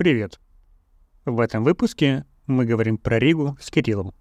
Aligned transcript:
Привет! 0.00 0.40
В 1.26 1.40
этом 1.40 1.62
выпуске 1.62 2.24
мы 2.46 2.64
говорим 2.64 2.96
про 2.96 3.18
Ригу 3.18 3.58
с 3.60 3.70
Кириллом. 3.70 4.14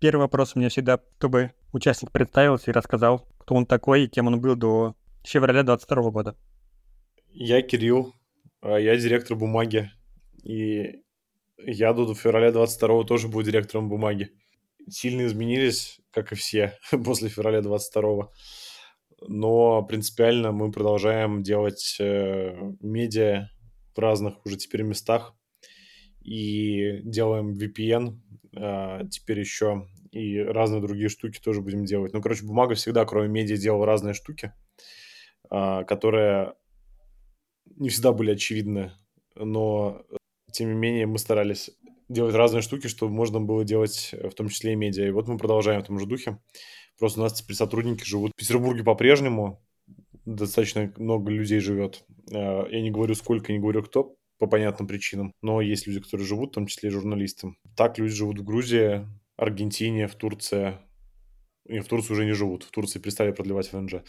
Первый 0.00 0.22
вопрос 0.22 0.56
у 0.56 0.58
меня 0.58 0.68
всегда, 0.68 0.98
чтобы 1.18 1.52
участник 1.72 2.10
представился 2.10 2.72
и 2.72 2.74
рассказал, 2.74 3.28
кто 3.38 3.54
он 3.54 3.66
такой 3.66 4.06
и 4.06 4.08
кем 4.08 4.26
он 4.26 4.40
был 4.40 4.56
до 4.56 4.96
февраля 5.22 5.62
2022 5.62 6.10
года. 6.10 6.36
Я 7.28 7.62
Кирилл, 7.62 8.16
а 8.62 8.78
я 8.78 8.96
директор 8.96 9.36
бумаги, 9.36 9.92
и 10.42 11.04
я 11.66 11.92
до 11.92 12.14
февраля 12.14 12.52
22 12.52 13.04
тоже 13.04 13.28
буду 13.28 13.50
директором 13.50 13.88
бумаги. 13.88 14.30
Сильно 14.88 15.26
изменились, 15.26 16.00
как 16.10 16.32
и 16.32 16.34
все, 16.34 16.78
после 17.04 17.28
февраля 17.28 17.62
22 17.62 18.30
но 19.28 19.82
принципиально 19.82 20.52
мы 20.52 20.70
продолжаем 20.70 21.42
делать 21.42 21.96
э, 22.00 22.54
медиа 22.80 23.50
в 23.94 23.98
разных 23.98 24.44
уже 24.46 24.56
теперь 24.56 24.82
местах 24.82 25.34
и 26.22 27.00
делаем 27.02 27.54
VPN 27.54 28.18
э, 28.56 29.08
теперь 29.10 29.40
еще 29.40 29.86
и 30.10 30.38
разные 30.38 30.80
другие 30.80 31.08
штуки 31.08 31.40
тоже 31.40 31.60
будем 31.60 31.84
делать. 31.84 32.12
Ну, 32.12 32.20
короче, 32.20 32.44
бумага 32.44 32.74
всегда, 32.74 33.04
кроме 33.04 33.28
медиа, 33.28 33.56
делала 33.56 33.86
разные 33.86 34.14
штуки, 34.14 34.52
э, 35.50 35.84
которые 35.84 36.54
не 37.76 37.88
всегда 37.90 38.12
были 38.12 38.32
очевидны, 38.32 38.92
но 39.36 40.02
тем 40.52 40.68
не 40.72 40.78
менее 40.78 41.06
мы 41.06 41.18
старались 41.18 41.70
делать 42.10 42.34
разные 42.34 42.60
штуки, 42.60 42.88
чтобы 42.88 43.14
можно 43.14 43.40
было 43.40 43.64
делать 43.64 44.10
э, 44.12 44.28
в 44.28 44.34
том 44.34 44.48
числе 44.48 44.72
и 44.72 44.76
медиа. 44.76 45.06
И 45.06 45.10
вот 45.10 45.28
мы 45.28 45.38
продолжаем 45.38 45.82
в 45.82 45.86
том 45.86 45.98
же 45.98 46.06
духе. 46.06 46.38
Просто 46.98 47.20
у 47.20 47.22
нас 47.22 47.32
теперь 47.34 47.56
сотрудники 47.56 48.04
живут 48.04 48.32
в 48.32 48.38
Петербурге 48.38 48.84
по-прежнему. 48.84 49.64
Достаточно 50.26 50.92
много 50.98 51.30
людей 51.30 51.60
живет. 51.60 52.04
Э, 52.30 52.64
я 52.70 52.80
не 52.82 52.90
говорю 52.90 53.14
сколько, 53.14 53.52
не 53.52 53.58
говорю 53.58 53.82
кто, 53.82 54.16
по 54.38 54.46
понятным 54.46 54.88
причинам. 54.88 55.32
Но 55.40 55.60
есть 55.60 55.86
люди, 55.86 56.00
которые 56.00 56.26
живут, 56.26 56.50
в 56.50 56.54
том 56.54 56.66
числе 56.66 56.88
и 56.88 56.92
журналисты. 56.92 57.54
Так 57.76 57.98
люди 57.98 58.12
живут 58.12 58.40
в 58.40 58.44
Грузии, 58.44 59.06
Аргентине, 59.36 60.08
в 60.08 60.16
Турции. 60.16 60.78
И 61.66 61.78
в 61.78 61.86
Турции 61.86 62.12
уже 62.12 62.24
не 62.24 62.32
живут. 62.32 62.64
В 62.64 62.70
Турции 62.72 62.98
перестали 62.98 63.30
продлевать 63.30 63.72
ВНЖ. 63.72 64.02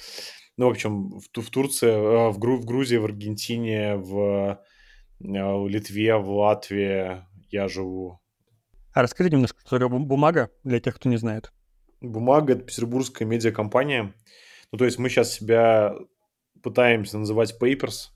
Ну, 0.57 0.67
в 0.67 0.71
общем, 0.71 1.19
в, 1.19 1.23
в 1.33 1.49
Турции, 1.51 1.87
э, 1.87 2.29
в, 2.31 2.39
Гру, 2.39 2.57
в 2.57 2.65
Грузии, 2.65 2.97
в 2.97 3.05
Аргентине, 3.05 3.95
в 3.95 4.59
в 5.23 5.67
Литве, 5.67 6.15
в 6.17 6.29
Латвии 6.29 7.25
я 7.49 7.67
живу. 7.67 8.19
А 8.93 9.01
расскажи 9.01 9.29
немножко, 9.29 9.59
что 9.61 9.79
такое 9.79 9.99
бумага 9.99 10.51
для 10.63 10.79
тех, 10.79 10.95
кто 10.95 11.09
не 11.09 11.17
знает. 11.17 11.53
Бумага– 12.01 12.53
это 12.53 12.63
петербургская 12.63 13.27
медиакомпания. 13.27 14.13
Ну, 14.71 14.77
то 14.77 14.85
есть 14.85 14.97
мы 14.97 15.09
сейчас 15.09 15.31
себя 15.33 15.95
пытаемся 16.63 17.17
называть 17.17 17.55
Papers, 17.61 18.09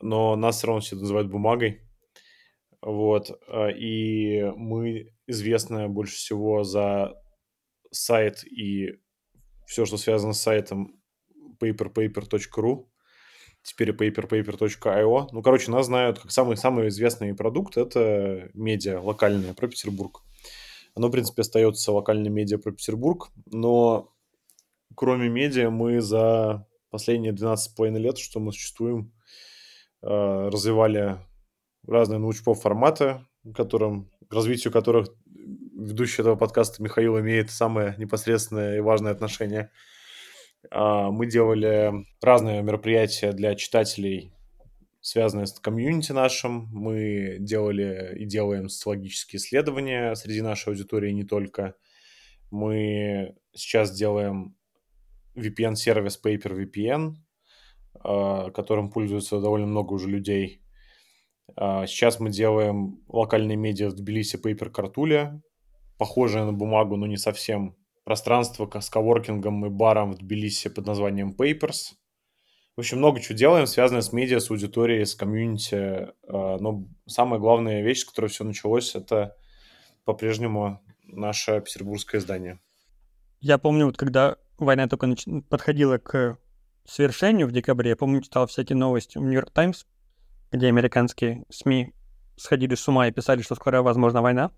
но 0.00 0.36
нас 0.36 0.58
все 0.58 0.66
равно 0.68 0.80
все 0.80 0.96
называют 0.96 1.28
бумагой. 1.28 1.80
Вот. 2.80 3.30
Э, 3.48 3.72
и 3.72 4.42
мы 4.56 5.14
известны 5.26 5.88
больше 5.88 6.16
всего 6.16 6.64
за 6.64 7.14
сайт 7.90 8.44
и 8.44 8.98
все, 9.66 9.84
что 9.84 9.96
связано 9.96 10.32
с 10.32 10.40
сайтом 10.40 11.00
paperpaper.ru 11.60 12.89
теперь 13.62 13.90
paperpaper.io. 13.90 15.28
Ну, 15.32 15.42
короче, 15.42 15.70
нас 15.70 15.86
знают 15.86 16.18
как 16.18 16.30
самый, 16.30 16.56
самый 16.56 16.88
известный 16.88 17.34
продукт– 17.34 17.76
это 17.76 18.50
медиа 18.54 19.00
локальное 19.00 19.54
про 19.54 19.68
Петербург. 19.68 20.22
Оно, 20.94 21.08
в 21.08 21.10
принципе, 21.10 21.42
остается 21.42 21.92
локальной 21.92 22.30
медиа 22.30 22.58
про 22.58 22.72
Петербург, 22.72 23.28
но 23.46 24.12
кроме 24.94 25.28
медиа 25.28 25.70
мы 25.70 26.00
за 26.00 26.66
последние 26.90 27.32
12,5 27.32 27.98
лет, 27.98 28.18
что 28.18 28.40
мы 28.40 28.52
существуем, 28.52 29.12
э, 30.02 30.08
развивали 30.08 31.18
разные 31.86 32.18
научпоп 32.18 32.58
форматы, 32.58 33.24
которым, 33.54 34.10
к 34.28 34.34
развитию 34.34 34.72
которых 34.72 35.08
ведущий 35.26 36.22
этого 36.22 36.36
подкаста 36.36 36.82
Михаил 36.82 37.18
имеет 37.20 37.50
самое 37.50 37.94
непосредственное 37.98 38.78
и 38.78 38.80
важное 38.80 39.12
отношение– 39.12 39.70
мы 40.70 41.26
делали 41.26 42.06
разные 42.20 42.62
мероприятия 42.62 43.32
для 43.32 43.54
читателей, 43.54 44.32
связанные 45.00 45.46
с 45.46 45.58
комьюнити 45.58 46.12
нашим. 46.12 46.68
Мы 46.72 47.38
делали 47.40 48.16
и 48.18 48.26
делаем 48.26 48.68
социологические 48.68 49.38
исследования 49.38 50.14
среди 50.14 50.42
нашей 50.42 50.70
аудитории 50.70 51.12
не 51.12 51.24
только. 51.24 51.74
Мы 52.50 53.34
сейчас 53.52 53.96
делаем 53.96 54.56
VPN-сервис 55.36 56.20
Paper 56.22 56.64
VPN, 56.64 57.14
а, 57.94 58.50
которым 58.50 58.90
пользуется 58.90 59.40
довольно 59.40 59.66
много 59.66 59.94
уже 59.94 60.08
людей. 60.08 60.60
А, 61.56 61.86
сейчас 61.86 62.20
мы 62.20 62.30
делаем 62.30 63.02
локальные 63.08 63.56
медиа 63.56 63.88
в 63.88 63.94
Тбилиси 63.94 64.36
Paper 64.36 64.70
Картуля, 64.70 65.40
похожие 65.98 66.44
на 66.44 66.52
бумагу, 66.52 66.96
но 66.96 67.06
не 67.06 67.16
совсем 67.16 67.76
пространство 68.10 68.68
с 68.80 68.90
коворкингом 68.90 69.64
и 69.66 69.68
баром 69.68 70.10
в 70.10 70.18
Тбилиси 70.18 70.68
под 70.68 70.84
названием 70.84 71.30
Papers. 71.30 71.92
В 72.74 72.80
общем, 72.80 72.98
много 72.98 73.20
чего 73.20 73.38
делаем, 73.38 73.68
связанное 73.68 74.02
с 74.02 74.12
медиа, 74.12 74.40
с 74.40 74.50
аудиторией, 74.50 75.06
с 75.06 75.14
комьюнити. 75.14 76.08
А, 76.26 76.58
но 76.58 76.88
самая 77.06 77.38
главная 77.38 77.82
вещь, 77.82 78.00
с 78.00 78.04
которой 78.04 78.26
все 78.26 78.42
началось, 78.42 78.96
это 78.96 79.36
по-прежнему 80.04 80.80
наше 81.04 81.60
петербургское 81.60 82.20
издание. 82.20 82.58
Я 83.38 83.58
помню, 83.58 83.86
вот 83.86 83.96
когда 83.96 84.38
война 84.58 84.88
только 84.88 85.06
нач... 85.06 85.26
подходила 85.48 85.98
к 85.98 86.36
свершению 86.84 87.46
в 87.46 87.52
декабре, 87.52 87.90
я 87.90 87.96
помню, 87.96 88.22
читал 88.22 88.48
всякие 88.48 88.76
новости 88.76 89.18
в 89.18 89.20
Нью-Йорк 89.20 89.52
Таймс, 89.52 89.84
где 90.50 90.66
американские 90.66 91.44
СМИ 91.48 91.94
сходили 92.36 92.74
с 92.74 92.88
ума 92.88 93.06
и 93.06 93.12
писали, 93.12 93.42
что 93.42 93.54
скоро 93.54 93.82
возможна 93.82 94.20
война. 94.20 94.50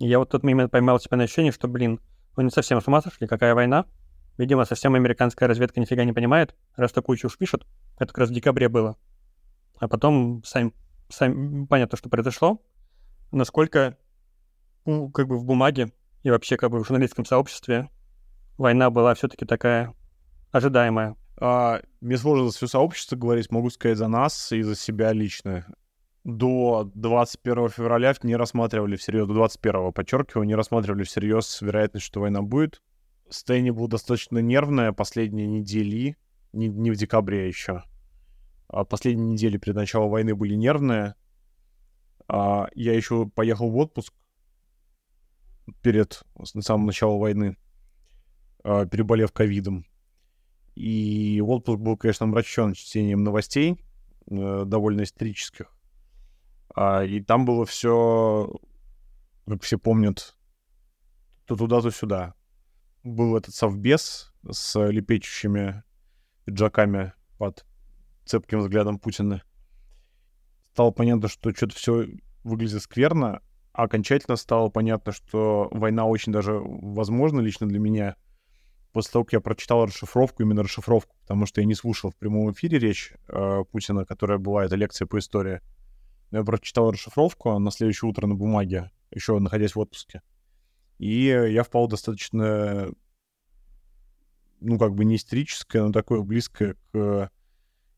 И 0.00 0.06
я 0.06 0.18
вот 0.18 0.28
в 0.28 0.32
тот 0.32 0.42
момент 0.42 0.70
поймал 0.70 1.00
себя 1.00 1.16
на 1.16 1.24
ощущение, 1.24 1.50
что, 1.50 1.66
блин, 1.66 1.98
вы 2.38 2.44
не 2.44 2.50
совсем 2.50 2.80
с 2.80 2.86
ума 2.86 3.02
сошли, 3.02 3.26
какая 3.26 3.52
война? 3.52 3.84
Видимо, 4.36 4.64
совсем 4.64 4.94
американская 4.94 5.48
разведка 5.48 5.80
нифига 5.80 6.04
не 6.04 6.12
понимает, 6.12 6.54
раз 6.76 6.92
такую 6.92 7.16
чушь 7.18 7.36
пишут. 7.36 7.66
Это 7.96 8.06
как 8.06 8.18
раз 8.18 8.30
в 8.30 8.32
декабре 8.32 8.68
было. 8.68 8.96
А 9.80 9.88
потом 9.88 10.44
сами, 10.44 10.72
сами 11.08 11.66
понятно, 11.66 11.98
что 11.98 12.08
произошло. 12.08 12.62
Насколько 13.32 13.98
ну, 14.86 15.10
как 15.10 15.26
бы 15.26 15.36
в 15.36 15.44
бумаге 15.44 15.92
и 16.22 16.30
вообще 16.30 16.56
как 16.56 16.70
бы 16.70 16.78
в 16.78 16.86
журналистском 16.86 17.24
сообществе 17.24 17.90
война 18.56 18.88
была 18.90 19.14
все-таки 19.14 19.44
такая 19.44 19.92
ожидаемая. 20.52 21.16
А, 21.40 21.80
мне 22.00 22.16
сложно 22.18 22.50
за 22.50 22.56
все 22.56 22.68
сообщество 22.68 23.16
говорить, 23.16 23.50
могу 23.50 23.68
сказать 23.70 23.98
за 23.98 24.06
нас 24.06 24.52
и 24.52 24.62
за 24.62 24.76
себя 24.76 25.12
лично 25.12 25.66
до 26.24 26.90
21 26.94 27.68
февраля 27.70 28.14
не 28.22 28.36
рассматривали 28.36 28.96
всерьез, 28.96 29.26
до 29.26 29.34
21 29.34 29.92
подчеркиваю, 29.92 30.46
не 30.46 30.54
рассматривали 30.54 31.04
всерьез 31.04 31.60
вероятность, 31.62 32.06
что 32.06 32.20
война 32.20 32.42
будет. 32.42 32.82
Состояние 33.28 33.72
было 33.72 33.88
достаточно 33.88 34.38
нервное 34.38 34.92
последние 34.92 35.46
недели, 35.46 36.16
не, 36.52 36.68
не 36.68 36.90
в 36.90 36.96
декабре 36.96 37.46
еще. 37.46 37.84
А 38.68 38.84
последние 38.84 39.32
недели 39.32 39.58
перед 39.58 39.76
началом 39.76 40.10
войны 40.10 40.34
были 40.34 40.54
нервные. 40.54 41.14
А 42.26 42.68
я 42.74 42.94
еще 42.94 43.26
поехал 43.26 43.70
в 43.70 43.76
отпуск 43.76 44.12
перед 45.82 46.22
самым 46.60 46.86
началом 46.86 47.18
войны, 47.18 47.56
а, 48.64 48.86
переболев 48.86 49.32
ковидом. 49.32 49.86
И 50.74 51.42
отпуск 51.44 51.78
был, 51.78 51.96
конечно, 51.96 52.26
мрачен 52.26 52.74
чтением 52.74 53.24
новостей, 53.24 53.78
э, 54.30 54.64
довольно 54.64 55.02
исторических. 55.02 55.77
А, 56.74 57.02
и 57.04 57.20
там 57.20 57.44
было 57.44 57.64
все, 57.66 58.52
как 59.46 59.62
все 59.62 59.78
помнят, 59.78 60.36
то 61.46 61.56
туда, 61.56 61.80
то 61.80 61.90
сюда. 61.90 62.34
Был 63.02 63.36
этот 63.36 63.54
совбез 63.54 64.32
с 64.50 64.78
лепечущими 64.88 65.82
пиджаками 66.44 67.12
под 67.38 67.64
цепким 68.24 68.60
взглядом 68.60 68.98
Путина. 68.98 69.42
Стало 70.72 70.90
понятно, 70.90 71.28
что 71.28 71.50
что-то 71.54 71.74
все 71.74 72.06
выглядит 72.44 72.82
скверно, 72.82 73.42
а 73.72 73.84
окончательно 73.84 74.36
стало 74.36 74.68
понятно, 74.68 75.12
что 75.12 75.68
война 75.70 76.04
очень 76.04 76.32
даже 76.32 76.60
возможна 76.62 77.40
лично 77.40 77.66
для 77.66 77.78
меня 77.78 78.16
после 78.92 79.12
того, 79.12 79.24
как 79.24 79.32
я 79.34 79.40
прочитал 79.40 79.86
расшифровку, 79.86 80.42
именно 80.42 80.62
расшифровку, 80.62 81.14
потому 81.20 81.46
что 81.46 81.60
я 81.60 81.66
не 81.66 81.74
слушал 81.74 82.10
в 82.10 82.16
прямом 82.16 82.50
эфире 82.52 82.78
речь 82.78 83.12
э, 83.28 83.64
Путина, 83.70 84.04
которая 84.04 84.38
была, 84.38 84.64
это 84.64 84.76
лекция 84.76 85.06
по 85.06 85.18
истории. 85.18 85.60
Я 86.30 86.42
прочитал 86.44 86.90
расшифровку 86.90 87.58
на 87.58 87.70
следующее 87.70 88.10
утро 88.10 88.26
на 88.26 88.34
бумаге, 88.34 88.90
еще 89.10 89.38
находясь 89.38 89.74
в 89.74 89.80
отпуске. 89.80 90.22
И 90.98 91.24
я 91.24 91.62
впал 91.62 91.88
достаточно, 91.88 92.90
ну, 94.60 94.78
как 94.78 94.94
бы 94.94 95.04
не 95.04 95.16
истерическое, 95.16 95.82
но 95.82 95.92
такое 95.92 96.20
близкое 96.20 96.76
к 96.92 97.30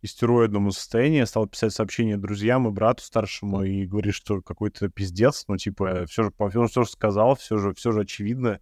истероидному 0.03 0.73
состоянии, 0.73 1.25
стал 1.25 1.47
писать 1.47 1.75
сообщения 1.75 2.17
друзьям 2.17 2.67
и 2.69 2.71
брату 2.71 3.03
старшему 3.03 3.62
и 3.62 3.87
говорит, 3.87 4.15
что 4.15 4.41
какой-то 4.41 4.88
пиздец, 4.88 5.44
ну, 5.49 5.56
типа, 5.56 6.06
все 6.06 6.25
же, 6.25 6.33
все 6.69 6.85
же 6.85 6.91
сказал, 6.91 7.37
все 7.37 7.59
же, 7.59 7.75
все 7.75 7.93
же 7.93 8.00
очевидно. 8.00 8.61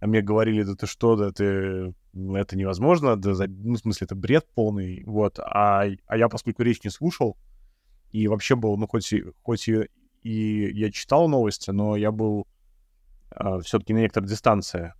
А 0.00 0.06
мне 0.06 0.20
говорили, 0.20 0.62
да 0.64 0.74
ты 0.74 0.86
что, 0.86 1.16
да 1.16 1.30
ты, 1.30 1.94
это 2.12 2.56
невозможно, 2.56 3.16
да, 3.16 3.32
ну, 3.48 3.74
в 3.74 3.78
смысле, 3.78 4.04
это 4.06 4.14
бред 4.14 4.46
полный, 4.54 5.04
вот. 5.04 5.38
А, 5.38 5.84
а 6.06 6.16
я, 6.16 6.28
поскольку 6.28 6.62
речь 6.62 6.82
не 6.84 6.90
слушал, 6.90 7.36
и 8.14 8.28
вообще 8.28 8.54
был, 8.54 8.76
ну, 8.76 8.86
хоть 8.86 9.12
и, 9.12 9.24
хоть 9.42 9.68
и, 9.68 9.88
и 10.22 10.70
я 10.72 10.92
читал 10.92 11.28
новости, 11.28 11.70
но 11.72 11.96
я 11.96 12.12
был 12.12 12.46
э, 13.32 13.34
а, 13.34 13.58
все-таки 13.58 13.92
на 13.92 13.98
некоторой 13.98 14.28
дистанции 14.28 14.94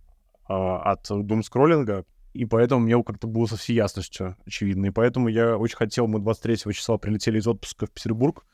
э, 0.49 0.53
от 0.53 1.07
думскроллинга, 1.09 2.03
и 2.33 2.43
поэтому 2.43 2.81
мне 2.81 3.01
как-то 3.01 3.27
было 3.27 3.45
со 3.45 3.55
всей 3.55 3.75
ясностью 3.75 4.35
очевидно. 4.45 4.87
И 4.87 4.89
поэтому 4.89 5.29
я 5.29 5.57
очень 5.57 5.77
хотел, 5.77 6.07
мы 6.07 6.19
23 6.19 6.73
числа 6.73 6.97
прилетели 6.97 7.39
из 7.39 7.47
отпуска 7.47 7.85
в 7.85 7.91
Петербург 7.91 8.45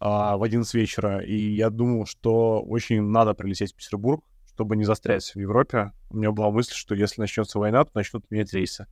а, 0.00 0.38
в 0.38 0.42
11 0.42 0.72
вечера, 0.72 1.18
и 1.18 1.36
я 1.36 1.68
думал, 1.68 2.06
что 2.06 2.62
очень 2.62 3.02
надо 3.02 3.34
прилететь 3.34 3.74
в 3.74 3.76
Петербург, 3.76 4.24
чтобы 4.54 4.76
не 4.76 4.84
застрять 4.84 5.30
в 5.34 5.36
Европе. 5.38 5.92
У 6.08 6.16
меня 6.16 6.32
была 6.32 6.50
мысль, 6.50 6.72
что 6.72 6.94
если 6.94 7.20
начнется 7.20 7.58
война, 7.58 7.84
то 7.84 7.90
начнут 7.92 8.24
менять 8.30 8.54
рейсы. 8.54 8.86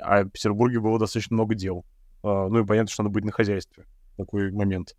А 0.00 0.24
в 0.24 0.30
Петербурге 0.30 0.80
было 0.80 0.98
достаточно 0.98 1.34
много 1.34 1.54
дел. 1.54 1.84
А, 2.22 2.48
ну 2.48 2.60
и 2.60 2.66
понятно, 2.66 2.90
что 2.90 3.02
надо 3.02 3.12
быть 3.12 3.24
на 3.24 3.32
хозяйстве 3.32 3.86
такой 4.16 4.50
момент. 4.52 4.96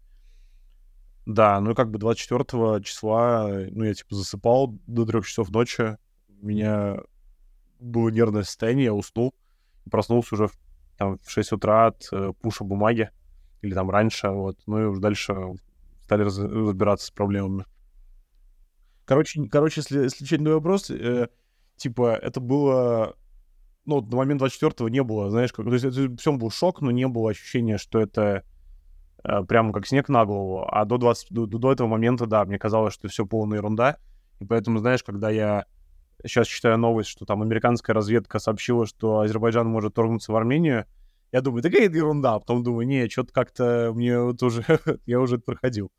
Да, 1.26 1.60
ну 1.62 1.72
и 1.72 1.76
как 1.76 1.90
бы 1.90 2.00
24 2.00 2.84
числа, 2.84 3.48
ну 3.72 3.84
я 3.86 3.94
типа 3.94 4.16
засыпал 4.16 4.78
до 4.88 5.06
трех 5.06 5.26
часов 5.26 5.50
ночи. 5.50 5.98
Меня 6.42 6.98
было 7.80 8.10
нервное 8.10 8.44
состояние, 8.44 8.86
я 8.86 8.94
уснул, 8.94 9.34
проснулся 9.90 10.36
уже 10.36 10.50
там, 10.98 11.18
в 11.20 11.30
6 11.30 11.54
утра 11.54 11.88
от 11.88 12.08
э, 12.12 12.34
пуша 12.42 12.64
бумаги, 12.64 13.10
или 13.62 13.74
там 13.74 13.90
раньше, 13.90 14.30
вот, 14.30 14.58
ну 14.66 14.82
и 14.82 14.86
уже 14.86 15.00
дальше 15.00 15.36
стали 16.04 16.24
раз, 16.24 16.38
разбираться 16.38 17.08
с 17.08 17.12
проблемами. 17.12 17.66
Короче, 19.06 19.48
короче 19.50 19.82
если, 19.82 20.04
если 20.04 20.24
отвечать 20.24 20.42
вопрос, 20.42 20.90
э, 20.90 21.28
типа, 21.78 22.16
это 22.16 22.40
было, 22.40 23.16
ну, 23.86 24.02
на 24.02 24.16
момент 24.18 24.42
24-го 24.42 24.90
не 24.90 25.04
было, 25.04 25.30
знаешь, 25.30 25.52
как, 25.52 25.66
то 25.66 25.74
есть 25.74 25.86
это 25.86 26.16
всем 26.18 26.38
был 26.38 26.52
шок, 26.52 26.82
но 26.82 26.92
не 26.92 27.08
было 27.08 27.32
ощущения, 27.32 27.78
что 27.78 28.00
это 28.00 28.44
э, 29.24 29.44
прямо 29.44 29.74
как 29.74 29.88
снег 29.88 30.10
на 30.10 30.26
голову, 30.26 30.66
а 30.70 30.86
до, 30.86 30.98
20, 30.98 31.32
до, 31.32 31.46
до 31.46 31.72
этого 31.72 31.88
момента, 31.88 32.26
да, 32.26 32.46
мне 32.46 32.58
казалось, 32.58 32.94
что 32.94 33.08
все 33.08 33.26
полная 33.26 33.58
ерунда, 33.58 33.98
и 34.40 34.46
поэтому, 34.46 34.80
знаешь, 34.80 35.04
когда 35.04 35.30
я 35.30 35.66
сейчас 36.26 36.48
читаю 36.48 36.78
новость, 36.78 37.10
что 37.10 37.26
там 37.26 37.42
американская 37.42 37.94
разведка 37.94 38.40
сообщила, 38.40 38.86
что 38.86 39.20
Азербайджан 39.20 39.68
может 39.68 39.94
торгнуться 39.94 40.32
в 40.32 40.36
Армению. 40.36 40.86
Я 41.32 41.42
думаю, 41.42 41.64
такая 41.64 41.90
ерунда. 41.90 42.36
А 42.36 42.40
потом 42.40 42.64
думаю, 42.64 42.88
не, 42.88 43.10
что-то 43.10 43.34
как-то 43.34 43.92
мне 43.94 44.20
вот 44.20 44.42
уже, 44.44 44.64
я 45.06 45.20
уже 45.20 45.36
это 45.36 45.46
проходил. 45.46 45.92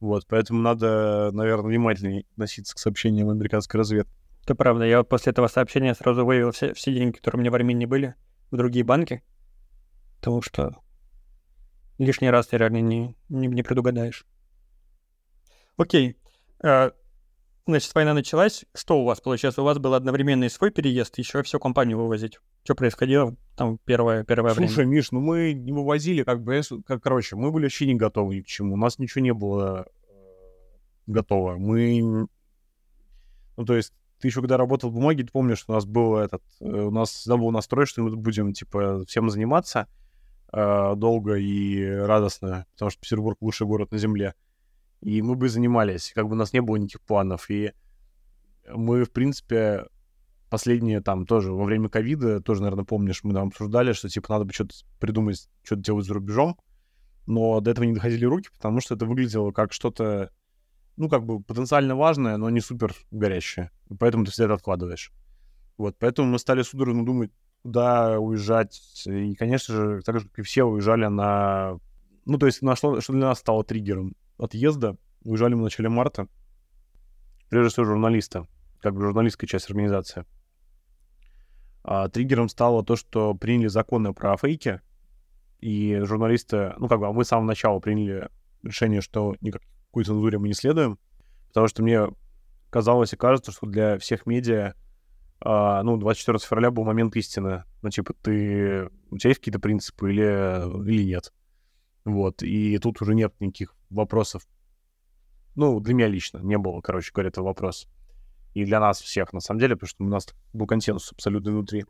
Вот, 0.00 0.26
поэтому 0.28 0.60
надо, 0.60 1.30
наверное, 1.32 1.70
внимательнее 1.70 2.24
относиться 2.32 2.74
к 2.74 2.78
сообщениям 2.78 3.30
американской 3.30 3.78
разведки. 3.78 4.12
Это 4.44 4.54
правда. 4.54 4.84
Я 4.84 5.02
после 5.02 5.32
этого 5.32 5.48
сообщения 5.48 5.94
сразу 5.94 6.24
вывел 6.24 6.52
все, 6.52 6.74
все 6.74 6.92
деньги, 6.92 7.16
которые 7.16 7.38
у 7.38 7.40
меня 7.40 7.50
в 7.50 7.54
Армении 7.54 7.86
были, 7.86 8.14
в 8.50 8.56
другие 8.56 8.84
банки. 8.84 9.22
Потому 10.20 10.42
что 10.42 10.76
лишний 11.98 12.30
раз 12.30 12.48
ты 12.48 12.58
реально 12.58 12.80
не, 12.80 13.16
не, 13.28 13.46
не 13.48 13.62
предугадаешь. 13.62 14.26
Окей. 15.76 16.16
Uh, 16.62 16.92
Значит, 17.66 17.94
война 17.94 18.12
началась. 18.12 18.66
Что 18.74 19.00
у 19.00 19.04
вас 19.04 19.22
получается? 19.22 19.62
У 19.62 19.64
вас 19.64 19.78
был 19.78 19.94
одновременный 19.94 20.50
свой 20.50 20.70
переезд, 20.70 21.16
еще 21.16 21.42
всю 21.42 21.58
компанию 21.58 21.96
вывозить. 21.96 22.38
Что 22.62 22.74
происходило 22.74 23.34
там 23.56 23.78
первое, 23.86 24.22
первое 24.22 24.52
Слушай, 24.52 24.58
время? 24.58 24.74
Слушай, 24.74 24.86
Миш, 24.86 25.12
ну 25.12 25.20
мы 25.20 25.54
не 25.54 25.72
вывозили, 25.72 26.24
как 26.24 26.42
бы, 26.42 26.60
как, 26.86 27.02
короче, 27.02 27.36
мы 27.36 27.50
были 27.50 27.64
вообще 27.64 27.86
не 27.86 27.94
готовы 27.94 28.36
ни 28.36 28.40
к 28.42 28.46
чему. 28.46 28.74
У 28.74 28.76
нас 28.76 28.98
ничего 28.98 29.22
не 29.22 29.32
было 29.32 29.86
э, 29.86 30.12
готово. 31.06 31.56
Мы, 31.56 32.28
ну 33.56 33.64
то 33.64 33.74
есть, 33.74 33.94
ты 34.24 34.28
еще 34.28 34.40
когда 34.40 34.56
работал 34.56 34.88
в 34.88 34.94
бумаге, 34.94 35.22
ты 35.22 35.30
помнишь, 35.30 35.58
что 35.58 35.72
у 35.72 35.74
нас 35.74 35.84
был 35.84 36.16
этот, 36.16 36.42
э, 36.58 36.64
у 36.64 36.90
нас 36.90 37.10
всегда 37.10 37.36
был 37.36 37.50
настрой, 37.50 37.84
что 37.84 38.00
мы 38.00 38.16
будем, 38.16 38.54
типа, 38.54 39.04
всем 39.04 39.28
заниматься 39.28 39.86
э, 40.50 40.94
долго 40.96 41.34
и 41.34 41.84
радостно, 41.84 42.64
потому 42.72 42.90
что 42.90 43.02
Петербург 43.02 43.36
лучший 43.42 43.66
город 43.66 43.92
на 43.92 43.98
земле. 43.98 44.34
И 45.02 45.20
мы 45.20 45.34
бы 45.34 45.50
занимались, 45.50 46.10
как 46.14 46.26
бы 46.26 46.32
у 46.32 46.36
нас 46.36 46.54
не 46.54 46.62
было 46.62 46.76
никаких 46.76 47.02
планов, 47.02 47.50
и 47.50 47.72
мы, 48.66 49.04
в 49.04 49.10
принципе, 49.10 49.88
последние 50.48 51.02
там 51.02 51.26
тоже 51.26 51.52
во 51.52 51.64
время 51.64 51.90
ковида, 51.90 52.40
тоже, 52.40 52.62
наверное, 52.62 52.86
помнишь, 52.86 53.24
мы 53.24 53.34
там 53.34 53.48
обсуждали, 53.48 53.92
что, 53.92 54.08
типа, 54.08 54.32
надо 54.32 54.46
бы 54.46 54.54
что-то 54.54 54.74
придумать, 55.00 55.50
что-то 55.64 55.82
делать 55.82 56.06
за 56.06 56.14
рубежом, 56.14 56.58
но 57.26 57.60
до 57.60 57.72
этого 57.72 57.84
не 57.84 57.92
доходили 57.92 58.24
руки, 58.24 58.48
потому 58.54 58.80
что 58.80 58.94
это 58.94 59.04
выглядело 59.04 59.52
как 59.52 59.74
что-то, 59.74 60.30
ну, 60.96 61.08
как 61.08 61.24
бы 61.24 61.40
потенциально 61.40 61.96
важное, 61.96 62.36
но 62.36 62.50
не 62.50 62.60
супер 62.60 62.94
горящее, 63.10 63.70
и 63.90 63.94
поэтому 63.94 64.24
ты 64.24 64.30
всегда 64.30 64.46
это 64.46 64.54
откладываешь. 64.54 65.12
Вот, 65.76 65.96
поэтому 65.98 66.28
мы 66.28 66.38
стали 66.38 66.62
судорожно 66.62 67.04
думать, 67.04 67.30
куда 67.62 68.18
уезжать, 68.20 69.02
и, 69.06 69.34
конечно 69.34 69.74
же, 69.74 70.02
так 70.02 70.20
же, 70.20 70.28
как 70.28 70.38
и 70.40 70.42
все, 70.42 70.64
уезжали 70.64 71.06
на... 71.06 71.78
Ну, 72.26 72.38
то 72.38 72.46
есть 72.46 72.62
на 72.62 72.76
что, 72.76 73.00
что 73.00 73.12
для 73.12 73.26
нас 73.26 73.40
стало 73.40 73.64
триггером? 73.64 74.14
отъезда. 74.38 74.96
Уезжали 75.24 75.54
мы 75.54 75.60
в 75.60 75.64
начале 75.64 75.88
марта. 75.88 76.28
Прежде 77.48 77.70
всего 77.70 77.86
журналиста, 77.86 78.46
как 78.80 78.94
бы 78.94 79.02
журналистская 79.02 79.46
часть 79.46 79.70
организации. 79.70 80.24
А, 81.82 82.08
триггером 82.08 82.48
стало 82.48 82.84
то, 82.84 82.96
что 82.96 83.34
приняли 83.34 83.68
законы 83.68 84.12
про 84.12 84.36
фейки, 84.36 84.80
и 85.60 86.00
журналисты, 86.02 86.74
ну, 86.78 86.88
как 86.88 86.98
бы, 87.00 87.06
а 87.06 87.12
мы 87.12 87.24
с 87.24 87.28
самого 87.28 87.46
начала 87.46 87.78
приняли 87.80 88.28
решение, 88.62 89.00
что 89.00 89.34
никакой 89.94 90.04
цензуре 90.04 90.38
мы 90.38 90.48
не 90.48 90.54
следуем, 90.54 90.98
потому 91.48 91.68
что 91.68 91.82
мне 91.82 92.08
казалось 92.70 93.12
и 93.12 93.16
кажется, 93.16 93.52
что 93.52 93.66
для 93.66 93.98
всех 93.98 94.26
медиа, 94.26 94.74
а, 95.40 95.82
ну, 95.82 95.96
24 95.96 96.38
февраля 96.38 96.70
был 96.70 96.84
момент 96.84 97.14
истины. 97.16 97.64
Ну, 97.82 97.90
типа, 97.90 98.14
ты, 98.14 98.90
у 99.10 99.18
тебя 99.18 99.30
есть 99.30 99.40
какие-то 99.40 99.60
принципы 99.60 100.10
или, 100.12 100.90
или 100.90 101.04
нет? 101.04 101.32
Вот, 102.04 102.42
и 102.42 102.76
тут 102.78 103.00
уже 103.00 103.14
нет 103.14 103.34
никаких 103.40 103.76
вопросов. 103.90 104.42
Ну, 105.54 105.78
для 105.78 105.94
меня 105.94 106.08
лично 106.08 106.38
не 106.38 106.58
было, 106.58 106.80
короче 106.80 107.12
говоря, 107.12 107.28
этого 107.28 107.46
вопроса. 107.46 107.88
И 108.54 108.64
для 108.64 108.80
нас 108.80 109.00
всех, 109.00 109.32
на 109.32 109.40
самом 109.40 109.60
деле, 109.60 109.76
потому 109.76 109.88
что 109.88 110.04
у 110.04 110.08
нас 110.08 110.26
был 110.52 110.66
консенсус 110.66 111.12
абсолютно 111.12 111.52
внутри. 111.52 111.84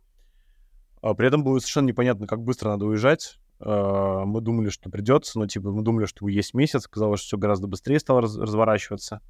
А 1.01 1.15
при 1.15 1.27
этом 1.27 1.43
было 1.43 1.59
совершенно 1.59 1.87
непонятно, 1.87 2.27
как 2.27 2.43
быстро 2.43 2.71
надо 2.71 2.87
уезжать. 2.87 3.39
А, 3.65 4.25
мы 4.27 4.41
думали, 4.41 4.69
что 4.69 4.91
придется, 4.91 5.39
но, 5.39 5.47
типа, 5.47 5.71
мы 5.71 5.83
думали, 5.83 6.05
что 6.05 6.29
есть 6.29 6.55
месяц. 6.55 6.87
Казалось, 6.87 7.21
что 7.21 7.29
все 7.29 7.39
гораздо 7.39 7.67
быстрее 7.67 7.99
стало 7.99 8.21
раз- 8.23 8.37
разворачиваться. 8.37 9.21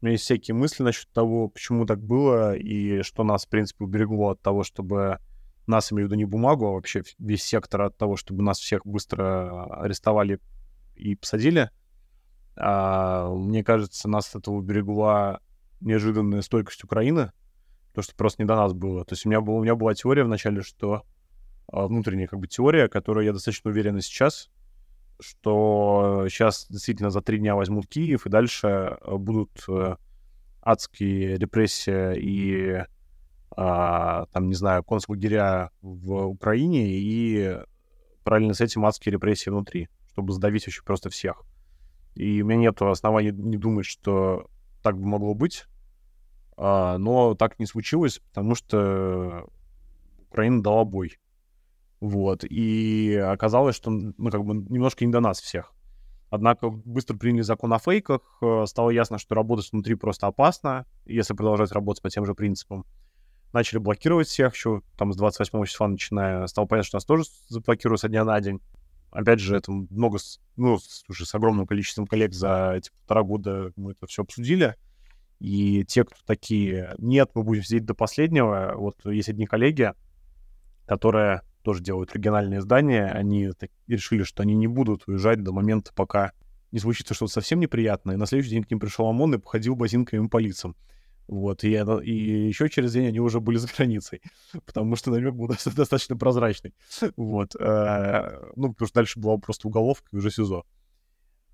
У 0.00 0.06
меня 0.06 0.12
есть 0.12 0.24
всякие 0.24 0.54
мысли 0.54 0.82
насчет 0.82 1.08
того, 1.10 1.48
почему 1.48 1.86
так 1.86 2.00
было, 2.02 2.54
и 2.54 3.02
что 3.02 3.24
нас, 3.24 3.46
в 3.46 3.48
принципе, 3.48 3.84
уберегло 3.84 4.30
от 4.30 4.40
того, 4.40 4.64
чтобы 4.64 5.18
нас, 5.66 5.92
имею 5.92 6.06
в 6.06 6.10
виду 6.10 6.16
не 6.16 6.24
бумагу, 6.24 6.66
а 6.66 6.72
вообще 6.72 7.02
весь 7.18 7.44
сектор 7.44 7.82
от 7.82 7.96
того, 7.96 8.16
чтобы 8.16 8.42
нас 8.42 8.58
всех 8.58 8.84
быстро 8.84 9.64
арестовали 9.82 10.40
и 10.96 11.14
посадили. 11.14 11.70
А, 12.56 13.28
мне 13.32 13.62
кажется, 13.62 14.08
нас 14.08 14.28
от 14.34 14.42
этого 14.42 14.56
уберегла 14.56 15.40
неожиданная 15.80 16.42
стойкость 16.42 16.82
Украины, 16.82 17.32
то, 17.94 18.02
что 18.02 18.14
просто 18.16 18.42
не 18.42 18.46
до 18.46 18.56
нас 18.56 18.72
было. 18.72 19.04
То 19.04 19.14
есть 19.14 19.26
у 19.26 19.28
меня, 19.28 19.40
был, 19.40 19.56
у 19.56 19.62
меня 19.62 19.74
была 19.74 19.94
теория 19.94 20.24
вначале, 20.24 20.62
что 20.62 21.04
внутренняя 21.70 22.26
как 22.26 22.38
бы 22.38 22.46
теория, 22.46 22.88
которую 22.88 23.26
я 23.26 23.32
достаточно 23.32 23.70
уверен 23.70 24.00
сейчас, 24.00 24.50
что 25.20 26.26
сейчас 26.28 26.66
действительно 26.68 27.10
за 27.10 27.20
три 27.20 27.38
дня 27.38 27.54
возьмут 27.54 27.86
Киев, 27.86 28.26
и 28.26 28.30
дальше 28.30 28.66
а, 28.66 29.16
будут 29.16 29.64
э, 29.68 29.96
адские 30.62 31.36
репрессии 31.36 32.18
и 32.18 32.84
а, 33.56 34.26
там, 34.26 34.48
не 34.48 34.54
знаю, 34.54 34.84
концлагеря 34.84 35.70
в 35.82 36.26
Украине 36.26 36.86
и 36.88 37.58
параллельно 38.22 38.54
с 38.54 38.60
этим 38.60 38.86
адские 38.86 39.12
репрессии 39.12 39.50
внутри, 39.50 39.88
чтобы 40.12 40.32
сдавить 40.32 40.66
вообще 40.66 40.82
просто 40.82 41.10
всех. 41.10 41.42
И 42.14 42.42
у 42.42 42.46
меня 42.46 42.60
нет 42.60 42.80
оснований 42.82 43.32
не 43.32 43.56
думать, 43.56 43.86
что 43.86 44.48
так 44.82 44.98
бы 44.98 45.06
могло 45.06 45.34
быть, 45.34 45.66
а, 46.56 46.98
но 46.98 47.34
так 47.34 47.58
не 47.58 47.66
случилось, 47.66 48.20
потому 48.28 48.54
что 48.54 49.48
Украина 50.30 50.62
дала 50.62 50.84
бой. 50.84 51.18
Вот. 52.00 52.44
И 52.44 53.14
оказалось, 53.14 53.76
что, 53.76 53.90
ну, 53.90 54.30
как 54.30 54.44
бы 54.44 54.54
немножко 54.54 55.04
не 55.04 55.12
до 55.12 55.20
нас 55.20 55.40
всех. 55.40 55.72
Однако 56.30 56.70
быстро 56.70 57.16
приняли 57.16 57.42
закон 57.42 57.72
о 57.72 57.78
фейках, 57.78 58.20
э, 58.42 58.64
стало 58.66 58.90
ясно, 58.90 59.18
что 59.18 59.34
работать 59.34 59.72
внутри 59.72 59.94
просто 59.94 60.26
опасно, 60.26 60.84
если 61.06 61.34
продолжать 61.34 61.72
работать 61.72 62.02
по 62.02 62.10
тем 62.10 62.26
же 62.26 62.34
принципам 62.34 62.84
начали 63.52 63.78
блокировать 63.78 64.28
всех 64.28 64.54
еще, 64.54 64.82
там, 64.96 65.12
с 65.12 65.16
28 65.16 65.64
числа 65.64 65.88
начиная. 65.88 66.46
Стало 66.46 66.66
понятно, 66.66 66.86
что 66.86 66.96
нас 66.96 67.04
тоже 67.04 67.24
заблокируют 67.48 68.00
со 68.00 68.08
дня 68.08 68.24
на 68.24 68.40
день. 68.40 68.60
Опять 69.10 69.40
же, 69.40 69.56
это 69.56 69.72
много, 69.72 70.18
ну, 70.56 70.78
уже 71.08 71.26
с 71.26 71.34
огромным 71.34 71.66
количеством 71.66 72.06
коллег 72.06 72.34
за 72.34 72.74
эти 72.76 72.90
полтора 72.90 73.22
года 73.22 73.72
мы 73.76 73.92
это 73.92 74.06
все 74.06 74.22
обсудили. 74.22 74.76
И 75.40 75.84
те, 75.84 76.04
кто 76.04 76.16
такие, 76.26 76.94
нет, 76.98 77.30
мы 77.34 77.42
будем 77.42 77.62
сидеть 77.62 77.86
до 77.86 77.94
последнего. 77.94 78.74
Вот 78.76 78.96
есть 79.06 79.28
одни 79.28 79.46
коллеги, 79.46 79.92
которые 80.86 81.42
тоже 81.68 81.82
делают 81.82 82.14
региональные 82.14 82.60
издания, 82.60 83.08
они 83.08 83.50
так, 83.52 83.68
решили, 83.88 84.22
что 84.22 84.42
они 84.42 84.54
не 84.54 84.66
будут 84.66 85.06
уезжать 85.06 85.42
до 85.42 85.52
момента, 85.52 85.92
пока 85.94 86.32
не 86.72 86.78
случится 86.78 87.12
что-то 87.12 87.30
совсем 87.30 87.60
неприятное. 87.60 88.14
И 88.14 88.18
на 88.18 88.24
следующий 88.24 88.52
день 88.52 88.64
к 88.64 88.70
ним 88.70 88.80
пришел 88.80 89.04
ОМОН 89.04 89.34
и 89.34 89.38
походил 89.38 89.74
ботинками 89.74 90.28
по 90.28 90.38
лицам. 90.38 90.76
Вот, 91.26 91.64
и, 91.64 91.68
и 91.74 92.48
еще 92.48 92.70
через 92.70 92.94
день 92.94 93.08
они 93.08 93.20
уже 93.20 93.40
были 93.40 93.58
за 93.58 93.68
границей, 93.68 94.22
потому 94.64 94.96
что 94.96 95.10
намек 95.10 95.34
был 95.34 95.48
достаточно 95.76 96.16
прозрачный. 96.16 96.72
Вот, 97.18 97.54
э, 97.54 98.50
ну, 98.56 98.72
потому 98.72 98.88
что 98.88 98.94
дальше 98.94 99.20
была 99.20 99.36
просто 99.36 99.68
уголовка 99.68 100.08
и 100.10 100.16
уже 100.16 100.30
СИЗО. 100.30 100.64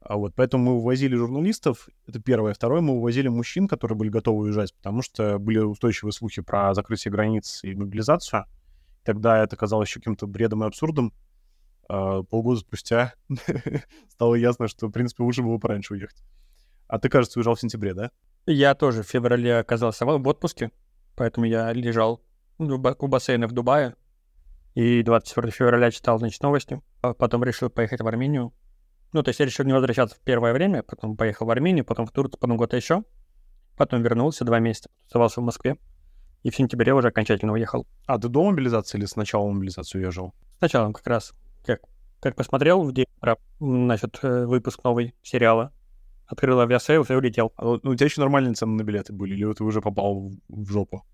А 0.00 0.16
вот, 0.16 0.32
поэтому 0.36 0.64
мы 0.64 0.72
увозили 0.74 1.16
журналистов, 1.16 1.88
это 2.06 2.20
первое. 2.20 2.54
Второе, 2.54 2.82
мы 2.82 2.92
увозили 2.92 3.26
мужчин, 3.26 3.66
которые 3.66 3.98
были 3.98 4.10
готовы 4.10 4.44
уезжать, 4.44 4.72
потому 4.76 5.02
что 5.02 5.40
были 5.40 5.58
устойчивые 5.58 6.12
слухи 6.12 6.40
про 6.40 6.72
закрытие 6.72 7.10
границ 7.10 7.64
и 7.64 7.74
мобилизацию. 7.74 8.44
Тогда 9.04 9.42
это 9.42 9.56
казалось 9.56 9.88
еще 9.88 10.00
каким-то 10.00 10.26
бредом 10.26 10.64
и 10.64 10.66
абсурдом. 10.66 11.12
А 11.88 12.22
полгода 12.22 12.60
спустя 12.60 13.14
стало 14.08 14.34
ясно, 14.34 14.68
что, 14.68 14.88
в 14.88 14.90
принципе, 14.90 15.22
лучше 15.22 15.42
было 15.42 15.58
пораньше 15.58 15.94
уехать. 15.94 16.22
А 16.88 16.98
ты, 16.98 17.08
кажется, 17.08 17.38
уезжал 17.38 17.54
в 17.54 17.60
сентябре, 17.60 17.94
да? 17.94 18.10
Я 18.46 18.74
тоже 18.74 19.02
в 19.02 19.06
феврале 19.06 19.58
оказался 19.58 20.04
в 20.04 20.28
отпуске, 20.28 20.70
поэтому 21.16 21.46
я 21.46 21.72
лежал 21.72 22.22
у 22.58 23.06
бассейна 23.06 23.46
в 23.46 23.52
Дубае. 23.52 23.94
И 24.74 25.02
24 25.02 25.50
февраля 25.52 25.90
читал, 25.90 26.18
значит, 26.18 26.42
новости. 26.42 26.80
А 27.00 27.14
потом 27.14 27.44
решил 27.44 27.70
поехать 27.70 28.00
в 28.00 28.06
Армению. 28.06 28.52
Ну, 29.12 29.22
то 29.22 29.28
есть 29.28 29.38
я 29.38 29.46
решил 29.46 29.64
не 29.64 29.72
возвращаться 29.72 30.16
в 30.16 30.20
первое 30.20 30.52
время, 30.52 30.82
потом 30.82 31.16
поехал 31.16 31.46
в 31.46 31.50
Армению, 31.50 31.84
потом 31.84 32.06
в 32.06 32.10
Турцию, 32.10 32.40
потом 32.40 32.56
год 32.56 32.74
еще. 32.74 33.04
Потом 33.76 34.02
вернулся 34.02 34.44
два 34.44 34.58
месяца, 34.58 34.90
оставался 35.06 35.40
в 35.40 35.44
Москве. 35.44 35.76
И 36.44 36.50
в 36.50 36.56
сентябре 36.56 36.92
уже 36.92 37.08
окончательно 37.08 37.52
уехал. 37.52 37.86
А 38.06 38.18
ты 38.18 38.28
до 38.28 38.44
мобилизации 38.44 38.98
или 38.98 39.06
с 39.06 39.16
начала 39.16 39.50
мобилизации 39.50 39.98
уезжал? 39.98 40.34
Сначала 40.58 40.92
как 40.92 41.06
раз. 41.06 41.32
Как, 41.64 41.80
как 42.20 42.36
посмотрел 42.36 42.82
в 42.82 42.92
день, 42.92 43.06
значит, 43.58 44.18
э, 44.22 44.44
выпуск 44.44 44.84
новый 44.84 45.14
сериала, 45.22 45.72
открыл 46.26 46.60
Aviasales 46.60 47.10
и 47.10 47.14
улетел. 47.14 47.52
А, 47.56 47.64
ну, 47.82 47.90
у 47.90 47.94
тебя 47.94 48.04
еще 48.04 48.20
нормальные 48.20 48.54
цены 48.54 48.72
на 48.72 48.82
билеты 48.82 49.14
были, 49.14 49.34
или 49.34 49.52
ты 49.54 49.64
уже 49.64 49.80
попал 49.80 50.28
в, 50.28 50.36
в 50.48 50.70
жопу? 50.70 51.06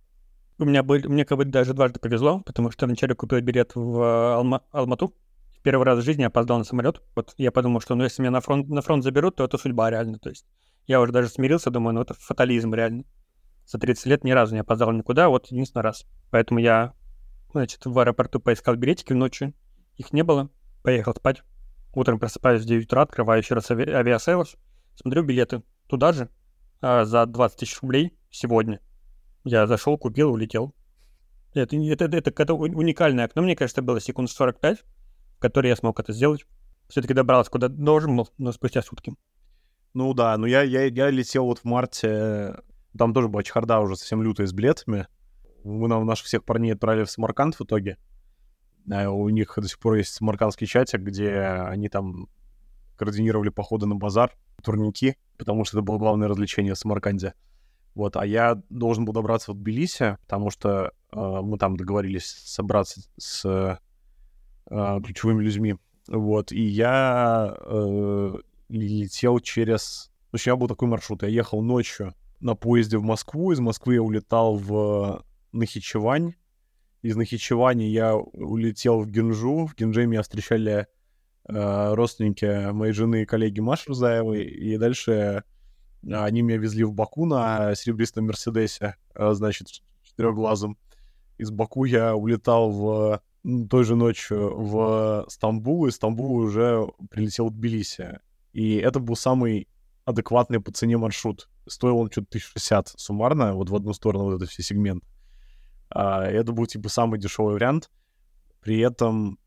У 0.59 0.65
меня 0.65 0.83
был, 0.83 0.99
мне 1.05 1.25
как 1.25 1.39
бы 1.39 1.45
даже 1.45 1.75
дважды 1.75 2.01
повезло, 2.01 2.41
потому 2.41 2.73
что 2.73 2.87
вначале 2.87 3.15
купил 3.15 3.41
билет 3.41 3.77
в 3.77 4.01
э, 4.01 4.35
Алма, 4.35 4.63
Алмату. 4.73 5.15
Первый 5.63 5.85
раз 5.85 6.01
в 6.01 6.03
жизни 6.03 6.25
опоздал 6.25 6.59
на 6.59 6.65
самолет. 6.65 7.03
Вот 7.15 7.35
я 7.37 7.53
подумал, 7.53 7.81
что 7.81 7.95
ну 7.95 8.03
если 8.03 8.21
меня 8.21 8.33
на 8.33 8.41
фронт, 8.41 8.69
на 8.69 8.83
фронт 8.83 9.05
заберут, 9.05 9.37
то 9.37 9.45
это 9.45 9.59
судьба 9.59 9.91
реально. 9.91 10.19
То 10.19 10.31
есть 10.31 10.45
я 10.89 11.01
уже 11.01 11.13
даже 11.13 11.29
смирился, 11.29 11.71
думаю, 11.71 11.95
ну 11.95 12.01
это 12.01 12.15
фатализм 12.15 12.75
реально. 12.75 13.05
За 13.71 13.79
30 13.79 14.07
лет 14.07 14.25
ни 14.25 14.33
разу 14.33 14.53
не 14.53 14.63
опоздал 14.63 14.91
никуда, 14.91 15.29
вот 15.29 15.47
единственный 15.47 15.83
раз. 15.83 16.05
Поэтому 16.33 16.59
я, 16.59 16.93
значит, 17.53 17.87
в 17.87 17.97
аэропорту 18.01 18.41
поискал 18.41 18.75
билетики 18.75 19.13
ночью, 19.13 19.55
их 19.97 20.13
не 20.13 20.25
было, 20.25 20.51
поехал 20.83 21.15
спать. 21.15 21.45
Утром 21.95 22.19
просыпаюсь 22.19 22.63
в 22.63 22.67
9 22.67 22.87
утра, 22.87 23.03
открываю 23.03 23.41
еще 23.41 23.55
раз 23.55 23.71
ави- 23.71 23.89
Aviasales, 23.89 24.57
смотрю 24.97 25.23
билеты 25.23 25.63
туда 25.87 26.13
же 26.13 26.31
а, 26.81 27.05
за 27.05 27.25
20 27.27 27.59
тысяч 27.61 27.81
рублей 27.81 28.19
сегодня. 28.29 28.81
Я 29.45 29.69
зашел, 29.69 29.97
купил, 29.97 30.33
улетел. 30.33 30.75
Это, 31.55 31.77
это, 31.77 32.07
это, 32.07 32.43
это 32.43 32.55
уникальное 32.55 33.27
окно, 33.27 33.43
мне 33.43 33.55
кажется, 33.55 33.83
было 33.83 34.01
секунд 34.01 34.31
45, 34.31 34.81
в 34.81 35.39
которые 35.39 35.71
я 35.71 35.77
смог 35.77 36.01
это 36.01 36.13
сделать. 36.13 36.45
Все-таки 36.89 37.15
добрался 37.15 37.53
куда 37.53 37.69
должен 37.69 38.21
но 38.37 38.51
спустя 38.51 38.83
сутки. 38.83 39.15
Ну 39.95 40.13
да, 40.13 40.37
но 40.37 40.49
я, 40.49 40.63
я, 40.63 40.87
я 40.87 41.11
летел 41.11 41.45
вот 41.45 41.61
в 41.61 41.65
марте, 41.65 42.57
там 42.97 43.15
тоже 43.15 43.29
была 43.29 43.43
чехарда 43.43 43.81
уже 43.81 43.97
совсем 43.97 44.23
лютая 44.23 44.47
с 44.47 44.53
билетами. 44.53 45.07
Мы 45.65 45.89
нам 45.89 46.07
наших 46.07 46.27
всех 46.27 46.45
парней 46.45 46.73
отправили 46.73 47.05
в 47.05 47.11
Самарканд 47.11 47.55
в 47.55 47.63
итоге. 47.63 47.99
А 48.91 49.11
у 49.11 49.29
них 49.29 49.53
до 49.57 49.69
сих 49.69 49.79
пор 49.79 49.95
есть 49.95 50.15
самаркандский 50.15 50.67
чатик, 50.67 51.01
где 51.01 51.39
они 51.39 51.89
там 51.89 52.29
координировали 52.97 53.51
походы 53.51 53.87
на 53.87 53.95
базар, 53.95 54.33
турники, 54.63 55.17
потому 55.39 55.65
что 55.65 55.79
это 55.79 55.85
было 55.85 55.99
главное 55.99 56.29
развлечение 56.29 56.75
в 56.75 56.79
Самарканде. 56.79 57.35
Вот, 57.95 58.17
а 58.17 58.25
я 58.25 58.61
должен 58.69 59.05
был 59.05 59.13
добраться 59.13 59.53
в 59.53 59.57
Тбилиси, 59.57 60.17
потому 60.23 60.51
что 60.51 60.93
э, 61.13 61.41
мы 61.43 61.59
там 61.59 61.77
договорились 61.77 62.27
собраться 62.27 63.01
с 63.19 63.45
э, 63.45 63.79
ключевыми 65.05 65.43
людьми. 65.43 65.77
Вот, 66.07 66.53
и 66.53 66.63
я 66.63 67.57
э, 67.59 68.35
летел 68.69 69.39
через... 69.41 70.13
В 70.31 70.35
общем, 70.35 70.53
я 70.53 70.57
был 70.57 70.69
такой 70.69 70.89
маршрут. 70.89 71.23
Я 71.23 71.29
ехал 71.29 71.63
ночью 71.63 72.15
на 72.41 72.55
поезде 72.55 72.99
в 72.99 73.03
Москву, 73.03 73.53
из 73.53 73.61
Москвы 73.61 73.95
я 73.95 74.03
улетал 74.03 74.57
в 74.57 75.25
Нахичевань, 75.53 76.35
из 77.03 77.17
Нахичевани 77.17 77.85
я 77.85 78.17
улетел 78.17 79.01
в 79.01 79.11
Гинжу, 79.11 79.67
в 79.67 79.75
Гинже 79.75 80.07
меня 80.07 80.23
встречали 80.23 80.87
э, 81.49 81.95
родственники 81.95 82.71
моей 82.73 82.93
жены 82.93 83.23
и 83.23 83.27
коллеги 83.27 83.61
Маши 83.61 83.89
Рузаевой, 83.89 84.45
и 84.45 84.77
дальше 84.77 85.45
они 86.11 86.43
меня 86.43 86.59
везли 86.59 86.85
в 86.85 86.93
Баку 86.93 87.27
на 87.27 87.75
серебристом 87.75 88.27
Мерседесе, 88.27 88.97
э, 89.15 89.33
значит, 89.33 89.69
четырехглазом. 90.03 90.79
Из 91.39 91.51
Баку 91.51 91.85
я 91.85 92.15
улетал 92.15 92.71
в 92.71 93.23
той 93.71 93.85
же 93.85 93.97
ночью 93.97 94.55
в 94.57 95.25
Стамбул, 95.29 95.87
и 95.87 95.91
Стамбул 95.91 96.35
уже 96.35 96.87
прилетел 97.11 97.49
в 97.49 97.55
Тбилиси. 97.55 98.19
И 98.53 98.77
это 98.77 99.01
был 99.01 99.17
самый 99.17 99.69
адекватный 100.11 100.61
по 100.61 100.73
цене 100.73 100.97
маршрут. 100.97 101.49
Стоил 101.67 101.99
он 101.99 102.11
что-то 102.11 102.29
1060 102.31 102.89
суммарно, 102.97 103.55
вот 103.55 103.71
в 103.71 103.75
одну 103.75 103.93
сторону 103.93 104.25
вот 104.25 104.37
этот 104.37 104.51
все 104.51 104.63
сегмент. 104.63 105.05
А, 105.91 106.25
это 106.25 106.53
был 106.53 106.67
типа 106.67 106.89
самый 106.89 107.19
дешевый 107.19 107.55
вариант. 107.55 107.91
При 108.61 108.79
этом 108.81 109.39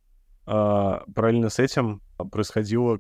а, 0.46 1.04
параллельно 1.14 1.50
с 1.50 1.60
этим 1.60 2.02
происходило, 2.32 3.00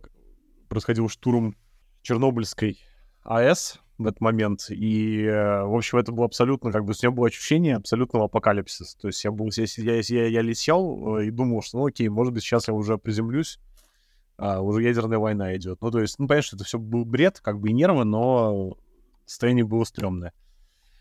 происходил 0.70 1.10
штурм 1.10 1.55
Чернобыльской 2.01 2.79
АЭС 3.24 3.79
в 3.98 4.08
этот 4.08 4.22
момент. 4.22 4.70
И, 4.70 5.24
э, 5.24 5.63
в 5.63 5.75
общем, 5.75 5.98
это 5.98 6.12
было 6.12 6.25
абсолютно, 6.25 6.72
как 6.72 6.84
бы, 6.84 6.91
у 6.91 6.96
меня 7.01 7.12
было 7.12 7.27
ощущение 7.27 7.77
абсолютного 7.77 8.25
апокалипсиса. 8.25 8.98
То 9.00 9.08
есть 9.08 9.24
я 9.24 9.32
был, 9.32 9.50
я, 9.55 9.65
я, 9.77 10.00
я, 10.00 10.27
я 10.27 10.41
летел 10.41 11.17
э, 11.17 11.27
и 11.27 11.32
думал, 11.32 11.62
что, 11.62 11.77
ну, 11.77 11.86
окей, 11.86 12.10
может 12.10 12.34
быть, 12.34 12.43
сейчас 12.43 12.67
я 12.67 12.74
уже 12.74 12.98
приземлюсь, 12.98 13.60
а, 14.44 14.60
уже 14.60 14.84
ядерная 14.84 15.20
война 15.20 15.56
идет. 15.56 15.82
Ну, 15.82 15.90
то 15.90 16.02
есть, 16.02 16.20
ну, 16.20 16.28
понятно, 16.28 16.46
что 16.46 16.58
это 16.58 16.66
все 16.66 16.78
был 16.78 17.06
бред, 17.06 17.40
как 17.40 17.62
бы 17.62 17.70
и 17.70 17.74
нервы, 17.74 18.04
но 18.04 18.78
состояние 19.26 19.64
было 19.64 19.86
стрёмное. 19.86 20.34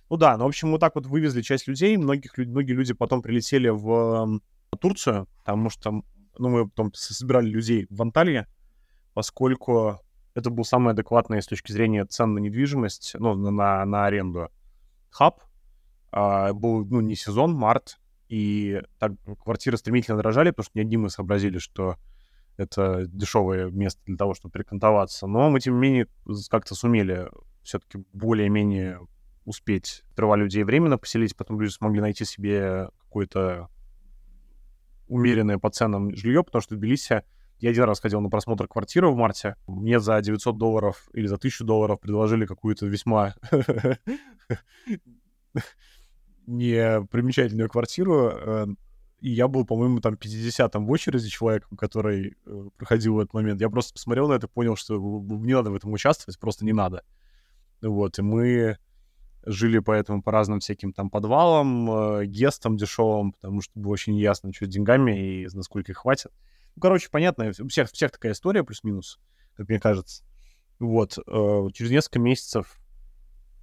Ну 0.09 0.17
да, 0.17 0.37
ну, 0.37 0.45
в 0.45 0.47
общем, 0.47 0.71
вот 0.71 0.79
так 0.79 0.95
вот 0.95 1.07
вывезли 1.07 1.43
часть 1.43 1.67
людей, 1.67 1.97
многих, 1.97 2.39
многие 2.39 2.73
люди 2.73 2.95
потом 2.95 3.21
прилетели 3.21 3.69
в 3.69 4.41
Турцию, 4.79 5.27
потому 5.39 5.71
что, 5.71 6.03
ну, 6.39 6.49
мы 6.51 6.69
потом 6.69 6.95
собирали 6.95 7.49
людей 7.49 7.89
в 7.91 8.01
Анталии, 8.01 8.47
поскольку 9.13 9.99
это 10.35 10.51
был 10.51 10.65
самый 10.65 10.93
адекватный 10.93 11.43
с 11.43 11.49
точки 11.49 11.73
зрения 11.73 12.05
цен 12.05 12.35
на 12.35 12.39
недвижимость, 12.39 13.17
ну, 13.19 13.35
на, 13.35 13.85
на 13.85 14.07
аренду 14.07 14.51
хаб. 15.11 15.43
А, 16.13 16.53
был, 16.53 16.85
ну, 16.85 17.01
не 17.01 17.17
сезон, 17.17 17.55
март, 17.55 17.99
и 18.29 18.83
так 19.01 19.15
квартиры 19.43 19.79
стремительно 19.79 20.19
дорожали, 20.19 20.51
потому 20.51 20.65
что 20.65 20.79
не 20.79 20.83
одни 20.83 20.97
мы 20.97 21.11
сообразили, 21.11 21.59
что 21.59 21.97
это 22.57 23.07
дешевое 23.07 23.71
место 23.71 24.01
для 24.07 24.17
того, 24.17 24.35
чтобы 24.35 24.53
перекантоваться. 24.53 25.27
Но 25.27 25.51
мы, 25.51 25.61
тем 25.61 25.75
не 25.75 25.81
менее, 25.81 26.09
как-то 26.51 26.75
сумели 26.75 27.29
все-таки 27.63 28.05
более-менее 28.13 29.01
успеть 29.45 30.05
сперва 30.13 30.37
людей 30.37 30.63
временно 30.63 30.99
поселить, 30.99 31.37
потом 31.37 31.61
люди 31.61 31.73
смогли 31.73 32.01
найти 32.01 32.25
себе 32.25 32.89
какое-то 33.01 33.69
умеренное 35.09 35.59
по 35.59 35.71
ценам 35.71 36.15
жилье, 36.15 36.43
потому 36.43 36.63
что 36.63 36.75
в 36.75 36.79
Тбилиси 36.79 37.23
я 37.59 37.71
один 37.71 37.85
раз 37.85 38.01
ходил 38.01 38.21
на 38.21 38.29
просмотр 38.29 38.67
квартиры 38.67 39.09
в 39.09 39.17
марте. 39.17 39.57
Мне 39.69 40.01
за 40.01 40.21
900 40.21 40.59
долларов 40.59 41.09
или 41.13 41.27
за 41.27 41.37
1000 41.37 41.65
долларов 41.65 42.01
предложили 42.01 42.45
какую-то 42.45 42.87
весьма 42.87 43.35
непримечательную 46.47 47.69
квартиру. 47.69 48.77
И 49.23 49.31
я 49.31 49.47
был, 49.47 49.65
по-моему, 49.65 50.01
там 50.01 50.15
50-м 50.15 50.85
в 50.85 50.91
очереди 50.91 51.29
человеком, 51.29 51.77
который 51.77 52.37
э, 52.45 52.69
проходил 52.77 53.21
этот 53.21 53.33
момент. 53.35 53.61
Я 53.61 53.71
просто 53.71 53.93
посмотрел 53.93 54.29
на 54.29 54.33
это 54.33 54.49
понял, 54.49 54.75
что 54.75 54.99
не 54.99 55.55
надо 55.55 55.71
в 55.71 55.77
этом 55.77 55.93
участвовать, 55.93 56.41
просто 56.41 56.65
не 56.65 56.73
надо. 56.73 57.05
Вот, 57.81 58.19
и 58.19 58.23
мы 58.23 58.79
жили 59.47 59.79
поэтому 59.79 60.25
по 60.25 60.33
разным 60.33 60.59
всяким 60.59 60.93
там 60.93 61.09
подвалам, 61.09 61.91
э, 62.19 62.27
гестам 62.27 62.77
дешевым, 62.77 63.33
потому 63.35 63.61
что 63.61 63.71
было 63.79 63.93
очень 63.93 64.17
ясно, 64.17 64.53
что 64.53 64.67
с 64.67 64.69
деньгами 64.69 65.43
и 65.43 65.49
насколько 65.53 65.93
их 65.93 65.99
хватит. 65.99 66.33
Ну, 66.75 66.83
короче, 66.83 67.09
понятно, 67.09 67.53
у 67.61 67.69
всех, 67.69 67.91
у 67.91 67.95
всех 67.95 68.11
такая 68.11 68.33
история 68.33 68.65
плюс-минус, 68.65 69.21
как 69.57 69.69
мне 69.69 69.79
кажется. 69.79 70.25
Вот, 70.81 71.17
э, 71.17 71.69
через 71.75 71.93
несколько 71.93 72.19
месяцев 72.19 72.77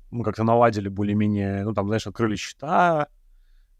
мы 0.09 0.23
как-то 0.23 0.45
наладили 0.45 0.87
более-менее, 0.87 1.65
ну, 1.65 1.73
там, 1.73 1.87
знаешь, 1.87 2.07
открыли 2.07 2.37
счета, 2.37 3.09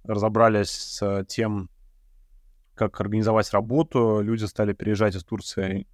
разобрались 0.03 0.70
с 0.70 1.25
тем, 1.25 1.70
как 2.75 3.00
организовать 3.01 3.51
работу. 3.51 4.22
Люди 4.22 4.46
стали 4.46 4.74
переезжать 4.74 5.15
из 5.15 5.24
Турции 5.24 5.88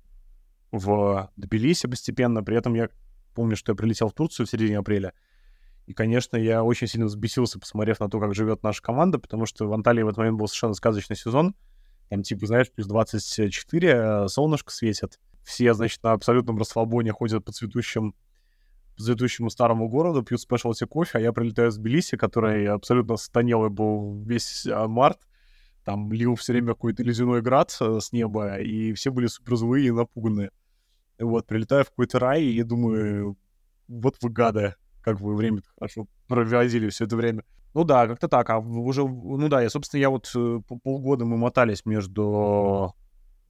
в 0.71 1.31
Тбилиси 1.35 1.87
постепенно. 1.87 2.43
При 2.43 2.57
этом 2.57 2.73
я 2.75 2.89
помню, 3.33 3.55
что 3.55 3.71
я 3.71 3.75
прилетел 3.75 4.09
в 4.09 4.13
Турцию 4.13 4.45
в 4.45 4.49
середине 4.49 4.79
апреля. 4.79 5.13
И, 5.87 5.93
конечно, 5.93 6.37
я 6.37 6.63
очень 6.63 6.87
сильно 6.87 7.05
взбесился, 7.05 7.59
посмотрев 7.59 7.99
на 7.99 8.09
то, 8.09 8.19
как 8.19 8.33
живет 8.33 8.63
наша 8.63 8.81
команда, 8.81 9.19
потому 9.19 9.45
что 9.45 9.67
в 9.67 9.73
Анталии 9.73 10.01
в 10.01 10.07
этот 10.07 10.17
момент 10.17 10.37
был 10.39 10.47
совершенно 10.47 10.73
сказочный 10.73 11.15
сезон. 11.15 11.55
Там, 12.09 12.23
типа, 12.23 12.45
знаешь, 12.47 12.71
плюс 12.71 12.87
24, 12.87 13.89
э, 13.89 14.27
солнышко 14.27 14.71
светит. 14.71 15.19
Все, 15.43 15.73
значит, 15.73 16.01
на 16.03 16.13
абсолютном 16.13 16.57
расслабоне 16.57 17.11
ходят 17.11 17.45
по 17.45 17.51
цветущим 17.51 18.15
по 18.95 19.03
цветущему 19.03 19.49
старому 19.49 19.89
городу, 19.89 20.23
пьют 20.23 20.41
спешлти 20.41 20.85
кофе, 20.85 21.17
а 21.17 21.21
я 21.21 21.33
прилетаю 21.33 21.71
с 21.71 21.77
Тбилиси, 21.77 22.17
который 22.17 22.67
абсолютно 22.67 23.17
станелый 23.17 23.69
был 23.69 24.23
весь 24.23 24.65
а, 24.67 24.87
март. 24.87 25.19
Там 25.83 26.11
лил 26.11 26.35
все 26.35 26.53
время 26.53 26.69
какой-то 26.69 27.03
ледяной 27.03 27.41
град 27.41 27.75
э, 27.79 27.99
с 28.01 28.11
неба, 28.11 28.57
и 28.57 28.93
все 28.93 29.11
были 29.11 29.27
супер 29.27 29.55
злые 29.55 29.87
и 29.87 29.91
напуганные. 29.91 30.49
Вот, 31.19 31.45
прилетаю 31.45 31.83
в 31.83 31.89
какой-то 31.89 32.19
рай, 32.19 32.43
и 32.43 32.63
думаю, 32.63 33.37
вот 33.87 34.17
вы 34.21 34.29
гады, 34.29 34.75
как 35.01 35.19
вы 35.21 35.35
время 35.35 35.61
хорошо 35.77 36.07
проводили 36.27 36.89
все 36.89 37.05
это 37.05 37.15
время. 37.15 37.43
Ну 37.75 37.83
да, 37.83 38.07
как-то 38.07 38.27
так. 38.27 38.49
А 38.49 38.59
уже, 38.59 39.03
ну 39.05 39.47
да, 39.49 39.61
я, 39.61 39.69
собственно, 39.69 40.01
я 40.01 40.09
вот 40.09 40.31
э, 40.35 40.59
полгода 40.83 41.25
мы 41.25 41.37
мотались 41.37 41.85
между 41.85 42.95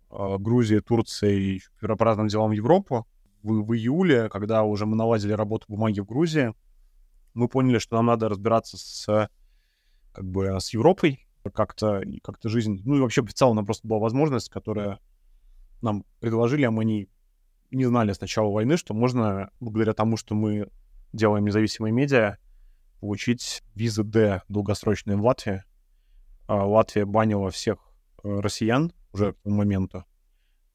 э, 0.10 0.38
Грузией, 0.40 0.82
Турцией 0.82 1.62
по 1.80 2.04
разным 2.04 2.28
делам 2.28 2.50
в 2.50 2.54
Европу. 2.54 3.08
В, 3.46 3.64
в 3.64 3.74
июле, 3.76 4.28
когда 4.30 4.64
уже 4.64 4.88
мы 4.88 4.96
наладили 4.96 5.32
работу 5.34 5.66
бумаги 5.68 6.00
в 6.00 6.06
Грузии, 6.06 6.56
мы 7.36 7.48
поняли, 7.48 7.78
что 7.78 7.96
нам 7.96 8.08
надо 8.08 8.28
разбираться 8.28 8.76
с, 8.78 9.30
как 10.14 10.26
бы, 10.26 10.60
с 10.60 10.74
Европой, 10.74 11.28
как-то 11.54 12.02
как 12.24 12.40
жизнь... 12.44 12.82
Ну 12.86 12.96
и 12.96 13.00
вообще 13.00 13.22
в 13.22 13.34
целом 13.34 13.58
нам 13.58 13.66
просто 13.66 13.88
была 13.88 14.00
возможность, 14.00 14.50
которая 14.50 15.00
нам 15.84 16.06
предложили, 16.20 16.64
а 16.64 16.72
мы 16.72 16.86
не, 16.86 17.08
не 17.70 17.86
знали 17.86 18.14
с 18.14 18.20
начала 18.20 18.50
войны, 18.50 18.78
что 18.78 18.96
можно, 18.96 19.52
благодаря 19.60 19.94
тому, 19.94 20.18
что 20.18 20.34
мы 20.34 20.72
делаем 21.14 21.46
независимые 21.46 21.92
медиа, 21.92 22.38
получить 23.00 23.62
визы 23.76 24.04
D 24.04 24.42
долгосрочные 24.48 25.18
в 25.18 25.24
Латвии. 25.24 25.64
А 26.48 26.66
Латвия 26.66 27.06
банила 27.06 27.52
всех 27.52 27.78
э, 28.24 28.40
россиян 28.40 28.92
уже 29.14 29.34
к 29.34 29.42
тому 29.42 29.58
моменту, 29.58 30.04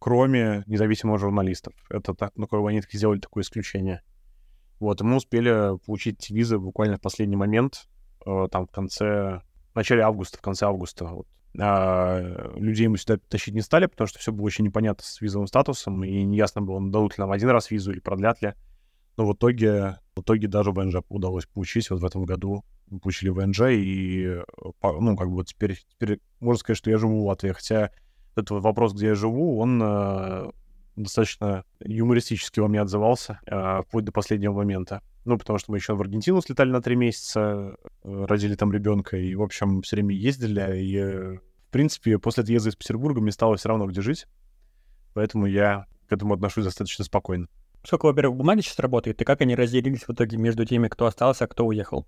кроме 0.01 0.65
независимых 0.67 1.21
журналистов. 1.21 1.75
Это 1.91 2.15
так, 2.15 2.37
на 2.37 2.47
какой 2.47 2.73
они 2.73 2.83
сделали 2.91 3.21
такое 3.21 3.45
исключение. 3.45 4.03
Вот, 4.81 5.01
и 5.01 5.05
мы 5.05 5.17
успели 5.17 5.79
получить 5.85 6.31
визы 6.31 6.59
буквально 6.59 6.97
в 6.97 7.03
последний 7.03 7.37
момент, 7.37 7.87
э, 8.27 8.49
там 8.51 8.67
в 8.67 8.71
конце, 8.71 9.43
в 9.73 9.77
начале 9.77 10.03
августа, 10.03 10.39
в 10.39 10.41
конце 10.41 10.65
августа. 10.65 11.05
Вот. 11.05 11.29
А 11.59 12.51
людей 12.57 12.89
мы 12.89 12.97
сюда 12.97 13.19
тащить 13.29 13.55
не 13.55 13.61
стали, 13.61 13.87
потому 13.87 14.09
что 14.09 14.19
все 14.19 14.33
было 14.33 14.47
очень 14.47 14.65
непонятно 14.65 15.05
с 15.05 15.21
визовым 15.21 15.47
статусом, 15.47 16.03
и 16.03 16.23
неясно 16.23 16.63
было, 16.63 16.81
дадут 16.81 17.19
ли 17.19 17.23
нам 17.23 17.31
один 17.31 17.51
раз 17.51 17.71
визу 17.71 17.93
или 17.93 18.01
продлят 18.01 18.41
ли. 18.41 18.55
Но 19.19 19.27
в 19.27 19.35
итоге, 19.35 19.99
в 20.17 20.23
итоге 20.23 20.49
даже 20.49 20.73
ВНЖ 20.73 21.03
удалось 21.11 21.45
получить. 21.45 21.91
Вот 21.91 22.01
в 22.01 22.05
этом 22.07 22.25
году 22.25 22.65
мы 22.89 23.01
получили 23.01 23.29
ВНЖ, 23.29 23.61
и, 23.73 24.25
э, 24.25 24.45
ну, 24.83 25.15
как 25.15 25.31
бы 25.31 25.45
теперь, 25.45 25.77
теперь 25.77 26.21
можно 26.39 26.61
сказать, 26.61 26.79
что 26.79 26.91
я 26.91 26.97
живу 26.97 27.21
в 27.21 27.27
Латвии. 27.27 27.53
Хотя 27.53 27.91
этот 28.37 28.63
вопрос, 28.63 28.95
где 28.95 29.09
я 29.09 29.15
живу, 29.15 29.59
он 29.59 29.81
э, 29.83 30.51
достаточно 30.97 31.65
юмористически 31.81 32.61
во 32.61 32.69
мне 32.69 32.81
отзывался, 32.81 33.41
э, 33.47 33.83
вплоть 33.87 34.05
до 34.05 34.13
последнего 34.13 34.53
момента. 34.53 35.03
Ну, 35.25 35.39
потому 35.39 35.59
что 35.59 35.71
мы 35.71 35.79
еще 35.79 35.95
в 35.95 36.01
Аргентину 36.01 36.41
слетали 36.41 36.71
на 36.71 36.81
три 36.81 36.97
месяца, 36.97 37.77
э, 38.03 38.25
родили 38.25 38.55
там 38.55 38.73
ребенка, 38.73 39.17
и, 39.17 39.35
в 39.35 39.43
общем, 39.43 39.83
все 39.83 39.97
время 39.97 40.15
ездили, 40.15 40.81
и, 40.81 40.97
э, 40.97 41.37
в 41.37 41.71
принципе, 41.71 42.19
после 42.19 42.43
отъезда 42.43 42.71
из 42.71 42.77
Петербурга 42.77 43.21
мне 43.21 43.33
стало 43.33 43.57
все 43.57 43.69
равно, 43.69 43.87
где 43.87 44.01
жить, 44.01 44.27
поэтому 45.15 45.47
я 45.47 45.87
к 46.09 46.13
этому 46.13 46.35
отношусь 46.35 46.65
достаточно 46.65 47.05
спокойно. 47.05 47.49
Сколько, 47.85 48.07
во-первых, 48.07 48.37
бумаги 48.37 48.61
сейчас 48.61 48.79
работает, 48.79 49.21
и 49.21 49.25
как 49.25 49.41
они 49.41 49.55
разделились 49.55 50.07
в 50.07 50.11
итоге 50.11 50.37
между 50.37 50.65
теми, 50.65 50.89
кто 50.89 51.07
остался, 51.07 51.45
а 51.45 51.49
кто 51.49 51.67
уехал? 51.67 52.07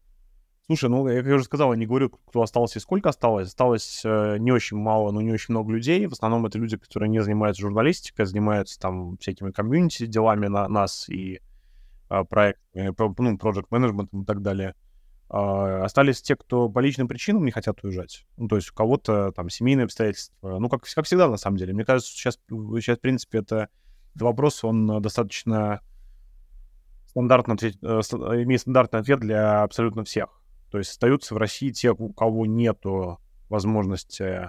Слушай, 0.66 0.90
ну, 0.90 1.08
я, 1.08 1.22
как 1.22 1.32
уже 1.34 1.44
сказал, 1.44 1.72
я 1.72 1.78
не 1.78 1.86
говорю, 1.86 2.10
кто 2.10 2.42
остался 2.42 2.78
и 2.78 2.82
сколько 2.82 3.08
осталось. 3.08 3.48
Осталось 3.48 4.02
э, 4.04 4.36
не 4.38 4.52
очень 4.52 4.76
мало, 4.76 5.10
но 5.10 5.20
не 5.20 5.32
очень 5.32 5.52
много 5.52 5.72
людей. 5.72 6.06
В 6.06 6.12
основном 6.12 6.46
это 6.46 6.58
люди, 6.58 6.76
которые 6.76 7.08
не 7.08 7.20
занимаются 7.22 7.62
журналистикой, 7.62 8.26
занимаются 8.26 8.78
там 8.78 9.16
всякими 9.18 9.50
комьюнити 9.50 10.06
делами 10.06 10.46
на 10.46 10.68
нас 10.68 11.08
и 11.08 11.40
э, 12.10 12.24
проектами, 12.24 12.94
ну, 13.18 13.36
project 13.36 13.66
management 13.70 14.22
и 14.22 14.24
так 14.24 14.40
далее. 14.40 14.74
Э, 15.30 15.82
остались 15.82 16.22
те, 16.22 16.36
кто 16.36 16.68
по 16.68 16.78
личным 16.78 17.08
причинам 17.08 17.44
не 17.44 17.50
хотят 17.50 17.82
уезжать. 17.82 18.24
Ну, 18.36 18.46
то 18.46 18.56
есть 18.56 18.70
у 18.70 18.74
кого-то 18.74 19.32
там 19.32 19.50
семейные 19.50 19.84
обстоятельства. 19.84 20.58
Ну, 20.58 20.68
как, 20.68 20.82
как 20.82 21.06
всегда, 21.06 21.28
на 21.28 21.38
самом 21.38 21.56
деле. 21.56 21.74
Мне 21.74 21.84
кажется, 21.84 22.12
сейчас, 22.12 22.38
сейчас, 22.48 22.98
в 22.98 23.00
принципе, 23.00 23.38
это 23.38 23.68
этот 24.12 24.22
вопрос, 24.22 24.62
он 24.62 25.00
достаточно 25.00 25.80
стандартно, 27.06 27.56
э, 27.60 27.66
имеет 27.66 28.60
стандартный 28.60 29.00
ответ 29.00 29.20
для 29.20 29.62
абсолютно 29.62 30.04
всех. 30.04 30.41
То 30.72 30.78
есть 30.78 30.92
остаются 30.92 31.34
в 31.34 31.36
России 31.36 31.68
те, 31.68 31.92
у 31.92 32.08
кого 32.14 32.46
нет 32.46 32.78
возможности 33.50 34.22
э, 34.22 34.48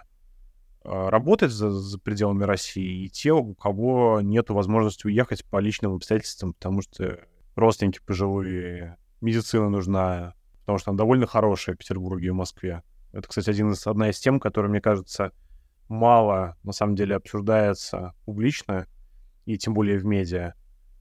работать 0.84 1.52
за, 1.52 1.70
за 1.70 2.00
пределами 2.00 2.46
России, 2.46 3.04
и 3.04 3.10
те, 3.10 3.34
у 3.34 3.54
кого 3.54 4.22
нет 4.22 4.50
возможности 4.50 5.06
уехать 5.06 5.44
по 5.44 5.60
личным 5.60 5.96
обстоятельствам, 5.96 6.54
потому 6.54 6.82
что 6.82 7.20
родственники 7.56 8.00
пожилые, 8.06 8.96
медицина 9.20 9.68
нужна, 9.68 10.34
потому 10.62 10.78
что 10.78 10.92
она 10.92 10.98
довольно 10.98 11.28
хорошая 11.28 11.76
в 11.76 11.80
Петербурге 11.80 12.28
и 12.28 12.30
в 12.30 12.36
Москве. 12.36 12.84
Это, 13.12 13.28
кстати, 13.28 13.50
один 13.50 13.72
из, 13.72 13.86
одна 13.86 14.10
из 14.10 14.18
тем, 14.18 14.40
которая, 14.40 14.72
мне 14.72 14.80
кажется, 14.80 15.34
мало, 15.90 16.56
на 16.64 16.72
самом 16.72 16.96
деле, 16.96 17.18
обсуждается 17.18 18.14
публично, 18.24 18.88
и 19.46 19.58
тем 19.58 19.74
более 19.74 19.98
в 19.98 20.06
медиа. 20.06 20.54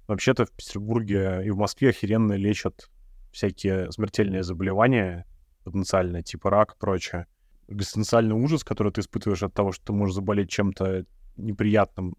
Вообще-то 0.08 0.46
в 0.46 0.50
Петербурге 0.50 1.42
и 1.44 1.50
в 1.50 1.58
Москве 1.58 1.90
охеренно 1.90 2.32
лечат 2.32 2.90
всякие 3.32 3.90
смертельные 3.90 4.42
заболевания 4.42 5.26
потенциальные, 5.64 6.22
типа 6.22 6.50
рак 6.50 6.74
и 6.74 6.78
прочее. 6.78 7.26
Экзистенциальный 7.68 8.34
ужас, 8.34 8.64
который 8.64 8.92
ты 8.92 9.00
испытываешь 9.00 9.42
от 9.42 9.54
того, 9.54 9.72
что 9.72 9.86
ты 9.86 9.92
можешь 9.92 10.14
заболеть 10.14 10.50
чем-то 10.50 11.06
неприятным 11.36 12.16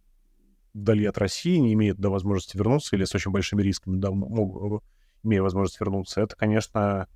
вдали 0.73 1.06
от 1.06 1.17
России, 1.17 1.58
не 1.58 1.73
имеет 1.73 1.97
до 1.97 2.10
возможности 2.10 2.58
вернуться 2.58 2.95
или 2.95 3.04
с 3.04 3.13
очень 3.13 3.32
большими 3.32 3.62
рисками, 3.62 3.97
да, 3.97 4.10
имея 4.10 5.41
возможность 5.41 5.80
вернуться, 5.80 6.21
это, 6.21 6.36
конечно, 6.36 7.08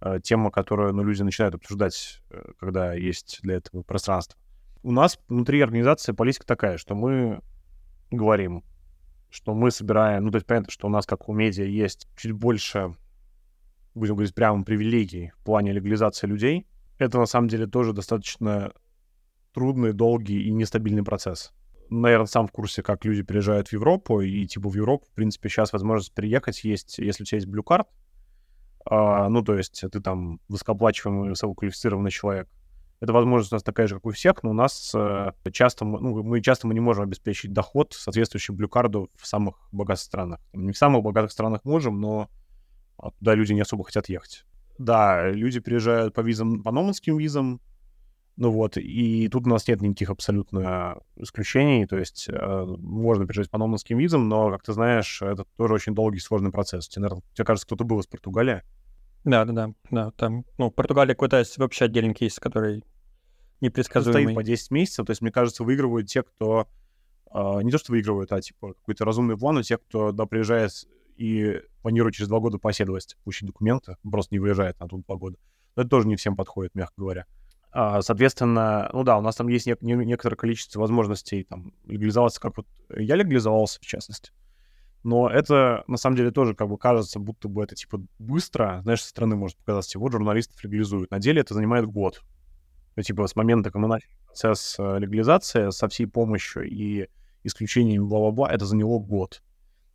э, 0.00 0.20
тема, 0.22 0.50
которую 0.50 0.92
ну, 0.94 1.02
люди 1.02 1.22
начинают 1.22 1.54
обсуждать, 1.54 2.22
э, 2.30 2.52
когда 2.60 2.92
есть 2.92 3.40
для 3.42 3.56
этого 3.56 3.82
пространство. 3.82 4.38
У 4.82 4.92
нас 4.92 5.18
внутри 5.28 5.60
организации 5.60 6.12
политика 6.12 6.46
такая, 6.46 6.76
что 6.76 6.94
мы 6.94 7.40
говорим, 8.10 8.62
что 9.30 9.54
мы 9.54 9.70
собираем, 9.70 10.24
ну, 10.24 10.30
то 10.30 10.36
есть 10.36 10.46
понятно, 10.46 10.70
что 10.70 10.86
у 10.86 10.90
нас, 10.90 11.06
как 11.06 11.28
у 11.28 11.32
медиа, 11.32 11.64
есть 11.64 12.08
чуть 12.16 12.32
больше, 12.32 12.94
будем 13.98 14.14
говорить, 14.14 14.34
прямо 14.34 14.64
привилегий 14.64 15.32
в 15.36 15.44
плане 15.44 15.72
легализации 15.72 16.26
людей. 16.26 16.66
Это, 16.98 17.18
на 17.18 17.26
самом 17.26 17.48
деле, 17.48 17.66
тоже 17.66 17.92
достаточно 17.92 18.72
трудный, 19.52 19.92
долгий 19.92 20.42
и 20.42 20.50
нестабильный 20.50 21.04
процесс. 21.04 21.52
Наверное, 21.90 22.26
сам 22.26 22.46
в 22.46 22.52
курсе, 22.52 22.82
как 22.82 23.04
люди 23.04 23.22
приезжают 23.22 23.68
в 23.68 23.72
Европу, 23.72 24.20
и, 24.20 24.46
типа, 24.46 24.68
в 24.68 24.74
Европу, 24.74 25.06
в 25.10 25.14
принципе, 25.14 25.48
сейчас 25.48 25.72
возможность 25.72 26.14
приехать 26.14 26.62
есть, 26.64 26.98
если 26.98 27.22
у 27.22 27.26
тебя 27.26 27.38
есть 27.38 27.48
Blue 27.48 27.64
Card, 27.64 27.86
а, 28.84 29.28
ну, 29.28 29.42
то 29.42 29.56
есть 29.56 29.82
ты 29.90 30.00
там 30.00 30.40
высокооплачиваемый, 30.48 31.30
высококвалифицированный 31.30 32.10
человек, 32.10 32.48
эта 33.00 33.12
возможность 33.12 33.52
у 33.52 33.56
нас 33.56 33.62
такая 33.62 33.86
же, 33.86 33.94
как 33.94 34.06
у 34.06 34.10
всех, 34.10 34.42
но 34.42 34.50
у 34.50 34.54
нас 34.54 34.92
э, 34.94 35.32
часто, 35.52 35.84
ну, 35.84 36.22
мы 36.22 36.40
часто 36.40 36.66
мы 36.66 36.74
не 36.74 36.80
можем 36.80 37.04
обеспечить 37.04 37.52
доход, 37.52 37.92
соответствующий 37.92 38.54
блюкарду 38.54 39.08
в 39.14 39.26
самых 39.26 39.68
богатых 39.70 40.02
странах. 40.02 40.40
Не 40.52 40.72
в 40.72 40.76
самых 40.76 41.02
богатых 41.04 41.30
странах 41.30 41.64
можем, 41.64 42.00
но 42.00 42.28
туда 43.18 43.34
люди 43.34 43.52
не 43.52 43.60
особо 43.60 43.84
хотят 43.84 44.08
ехать. 44.08 44.44
Да, 44.78 45.28
люди 45.30 45.60
приезжают 45.60 46.14
по 46.14 46.20
визам, 46.20 46.62
по 46.62 46.70
номадским 46.70 47.18
визам, 47.18 47.60
ну 48.38 48.52
вот, 48.52 48.76
и 48.76 49.28
тут 49.28 49.46
у 49.46 49.50
нас 49.50 49.66
нет 49.66 49.80
никаких 49.82 50.10
абсолютно 50.10 51.00
исключений, 51.16 51.86
то 51.86 51.98
есть 51.98 52.28
э, 52.28 52.64
можно 52.78 53.26
приезжать 53.26 53.50
по 53.50 53.58
номадским 53.58 53.98
визам, 53.98 54.28
но, 54.28 54.52
как 54.52 54.62
ты 54.62 54.72
знаешь, 54.72 55.20
это 55.22 55.44
тоже 55.56 55.74
очень 55.74 55.92
долгий 55.92 56.20
сложный 56.20 56.52
процесс. 56.52 56.88
Тебе, 56.88 57.02
наверное, 57.02 57.24
тебе 57.34 57.44
кажется, 57.44 57.66
кто-то 57.66 57.82
был 57.82 57.98
из 57.98 58.06
Португалии? 58.06 58.62
Да, 59.24 59.44
да, 59.44 59.52
да, 59.52 59.74
да. 59.90 60.10
Там, 60.12 60.44
ну, 60.56 60.70
Португалия 60.70 61.14
какой-то 61.14 61.42
вообще 61.56 61.86
отдельный 61.86 62.14
кейс, 62.14 62.38
который 62.38 62.84
непредсказуемый. 63.60 64.22
Стоит 64.22 64.36
по 64.36 64.44
10 64.44 64.70
месяцев, 64.70 65.06
то 65.06 65.10
есть, 65.10 65.20
мне 65.20 65.32
кажется, 65.32 65.64
выигрывают 65.64 66.06
те, 66.06 66.22
кто... 66.22 66.68
Э, 67.34 67.60
не 67.64 67.72
то, 67.72 67.78
что 67.78 67.90
выигрывают, 67.90 68.30
а, 68.30 68.40
типа, 68.40 68.74
какой-то 68.74 69.04
разумный 69.04 69.36
план 69.36 69.56
у 69.56 69.62
тех, 69.62 69.80
кто, 69.82 70.12
да, 70.12 70.26
приезжает 70.26 70.70
и 71.18 71.60
планирует 71.82 72.14
через 72.14 72.28
два 72.28 72.38
года 72.40 72.58
по 72.58 72.70
оседлости 72.70 73.16
получить 73.24 73.46
документы, 73.46 73.96
просто 74.08 74.34
не 74.34 74.38
выезжает 74.38 74.78
на 74.80 74.88
тут 74.88 75.04
два. 75.04 75.38
Но 75.76 75.82
это 75.82 75.90
тоже 75.90 76.08
не 76.08 76.16
всем 76.16 76.36
подходит, 76.36 76.74
мягко 76.74 76.94
говоря. 76.96 77.26
А, 77.70 78.00
соответственно, 78.02 78.88
ну 78.92 79.02
да, 79.04 79.18
у 79.18 79.20
нас 79.20 79.36
там 79.36 79.48
есть 79.48 79.66
не, 79.66 79.76
не, 79.80 79.94
некоторое 80.06 80.36
количество 80.36 80.80
возможностей 80.80 81.44
там 81.44 81.72
легализоваться, 81.86 82.40
как 82.40 82.56
вот 82.56 82.66
я 82.96 83.16
легализовался, 83.16 83.78
в 83.80 83.86
частности. 83.86 84.32
Но 85.04 85.28
это, 85.28 85.84
на 85.86 85.96
самом 85.96 86.16
деле, 86.16 86.30
тоже 86.30 86.54
как 86.54 86.68
бы 86.68 86.78
кажется, 86.78 87.18
будто 87.18 87.48
бы 87.48 87.62
это, 87.62 87.74
типа, 87.74 88.00
быстро. 88.18 88.80
Знаешь, 88.82 89.02
со 89.02 89.10
стороны 89.10 89.36
может 89.36 89.56
показаться, 89.58 89.98
вот 89.98 90.12
журналистов 90.12 90.62
легализуют. 90.64 91.10
На 91.10 91.18
деле 91.18 91.40
это 91.40 91.54
занимает 91.54 91.86
год. 91.86 92.22
Ну, 92.96 93.02
типа, 93.02 93.26
с 93.26 93.36
момента, 93.36 93.70
как 93.70 93.80
мы 93.80 93.88
начали 93.88 94.10
процесс 94.26 94.76
легализации 94.78 95.70
со 95.70 95.88
всей 95.88 96.06
помощью 96.06 96.68
и 96.68 97.08
исключением 97.44 98.08
бла-бла-бла, 98.08 98.52
это 98.52 98.64
заняло 98.66 98.98
год. 98.98 99.42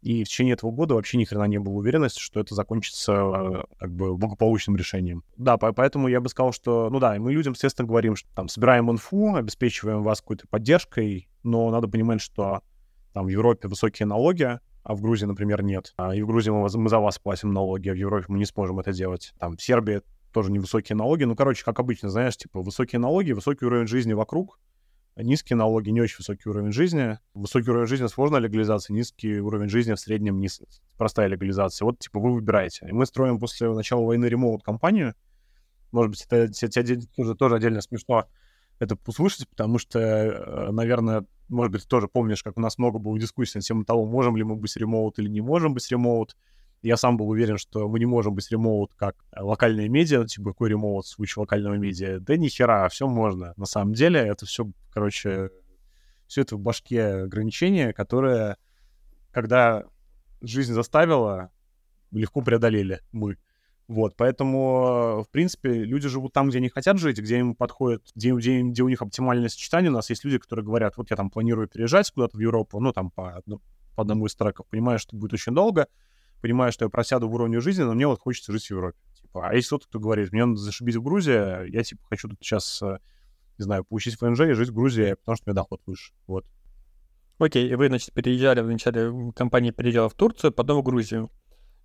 И 0.03 0.25
в 0.25 0.27
течение 0.27 0.53
этого 0.53 0.71
года 0.71 0.95
вообще 0.95 1.17
ни 1.17 1.23
хрена 1.23 1.45
не 1.45 1.59
было 1.59 1.73
уверенности, 1.73 2.19
что 2.19 2.41
это 2.41 2.53
закончится 2.55 3.13
э, 3.13 3.63
как 3.79 3.91
бы 3.93 4.17
благополучным 4.17 4.75
решением. 4.75 5.23
Да, 5.37 5.57
поэтому 5.57 6.09
я 6.09 6.19
бы 6.19 6.27
сказал, 6.27 6.51
что, 6.51 6.89
ну 6.89 6.99
да, 6.99 7.15
мы 7.17 7.31
людям, 7.31 7.53
естественно, 7.53 7.87
говорим, 7.87 8.17
что 8.17 8.27
там 8.35 8.49
собираем 8.49 8.91
инфу, 8.91 9.33
обеспечиваем 9.33 10.03
вас 10.03 10.19
какой-то 10.19 10.45
поддержкой, 10.49 11.29
но 11.43 11.71
надо 11.71 11.87
понимать, 11.87 12.19
что 12.19 12.61
там 13.13 13.27
в 13.27 13.29
Европе 13.29 13.69
высокие 13.69 14.05
налоги, 14.05 14.59
а 14.83 14.93
в 14.93 15.01
Грузии, 15.01 15.25
например, 15.25 15.63
нет. 15.63 15.93
А, 15.95 16.13
и 16.13 16.21
в 16.21 16.27
Грузии 16.27 16.49
мы, 16.49 16.67
за 16.89 16.99
вас 16.99 17.17
платим 17.17 17.53
налоги, 17.53 17.87
а 17.87 17.93
в 17.93 17.97
Европе 17.97 18.25
мы 18.27 18.39
не 18.39 18.45
сможем 18.45 18.79
это 18.79 18.91
делать. 18.91 19.33
Там 19.39 19.55
в 19.55 19.61
Сербии 19.61 20.01
тоже 20.33 20.51
невысокие 20.51 20.97
налоги. 20.97 21.23
Ну, 21.23 21.35
короче, 21.35 21.63
как 21.63 21.79
обычно, 21.79 22.09
знаешь, 22.09 22.35
типа 22.35 22.61
высокие 22.61 22.99
налоги, 22.99 23.31
высокий 23.31 23.65
уровень 23.65 23.87
жизни 23.87 24.11
вокруг, 24.11 24.59
низкие 25.15 25.58
налоги, 25.58 25.89
не 25.89 26.02
очень 26.02 26.17
высокий 26.17 26.49
уровень 26.49 26.71
жизни. 26.71 27.19
Высокий 27.34 27.69
уровень 27.69 27.88
жизни 27.88 28.08
сложная 28.08 28.39
легализация, 28.39 28.93
низкий 28.93 29.39
уровень 29.39 29.69
жизни 29.69 29.93
в 29.93 29.99
среднем 29.99 30.39
не 30.39 30.49
простая 30.97 31.28
легализация. 31.28 31.86
Вот, 31.86 31.99
типа, 31.99 32.19
вы 32.19 32.34
выбираете. 32.34 32.88
И 32.88 32.91
мы 32.91 33.06
строим 33.06 33.39
после 33.39 33.71
начала 33.73 34.04
войны 34.04 34.26
ремоут-компанию. 34.26 35.15
Может 35.91 36.10
быть, 36.10 36.26
это 36.30 36.47
тебе 36.47 37.02
тоже, 37.15 37.36
тоже 37.36 37.56
отдельно 37.56 37.82
смешно 37.82 38.28
это 38.80 38.97
услышать, 39.06 39.47
потому 39.49 39.78
что, 39.78 39.99
э, 39.99 40.71
наверное, 40.71 41.26
может 41.49 41.71
быть, 41.71 41.84
ты 41.84 41.88
тоже 41.88 42.08
помнишь, 42.08 42.43
как 42.43 42.58
у 42.58 42.62
нас 42.62 42.78
много 42.78 42.99
было 42.99 43.17
дискуссий 43.19 43.58
на 43.58 43.62
тему 43.62 43.86
того, 43.86 44.06
можем 44.06 44.36
ли 44.38 44.43
мы 44.43 44.56
быть 44.56 44.76
ремоут 44.76 45.19
или 45.19 45.30
не 45.30 45.41
можем 45.41 45.73
быть 45.73 45.89
ремоут. 45.91 46.36
Я 46.83 46.97
сам 46.97 47.15
был 47.15 47.29
уверен, 47.29 47.57
что 47.57 47.87
мы 47.87 47.97
не 47.97 48.05
можем 48.05 48.35
быть 48.35 48.51
ремоут 48.51 48.93
как 48.93 49.15
локальные 49.33 49.87
медиа, 49.87 50.25
типа 50.25 50.51
какой 50.51 50.69
ремоут 50.69 51.05
в 51.05 51.09
случае 51.09 51.41
локального 51.41 51.75
медиа. 51.75 52.19
Да 52.19 52.35
ни 52.35 52.49
хера, 52.49 52.89
все 52.89 53.07
можно. 53.07 53.53
На 53.55 53.65
самом 53.65 53.93
деле 53.93 54.19
это 54.19 54.45
все, 54.45 54.69
короче, 54.91 55.49
все 56.27 56.41
это 56.41 56.57
в 56.57 56.59
башке 56.59 57.05
ограничения, 57.23 57.93
которые, 57.93 58.57
когда 59.31 59.85
жизнь 60.41 60.73
заставила, 60.73 61.51
легко 62.11 62.41
преодолели 62.41 62.99
мы. 63.13 63.37
Вот, 63.87 64.15
поэтому, 64.17 65.23
в 65.23 65.29
принципе, 65.31 65.85
люди 65.85 66.09
живут 66.09 66.33
там, 66.33 66.49
где 66.49 66.57
они 66.57 66.67
хотят 66.67 66.97
жить, 66.97 67.17
где 67.17 67.39
им 67.39 67.55
подходит, 67.55 68.11
где, 68.13 68.33
где, 68.33 68.61
где 68.61 68.83
у 68.83 68.89
них 68.89 69.01
оптимальное 69.01 69.49
сочетание. 69.49 69.89
У 69.89 69.93
нас 69.93 70.09
есть 70.09 70.25
люди, 70.25 70.37
которые 70.37 70.65
говорят, 70.65 70.97
вот 70.97 71.11
я 71.11 71.15
там 71.15 71.29
планирую 71.29 71.69
переезжать 71.69 72.11
куда-то 72.11 72.35
в 72.37 72.39
Европу, 72.41 72.81
ну, 72.81 72.91
там 72.91 73.09
по, 73.09 73.41
ну, 73.45 73.61
по 73.95 74.01
одному 74.01 74.25
из 74.25 74.35
треков, 74.35 74.67
понимаю, 74.67 74.99
что 74.99 75.15
будет 75.15 75.33
очень 75.33 75.53
долго, 75.53 75.87
понимаю, 76.43 76.73
что 76.73 76.86
я 76.86 76.89
просяду 76.89 77.29
в 77.29 77.34
уровне 77.34 77.62
жизни, 77.62 77.84
но 77.84 77.93
мне 77.93 78.06
вот 78.06 78.19
хочется 78.19 78.51
жить 78.51 78.67
в 78.67 78.71
Европе. 78.71 78.97
Типа, 79.19 79.47
а 79.47 79.56
если 79.56 79.67
кто-то, 79.67 79.88
кто 79.88 79.99
говорит, 79.99 80.34
мне 80.34 80.43
надо 80.43 80.60
зашибить 80.60 80.97
в 80.97 81.01
Грузии, 81.01 81.71
я, 81.71 81.84
типа, 81.84 82.03
хочу 82.10 82.27
тут 82.27 82.38
сейчас, 82.41 82.82
э, 82.82 82.99
не 83.58 83.63
знаю, 83.63 83.86
получить 83.86 84.19
ВНЖ 84.19 84.41
и 84.41 84.51
жить 84.51 84.69
в 84.69 84.73
Грузии, 84.73 85.13
потому 85.13 85.38
что 85.38 85.45
у 85.45 85.49
меня 85.49 85.62
доход 85.62 85.82
выше. 85.86 86.13
Вот. 86.27 86.45
Окей, 87.39 87.69
и 87.69 87.75
вы, 87.75 87.88
значит, 87.88 88.13
переезжали, 88.13 88.60
вначале 88.60 89.32
компания 89.34 89.71
переезжала 89.71 90.10
в 90.10 90.15
Турцию, 90.15 90.51
потом 90.51 90.82
в 90.82 90.84
Грузию. 90.84 91.32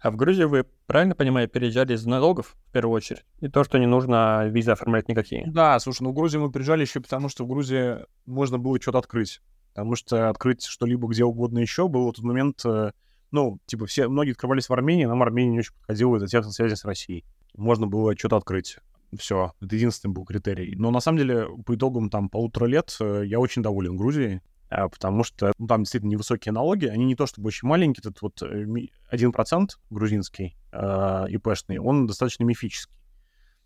А 0.01 0.11
в 0.11 0.17
Грузию 0.17 0.49
вы, 0.49 0.65
правильно 0.87 1.15
понимаю, 1.15 1.49
переезжали 1.49 1.95
из 1.95 2.05
налогов 2.05 2.57
в 2.67 2.73
первую 2.73 2.97
очередь? 2.97 3.25
И 3.41 3.49
то, 3.49 3.63
что 3.63 3.79
не 3.79 3.87
нужно 3.87 4.49
визы 4.49 4.73
оформлять 4.73 5.09
никакие. 5.09 5.45
Да, 5.49 5.79
слушай, 5.79 6.03
ну 6.03 6.11
в 6.11 6.15
Грузию 6.15 6.43
мы 6.43 6.51
приезжали 6.51 6.83
еще 6.83 7.01
потому, 7.01 7.29
что 7.29 7.45
в 7.45 7.49
Грузии 7.49 7.99
можно 8.27 8.59
было 8.59 8.81
что-то 8.81 8.99
открыть. 8.99 9.41
Потому 9.73 9.95
что 9.95 10.29
открыть 10.29 10.65
что-либо 10.65 11.07
где 11.09 11.25
угодно 11.25 11.61
еще 11.61 11.89
был 11.89 12.11
в 12.11 12.15
тот 12.15 12.25
момент 12.25 12.65
э, 12.65 12.91
ну, 13.31 13.59
типа, 13.67 13.87
все, 13.87 14.09
многие 14.09 14.33
открывались 14.33 14.69
в 14.69 14.73
Армении, 14.73 15.05
нам 15.05 15.23
Армения 15.23 15.51
не 15.51 15.59
очень 15.61 15.75
подходила 15.75 16.17
из-за 16.17 16.27
тех 16.27 16.45
связи 16.47 16.75
с 16.75 16.85
Россией. 16.85 17.25
Можно 17.55 17.87
было 17.87 18.17
что-то 18.17 18.37
открыть. 18.37 18.79
Все, 19.17 19.53
это 19.61 19.75
единственный 19.75 20.13
был 20.13 20.25
критерий. 20.25 20.75
Но 20.77 20.91
на 20.91 21.01
самом 21.01 21.19
деле, 21.19 21.47
по 21.65 21.75
итогам 21.75 22.11
там 22.11 22.29
полутора 22.29 22.67
лет 22.67 22.95
э, 23.01 23.23
я 23.25 23.41
очень 23.41 23.63
доволен 23.63 23.97
Грузией, 23.97 24.43
э, 24.71 24.89
потому 24.89 25.25
что 25.25 25.53
ну, 25.59 25.67
там 25.67 25.83
действительно 25.83 26.11
невысокие 26.11 26.53
налоги, 26.53 26.87
они 26.87 27.07
не 27.07 27.15
то 27.15 27.27
чтобы 27.27 27.49
очень 27.49 27.69
маленькие, 27.69 28.03
этот 28.03 28.21
вот 28.21 28.43
1% 28.43 28.93
э, 29.11 29.67
грузинский 29.91 30.57
э, 30.73 31.25
ИПшный, 31.31 31.79
он 31.79 32.07
достаточно 32.07 32.45
мифический. 32.45 32.95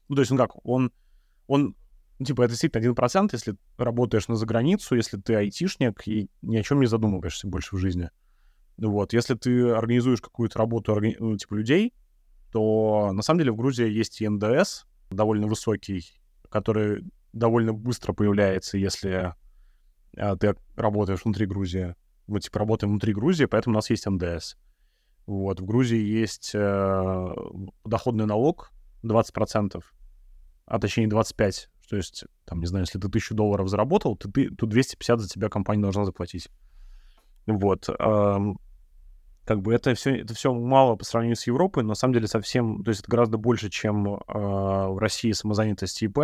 Ну, 0.09 0.15
то 0.15 0.21
есть 0.23 0.31
он 0.31 0.39
как, 0.39 0.65
он, 0.65 0.93
он 1.49 1.75
ну, 2.21 2.27
типа, 2.27 2.43
это 2.43 2.51
действительно 2.51 2.85
1%, 2.85 3.31
если 3.33 3.57
работаешь 3.79 4.29
на 4.29 4.37
заграницу, 4.37 4.95
если 4.95 5.17
ты 5.17 5.35
айтишник 5.35 6.07
и 6.07 6.29
ни 6.41 6.57
о 6.57 6.63
чем 6.63 6.79
не 6.79 6.87
задумываешься 6.87 7.49
больше 7.49 7.75
в 7.75 7.81
жизни. 7.81 8.11
Вот, 8.79 9.13
если 9.13 9.35
ты 9.35 9.71
организуешь 9.71 10.21
какую-то 10.21 10.59
работу 10.59 10.99
ну, 11.01 11.37
типа 11.37 11.55
людей, 11.55 11.95
то 12.51 13.13
на 13.13 13.23
самом 13.23 13.41
деле 13.41 13.53
в 13.53 13.57
Грузии 13.57 13.89
есть 13.89 14.21
и 14.21 14.29
НДС 14.29 14.85
довольно 15.11 15.47
высокий, 15.47 16.05
который 16.51 17.05
довольно 17.33 17.73
быстро 17.73 18.13
появляется, 18.13 18.79
если 18.79 19.35
а, 20.17 20.37
ты 20.37 20.55
работаешь 20.77 21.25
внутри 21.25 21.47
Грузии. 21.47 21.95
Мы 22.27 22.41
типа 22.41 22.61
работаем 22.61 22.93
внутри 22.93 23.15
Грузии, 23.15 23.47
поэтому 23.47 23.75
у 23.75 23.79
нас 23.79 23.91
есть 23.91 24.07
НДС. 24.07 24.57
Вот, 25.27 25.61
в 25.61 25.65
Грузии 25.65 26.01
есть 26.01 26.51
э, 26.53 27.35
доходный 27.85 28.27
налог 28.27 28.71
20%, 29.05 29.83
а 30.67 30.79
точнее 30.79 31.07
25%. 31.07 31.69
То 31.89 31.97
есть, 31.97 32.25
там, 32.47 32.61
не 32.61 32.67
знаю, 32.67 32.85
если 32.85 32.99
ты 32.99 33.09
тысячу 33.09 33.35
долларов 33.35 33.69
заработал, 33.69 34.17
то, 34.17 34.31
ты, 34.31 34.49
то 34.51 34.67
250 34.67 35.21
за 35.21 35.29
тебя 35.29 35.49
компания 35.49 35.83
должна 35.83 36.05
заплатить. 36.05 36.49
Вот. 37.47 37.89
Как 39.45 39.61
бы 39.61 39.75
это 39.75 39.95
все, 39.95 40.21
это 40.21 40.35
все 40.35 40.55
мало 40.55 40.95
по 40.95 41.05
сравнению 41.05 41.37
с 41.37 41.47
Европой, 41.49 41.83
но 41.83 41.91
на 41.91 41.95
самом 41.97 42.15
деле 42.15 42.29
совсем, 42.29 42.85
то 42.85 42.91
есть 42.91 43.01
это 43.01 43.11
гораздо 43.11 43.39
больше, 43.39 43.71
чем 43.71 44.07
э, 44.07 44.21
в 44.29 44.99
России 45.01 45.33
самозанятость 45.33 46.01
ИП. 46.03 46.19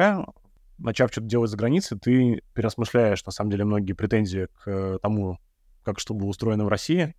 Начав 0.79 1.11
что-то 1.11 1.27
делать 1.27 1.51
за 1.51 1.57
границей, 1.57 1.99
ты 1.99 2.43
переосмысляешь, 2.55 3.25
на 3.27 3.33
самом 3.33 3.51
деле, 3.51 3.65
многие 3.65 3.95
претензии 3.95 4.47
к 4.63 5.01
тому, 5.03 5.41
как 5.83 5.99
что 5.99 6.15
было 6.15 6.29
устроено 6.29 6.65
в 6.65 6.69
России. 6.69 7.17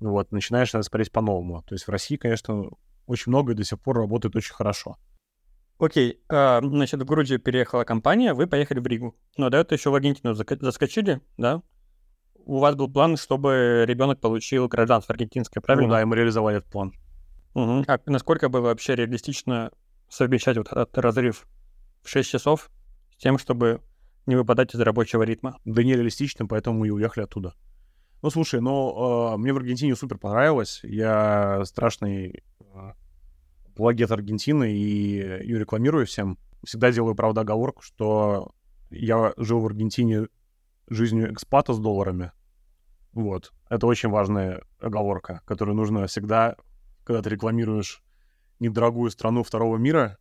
Вот, 0.00 0.32
начинаешь 0.32 0.70
смотреть 0.70 1.10
по-новому. 1.10 1.62
То 1.62 1.74
есть 1.74 1.86
в 1.86 1.90
России, 1.90 2.16
конечно, 2.16 2.66
очень 3.06 3.30
много 3.30 3.52
и 3.52 3.54
до 3.54 3.64
сих 3.64 3.80
пор 3.80 3.96
работает 3.96 4.36
очень 4.36 4.52
хорошо. 4.52 4.98
Окей, 5.78 6.20
а, 6.28 6.60
значит, 6.62 7.00
в 7.00 7.06
Грузию 7.06 7.40
переехала 7.40 7.84
компания, 7.84 8.34
вы 8.34 8.46
поехали 8.46 8.80
в 8.80 8.86
Ригу. 8.86 9.16
Но 9.38 9.48
до 9.48 9.58
этого 9.58 9.78
еще 9.78 9.90
в 9.90 9.94
Аргентину 9.94 10.34
заскочили, 10.34 11.22
да? 11.38 11.62
У 12.44 12.58
вас 12.58 12.74
был 12.74 12.90
план, 12.90 13.16
чтобы 13.16 13.84
ребенок 13.86 14.20
получил 14.20 14.68
гражданство 14.68 15.12
аргентинское, 15.12 15.60
правильно? 15.60 15.88
Ну 15.88 15.94
да, 15.94 16.02
и 16.02 16.04
мы 16.04 16.16
реализовали 16.16 16.58
этот 16.58 16.70
план. 16.70 16.92
Угу. 17.54 17.84
А 17.86 17.98
насколько 18.06 18.48
было 18.48 18.62
вообще 18.62 18.94
реалистично 18.94 19.70
совмещать 20.08 20.56
вот 20.56 20.68
этот 20.68 20.96
разрыв 20.98 21.46
в 22.02 22.08
6 22.08 22.30
часов 22.30 22.70
с 23.14 23.16
тем, 23.16 23.38
чтобы 23.38 23.80
не 24.26 24.36
выпадать 24.36 24.74
из 24.74 24.80
рабочего 24.80 25.22
ритма? 25.22 25.58
Да 25.64 25.82
нереалистично, 25.82 26.46
поэтому 26.46 26.80
мы 26.80 26.88
и 26.88 26.90
уехали 26.90 27.24
оттуда. 27.24 27.54
Ну, 28.22 28.30
слушай, 28.30 28.60
ну, 28.60 29.34
э, 29.34 29.36
мне 29.36 29.52
в 29.52 29.56
Аргентине 29.56 29.96
супер 29.96 30.18
понравилось. 30.18 30.80
Я 30.84 31.64
страшный 31.64 32.44
э, 32.60 32.92
плагет 33.74 34.12
Аргентины 34.12 34.72
и 34.72 35.44
ее 35.44 35.58
рекламирую 35.58 36.06
всем. 36.06 36.38
Всегда 36.64 36.92
делаю, 36.92 37.16
правда, 37.16 37.40
оговорку, 37.40 37.82
что 37.82 38.52
я 38.90 39.32
жил 39.36 39.60
в 39.60 39.66
Аргентине 39.66 40.28
жизнью 40.88 41.32
экспата 41.32 41.72
с 41.72 41.78
долларами. 41.78 42.32
Вот. 43.12 43.52
Это 43.68 43.86
очень 43.86 44.08
важная 44.08 44.62
оговорка, 44.80 45.42
которую 45.44 45.76
нужно 45.76 46.06
всегда, 46.06 46.56
когда 47.04 47.22
ты 47.22 47.30
рекламируешь 47.30 48.02
недорогую 48.58 49.10
страну 49.10 49.42
второго 49.42 49.76
мира, 49.76 50.18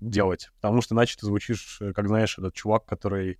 делать. 0.00 0.50
Потому 0.60 0.82
что 0.82 0.94
иначе 0.94 1.16
ты 1.18 1.26
звучишь, 1.26 1.78
э, 1.80 1.92
как 1.92 2.08
знаешь, 2.08 2.38
этот 2.38 2.54
чувак, 2.54 2.84
который 2.84 3.38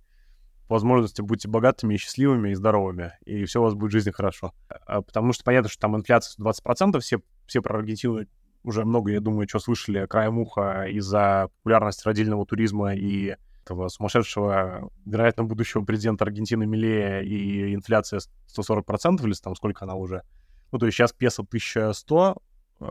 по 0.67 0.75
возможности 0.75 1.21
будьте 1.21 1.47
богатыми 1.47 1.93
и 1.93 1.97
счастливыми 1.97 2.49
и 2.49 2.55
здоровыми, 2.55 3.13
и 3.25 3.45
все 3.45 3.59
у 3.59 3.63
вас 3.63 3.75
будет 3.75 3.89
в 3.89 3.93
жизни 3.93 4.11
хорошо. 4.11 4.53
А, 4.67 5.01
потому 5.01 5.31
что 5.31 5.43
понятно, 5.43 5.69
что 5.69 5.79
там 5.79 5.95
инфляция 5.95 6.43
20%, 6.43 6.99
все, 6.99 7.21
все 7.45 7.61
про 7.61 7.77
Аргентину 7.77 8.25
уже 8.63 8.83
много, 8.83 9.11
я 9.11 9.19
думаю, 9.19 9.47
что 9.47 9.59
слышали 9.59 10.07
краем 10.07 10.39
уха 10.39 10.85
из-за 10.85 11.49
популярности 11.57 12.03
родильного 12.05 12.45
туризма 12.47 12.95
и 12.95 13.35
этого 13.65 13.87
сумасшедшего, 13.89 14.89
вероятно, 15.05 15.43
будущего 15.43 15.83
президента 15.83 16.23
Аргентины 16.23 16.65
Милея 16.65 17.21
и 17.21 17.73
инфляция 17.73 18.21
140% 18.55 19.25
или 19.25 19.33
там 19.33 19.55
сколько 19.55 19.85
она 19.85 19.95
уже. 19.95 20.23
Ну, 20.71 20.79
то 20.79 20.85
есть 20.85 20.97
сейчас 20.97 21.13
песо 21.13 21.41
1100 21.41 22.37
э, 22.79 22.85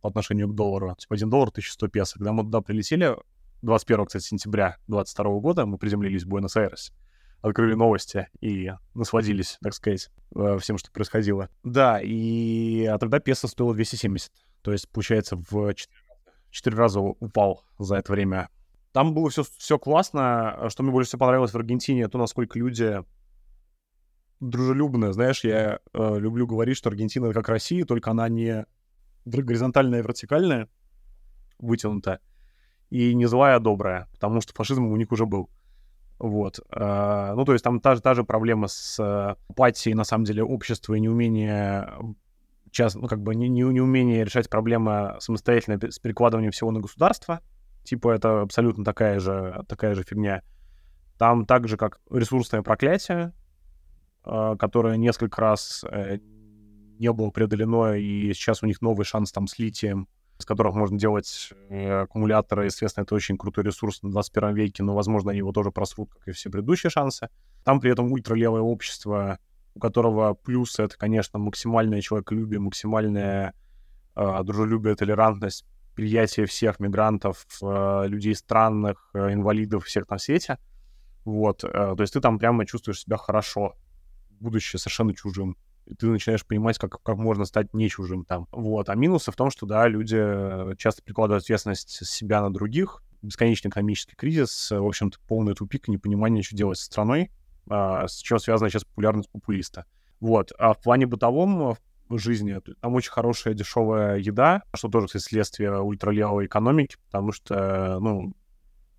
по 0.00 0.08
отношению 0.08 0.48
к 0.48 0.54
доллару, 0.54 0.94
типа 0.96 1.14
1 1.14 1.30
доллар 1.30 1.48
1100 1.48 1.88
песо. 1.88 2.18
Когда 2.18 2.32
мы 2.32 2.44
туда 2.44 2.60
прилетели, 2.60 3.16
21, 3.62 4.06
кстати, 4.06 4.24
сентября 4.24 4.76
22 4.86 5.40
года, 5.40 5.66
мы 5.66 5.78
приземлились 5.78 6.24
в 6.24 6.28
Буэнос-Айрес, 6.28 6.92
открыли 7.42 7.74
новости 7.74 8.28
и 8.40 8.72
насладились, 8.94 9.58
так 9.62 9.74
сказать, 9.74 10.10
э, 10.34 10.58
всем, 10.60 10.78
что 10.78 10.90
происходило. 10.92 11.48
Да, 11.64 12.00
и 12.00 12.84
а 12.84 12.98
тогда 12.98 13.18
песо 13.18 13.48
стоило 13.48 13.74
270. 13.74 14.32
То 14.62 14.72
есть, 14.72 14.88
получается, 14.90 15.36
в 15.36 15.74
4, 15.74 15.90
4 16.50 16.76
раза 16.76 17.00
упал 17.00 17.64
за 17.78 17.96
это 17.96 18.12
время 18.12 18.48
там 18.92 19.14
было 19.14 19.30
все, 19.30 19.44
все 19.58 19.78
классно. 19.78 20.68
Что 20.68 20.82
мне 20.82 20.92
больше 20.92 21.08
всего 21.08 21.20
понравилось 21.20 21.52
в 21.52 21.56
Аргентине, 21.56 22.08
то, 22.08 22.18
насколько 22.18 22.58
люди 22.58 23.04
дружелюбные. 24.40 25.12
Знаешь, 25.12 25.44
я 25.44 25.80
э, 25.92 26.18
люблю 26.18 26.46
говорить, 26.46 26.76
что 26.76 26.88
Аргентина 26.88 27.32
как 27.32 27.48
Россия, 27.48 27.84
только 27.84 28.10
она 28.10 28.28
не 28.28 28.66
горизонтальная, 29.26 30.00
а 30.00 30.02
вертикальная, 30.02 30.68
вытянутая, 31.58 32.20
и 32.88 33.14
не 33.14 33.26
злая, 33.26 33.56
а 33.56 33.60
добрая, 33.60 34.08
потому 34.12 34.40
что 34.40 34.54
фашизм 34.54 34.86
у 34.86 34.96
них 34.96 35.12
уже 35.12 35.26
был. 35.26 35.50
Вот. 36.18 36.60
Э, 36.70 37.34
ну, 37.36 37.44
то 37.44 37.52
есть 37.52 37.62
там 37.62 37.80
та, 37.80 37.96
та 37.96 38.14
же 38.14 38.24
проблема 38.24 38.68
с 38.68 38.98
э, 38.98 39.36
апатией, 39.48 39.94
на 39.94 40.04
самом 40.04 40.24
деле, 40.24 40.42
общества 40.42 40.94
и 40.94 41.00
неумение 41.00 41.92
Сейчас, 42.72 42.94
ну, 42.94 43.08
как 43.08 43.20
бы 43.20 43.34
не, 43.34 43.48
не, 43.48 43.62
неумение 43.62 44.24
решать 44.24 44.48
проблемы 44.48 45.16
самостоятельно 45.18 45.90
с 45.90 45.98
перекладыванием 45.98 46.52
всего 46.52 46.70
на 46.70 46.80
государство. 46.80 47.40
Типа 47.84 48.12
это 48.12 48.42
абсолютно 48.42 48.84
такая 48.84 49.20
же, 49.20 49.64
такая 49.68 49.94
же 49.94 50.02
фигня. 50.02 50.42
Там 51.18 51.46
также 51.46 51.76
как 51.76 52.00
ресурсное 52.10 52.62
проклятие, 52.62 53.32
э, 54.24 54.56
которое 54.58 54.96
несколько 54.96 55.40
раз 55.40 55.84
э, 55.90 56.18
не 56.98 57.12
было 57.12 57.30
преодолено, 57.30 57.94
и 57.94 58.32
сейчас 58.34 58.62
у 58.62 58.66
них 58.66 58.80
новый 58.82 59.04
шанс 59.04 59.32
там 59.32 59.46
с 59.46 59.58
литием, 59.58 60.08
с 60.38 60.44
которых 60.44 60.74
можно 60.74 60.98
делать 60.98 61.50
э, 61.68 62.02
аккумуляторы. 62.02 62.66
Естественно, 62.66 63.04
это 63.04 63.14
очень 63.14 63.36
крутой 63.36 63.64
ресурс 63.64 64.02
на 64.02 64.10
21 64.10 64.54
веке, 64.54 64.82
но, 64.82 64.94
возможно, 64.94 65.30
они 65.30 65.38
его 65.38 65.52
тоже 65.52 65.70
просрут, 65.70 66.10
как 66.12 66.28
и 66.28 66.32
все 66.32 66.50
предыдущие 66.50 66.90
шансы. 66.90 67.28
Там 67.64 67.80
при 67.80 67.90
этом 67.90 68.10
ультралевое 68.12 68.62
общество, 68.62 69.38
у 69.74 69.80
которого 69.80 70.34
плюсы— 70.34 70.82
это, 70.84 70.96
конечно, 70.96 71.38
максимальное 71.38 72.00
человеколюбие, 72.00 72.60
максимальное 72.60 73.54
э, 74.16 74.42
дружелюбие, 74.44 74.94
толерантность, 74.94 75.64
приятие 76.00 76.46
всех 76.46 76.80
мигрантов, 76.80 77.46
э, 77.60 78.04
людей 78.06 78.34
странных, 78.34 79.10
э, 79.12 79.34
инвалидов, 79.34 79.84
всех 79.84 80.08
на 80.08 80.16
свете. 80.16 80.56
Вот, 81.26 81.62
э, 81.62 81.68
то 81.68 81.96
есть 81.98 82.14
ты 82.14 82.20
там 82.22 82.38
прямо 82.38 82.64
чувствуешь 82.64 83.02
себя 83.02 83.18
хорошо, 83.18 83.74
будучи 84.40 84.78
совершенно 84.78 85.14
чужим 85.14 85.58
и 85.84 85.94
ты 85.94 86.06
начинаешь 86.06 86.46
понимать, 86.46 86.78
как, 86.78 87.02
как 87.02 87.16
можно 87.18 87.44
стать 87.44 87.74
не 87.74 87.90
чужим 87.90 88.24
там. 88.24 88.46
Вот. 88.50 88.88
А 88.88 88.94
минусы 88.94 89.30
в 89.30 89.36
том, 89.36 89.50
что, 89.50 89.66
да, 89.66 89.88
люди 89.88 90.16
часто 90.76 91.02
прикладывают 91.02 91.44
ответственность 91.44 92.06
себя 92.06 92.40
на 92.40 92.50
других, 92.50 93.02
бесконечный 93.20 93.68
экономический 93.68 94.16
кризис, 94.16 94.70
в 94.70 94.86
общем-то, 94.86 95.18
полный 95.28 95.54
тупик 95.54 95.88
и 95.88 95.90
непонимание, 95.90 96.42
что 96.42 96.56
делать 96.56 96.78
со 96.78 96.86
страной, 96.86 97.30
а, 97.68 98.06
с 98.08 98.16
чем 98.18 98.38
связана 98.38 98.70
сейчас 98.70 98.84
популярность 98.84 99.30
популиста. 99.30 99.84
Вот. 100.20 100.52
А 100.58 100.72
в 100.72 100.80
плане 100.80 101.06
бытовом 101.06 101.74
в 101.74 101.78
жизни 102.18 102.58
там 102.80 102.94
очень 102.94 103.10
хорошая 103.10 103.54
дешевая 103.54 104.18
еда, 104.18 104.62
что 104.74 104.88
тоже, 104.88 105.06
кстати, 105.06 105.22
следствие 105.22 105.80
ультралевой 105.80 106.46
экономики, 106.46 106.96
потому 107.06 107.32
что, 107.32 107.98
ну, 108.00 108.32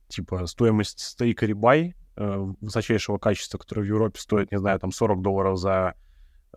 типа, 0.07 0.45
стоимость 0.45 0.99
стейка 0.99 1.45
рибай 1.45 1.95
э, 2.17 2.47
высочайшего 2.61 3.17
качества, 3.17 3.57
который 3.57 3.83
в 3.83 3.87
Европе 3.87 4.19
стоит, 4.19 4.51
не 4.51 4.59
знаю, 4.59 4.79
там 4.79 4.91
40 4.91 5.21
долларов 5.21 5.57
за 5.57 5.95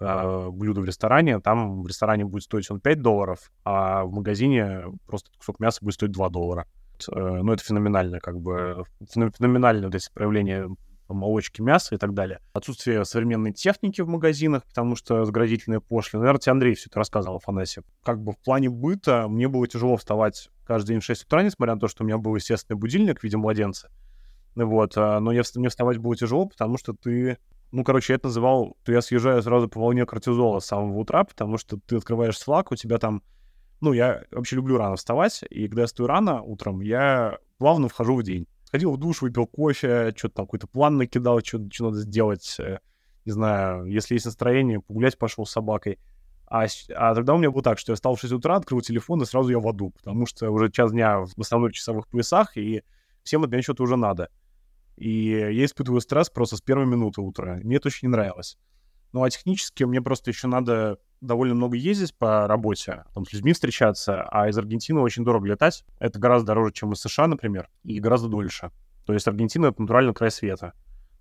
э, 0.01 0.49
блюдо 0.51 0.81
в 0.81 0.85
ресторане, 0.85 1.41
там 1.41 1.83
в 1.83 1.87
ресторане 1.87 2.25
будет 2.25 2.43
стоить 2.43 2.71
он 2.71 2.81
5 2.81 3.01
долларов, 3.01 3.51
а 3.65 4.05
в 4.05 4.13
магазине 4.13 4.85
просто 5.07 5.31
кусок 5.39 5.61
мяса 5.61 5.79
будет 5.83 5.95
стоить 5.95 6.13
2 6.13 6.29
доллара. 6.31 6.67
Э, 7.13 7.41
ну, 7.43 7.53
это 7.53 7.65
феноменально, 7.65 8.21
как 8.21 8.41
бы, 8.41 8.85
феноменально 9.13 9.87
вот 9.87 9.95
эти 9.95 10.09
молочки, 11.15 11.61
мяса 11.61 11.95
и 11.95 11.99
так 11.99 12.15
далее. 12.15 12.41
Отсутствие 12.53 13.05
современной 13.05 13.53
техники 13.53 14.01
в 14.01 14.09
магазинах, 14.09 14.65
потому 14.65 14.97
что 14.97 15.25
заградительные 15.25 15.81
пошлины. 15.81 16.21
Наверное, 16.21 16.41
тебе 16.41 16.53
Андрей 16.53 16.75
все 16.75 16.89
это 16.89 16.99
рассказывал, 16.99 17.37
Афанасий. 17.37 17.83
Как 18.03 18.23
бы 18.23 18.33
в 18.33 18.39
плане 18.39 18.71
быта 18.71 19.27
мне 19.29 19.49
было 19.49 19.67
тяжело 19.67 19.97
вставать 19.97 20.51
каждый 20.67 20.89
день 20.89 21.01
в 21.01 21.05
6 21.05 21.25
утра, 21.25 21.43
несмотря 21.43 21.75
на 21.75 21.81
то, 21.81 21.89
что 21.89 22.05
у 22.05 22.07
меня 22.07 22.19
был 22.19 22.35
естественный 22.35 22.79
будильник 22.79 23.21
в 23.21 23.25
виде 23.25 23.37
младенца. 23.37 23.91
Вот, 24.55 24.93
а, 24.97 25.21
но 25.21 25.33
мне 25.33 25.69
вставать 25.69 25.99
было 25.99 26.17
тяжело, 26.17 26.47
потому 26.47 26.79
что 26.79 26.93
ты 26.93 27.39
ну, 27.75 27.83
короче, 27.83 28.13
я 28.13 28.19
это 28.19 28.29
называл, 28.29 28.77
то 28.85 28.93
я 28.93 29.03
съезжаю 29.03 29.43
сразу 29.43 29.69
по 29.69 29.81
волне 29.81 30.07
кортизола 30.07 30.61
с 30.61 30.67
самого 30.67 30.97
утра, 30.97 31.25
потому 31.25 31.59
что 31.59 31.77
ты 31.85 31.97
открываешь 31.97 32.37
Slack, 32.37 32.67
у 32.71 32.77
тебя 32.77 32.99
там... 32.99 33.21
Ну, 33.81 33.93
я 33.93 34.23
вообще 34.31 34.55
люблю 34.55 34.77
рано 34.77 34.95
вставать, 34.95 35.43
и 35.51 35.67
когда 35.67 35.83
я 35.83 35.89
стою 35.89 36.07
рано 36.07 36.41
утром, 36.41 36.81
я 36.81 37.39
плавно 37.59 37.89
вхожу 37.89 38.15
в 38.15 38.23
день. 38.23 38.47
Ходил 38.75 38.91
в 38.91 38.97
душ, 38.97 39.23
выпил 39.23 39.47
кофе, 39.47 40.13
что-то 40.17 40.35
там 40.35 40.47
какой-то 40.47 40.67
план 40.67 40.97
накидал, 40.97 41.39
что, 41.45 41.65
что 41.71 41.91
надо 41.91 42.01
сделать, 42.01 42.57
э, 42.59 42.81
не 43.25 43.31
знаю, 43.31 43.85
если 43.85 44.15
есть 44.15 44.27
настроение, 44.27 44.81
погулять 44.81 45.17
пошел 45.17 45.47
с 45.47 45.53
собакой. 45.53 46.01
А, 46.49 46.67
а 46.97 47.15
тогда 47.15 47.35
у 47.35 47.39
меня 47.39 47.53
было 47.53 47.63
так, 47.63 47.79
что 47.79 47.93
я 47.93 47.95
встал 47.95 48.17
в 48.17 48.21
6 48.21 48.33
утра, 48.33 48.57
открыл 48.57 48.81
телефон, 48.81 49.23
и 49.23 49.27
сразу 49.27 49.49
я 49.51 49.61
в 49.61 49.69
аду, 49.69 49.91
потому 49.91 50.27
что 50.27 50.51
уже 50.51 50.73
час 50.73 50.91
дня 50.91 51.21
в 51.21 51.41
основных 51.41 51.73
часовых 51.73 52.09
поясах, 52.09 52.57
и 52.57 52.83
всем 53.23 53.45
от 53.45 53.53
меня 53.53 53.63
что-то 53.63 53.85
уже 53.85 53.95
надо. 53.95 54.29
И 54.97 55.29
я 55.29 55.65
испытываю 55.65 56.01
стресс 56.01 56.29
просто 56.29 56.57
с 56.57 56.61
первой 56.61 56.87
минуты 56.87 57.21
утра. 57.21 57.61
Мне 57.63 57.77
это 57.77 57.87
очень 57.87 58.09
не 58.09 58.11
нравилось. 58.11 58.59
Ну, 59.15 59.23
а 59.23 59.31
технически 59.31 59.85
мне 59.85 60.03
просто 60.03 60.33
еще 60.33 60.49
надо 60.49 60.99
довольно 61.21 61.55
много 61.55 61.77
ездить 61.77 62.19
по 62.19 62.49
работе, 62.49 63.05
там, 63.15 63.25
с 63.25 63.33
людьми 63.33 63.53
встречаться, 63.53 64.25
а 64.25 64.49
из 64.49 64.59
Аргентины 64.59 64.99
очень 64.99 65.25
дорого 65.25 65.47
летать. 65.47 65.85
Это 66.01 66.19
гораздо 66.19 66.49
дороже, 66.49 66.73
чем 66.73 66.93
из 66.93 67.01
США, 67.01 67.29
например, 67.29 67.71
и 67.85 68.01
гораздо 68.01 68.27
дольше. 68.27 68.73
То 69.07 69.13
есть 69.13 69.29
Аргентина— 69.29 69.67
это 69.69 69.83
натурально 69.83 70.15
край 70.15 70.33
света. 70.33 70.73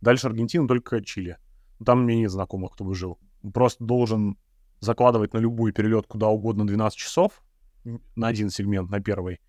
Дальше 0.02 0.26
Аргентина 0.26 0.68
только 0.68 1.04
Чили. 1.04 1.38
Там 1.86 2.06
мне 2.06 2.16
нет 2.16 2.32
знакомых, 2.32 2.72
кто 2.72 2.84
бы 2.84 2.96
жил. 2.96 3.20
Просто 3.54 3.84
должен 3.84 4.40
закладывать 4.80 5.34
на 5.36 5.38
любую 5.38 5.72
перелет 5.72 6.08
куда 6.08 6.30
угодно 6.30 6.66
12 6.66 6.98
часов 6.98 7.44
на 8.16 8.28
один 8.28 8.50
сегмент, 8.50 8.90
на 8.90 9.02
первый, 9.02 9.40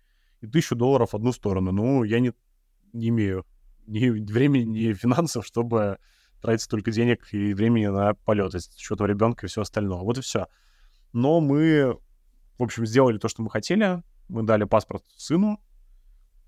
и 0.41 0.47
тысячу 0.47 0.75
долларов 0.75 1.13
в 1.13 1.15
одну 1.15 1.31
сторону. 1.31 1.71
Ну, 1.71 2.03
я 2.03 2.19
не, 2.19 2.31
не 2.93 3.09
имею 3.09 3.43
ни 3.87 4.07
времени, 4.07 4.65
ни 4.65 4.93
финансов, 4.93 5.47
чтобы 5.47 5.97
тратить 6.45 6.63
столько 6.63 6.91
денег 6.91 7.27
и 7.33 7.53
времени 7.53 7.87
на 7.87 8.13
полеты, 8.13 8.59
с 8.59 8.69
учетом 8.75 9.07
ребенка 9.07 9.45
и 9.45 9.49
все 9.49 9.61
остальное. 9.61 9.99
Вот 9.99 10.17
и 10.19 10.21
все. 10.21 10.47
Но 11.11 11.41
мы, 11.41 11.97
в 12.59 12.63
общем, 12.63 12.85
сделали 12.85 13.17
то, 13.17 13.27
что 13.27 13.41
мы 13.41 13.49
хотели. 13.49 14.03
Мы 14.27 14.43
дали 14.43 14.63
паспорт 14.63 15.03
сыну, 15.17 15.59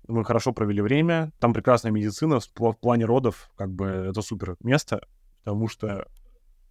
мы 0.06 0.24
хорошо 0.24 0.52
провели 0.52 0.80
время. 0.80 1.32
Там 1.38 1.52
прекрасная 1.52 1.90
медицина 1.90 2.38
в 2.40 2.72
плане 2.74 3.04
родов, 3.04 3.50
как 3.56 3.72
бы 3.72 3.86
это 3.86 4.22
супер 4.22 4.56
место, 4.60 5.06
потому 5.44 5.68
что 5.68 6.06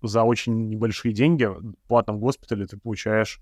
за 0.02 0.24
очень 0.24 0.70
небольшие 0.70 1.14
деньги 1.14 1.46
в 1.46 1.76
платном 1.88 2.20
госпитале 2.20 2.66
ты 2.66 2.78
получаешь 2.78 3.42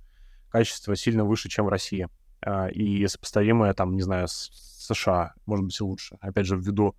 качество 0.49 0.95
сильно 0.95 1.25
выше, 1.25 1.49
чем 1.49 1.65
в 1.65 1.69
России. 1.69 2.07
А, 2.41 2.67
и 2.67 3.05
сопоставимое, 3.07 3.73
там, 3.73 3.95
не 3.95 4.01
знаю, 4.01 4.27
с 4.27 4.49
США, 4.87 5.33
может 5.45 5.65
быть, 5.65 5.79
и 5.79 5.83
лучше. 5.83 6.17
Опять 6.21 6.45
же, 6.45 6.57
ввиду 6.57 6.95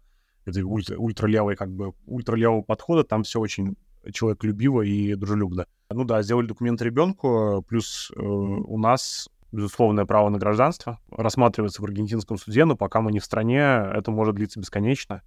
этой 0.46 0.62
ультра, 0.62 0.96
ультралевой, 0.96 1.56
как 1.56 1.70
бы, 1.70 1.92
ультралевого 2.06 2.62
подхода, 2.62 3.04
там 3.04 3.22
все 3.24 3.40
очень 3.40 3.76
человеколюбиво 4.12 4.82
и 4.82 5.14
дружелюбно. 5.14 5.66
Ну 5.90 6.04
да, 6.04 6.22
сделали 6.22 6.46
документ 6.46 6.80
ребенку, 6.82 7.64
плюс 7.68 8.12
э, 8.14 8.20
у 8.20 8.78
нас 8.78 9.28
безусловное 9.52 10.04
право 10.04 10.28
на 10.28 10.38
гражданство 10.38 11.00
рассматривается 11.10 11.82
в 11.82 11.84
аргентинском 11.84 12.36
суде, 12.36 12.64
но 12.64 12.76
пока 12.76 13.00
мы 13.00 13.12
не 13.12 13.20
в 13.20 13.24
стране, 13.24 13.60
это 13.60 14.10
может 14.10 14.34
длиться 14.34 14.60
бесконечно. 14.60 15.22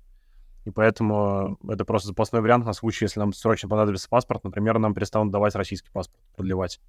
И 0.65 0.71
поэтому 0.71 1.57
это 1.67 1.85
просто 1.85 2.09
запасной 2.09 2.41
вариант 2.41 2.65
на 2.65 2.73
случай, 2.73 3.05
если 3.05 3.19
нам 3.19 3.33
срочно 3.33 3.69
понадобится 3.69 4.09
паспорт. 4.09 4.43
Например, 4.43 4.77
нам 4.77 4.93
перестанут 4.93 5.31
давать 5.31 5.55
российский 5.55 5.89
паспорт, 5.91 6.21
продлевать. 6.35 6.79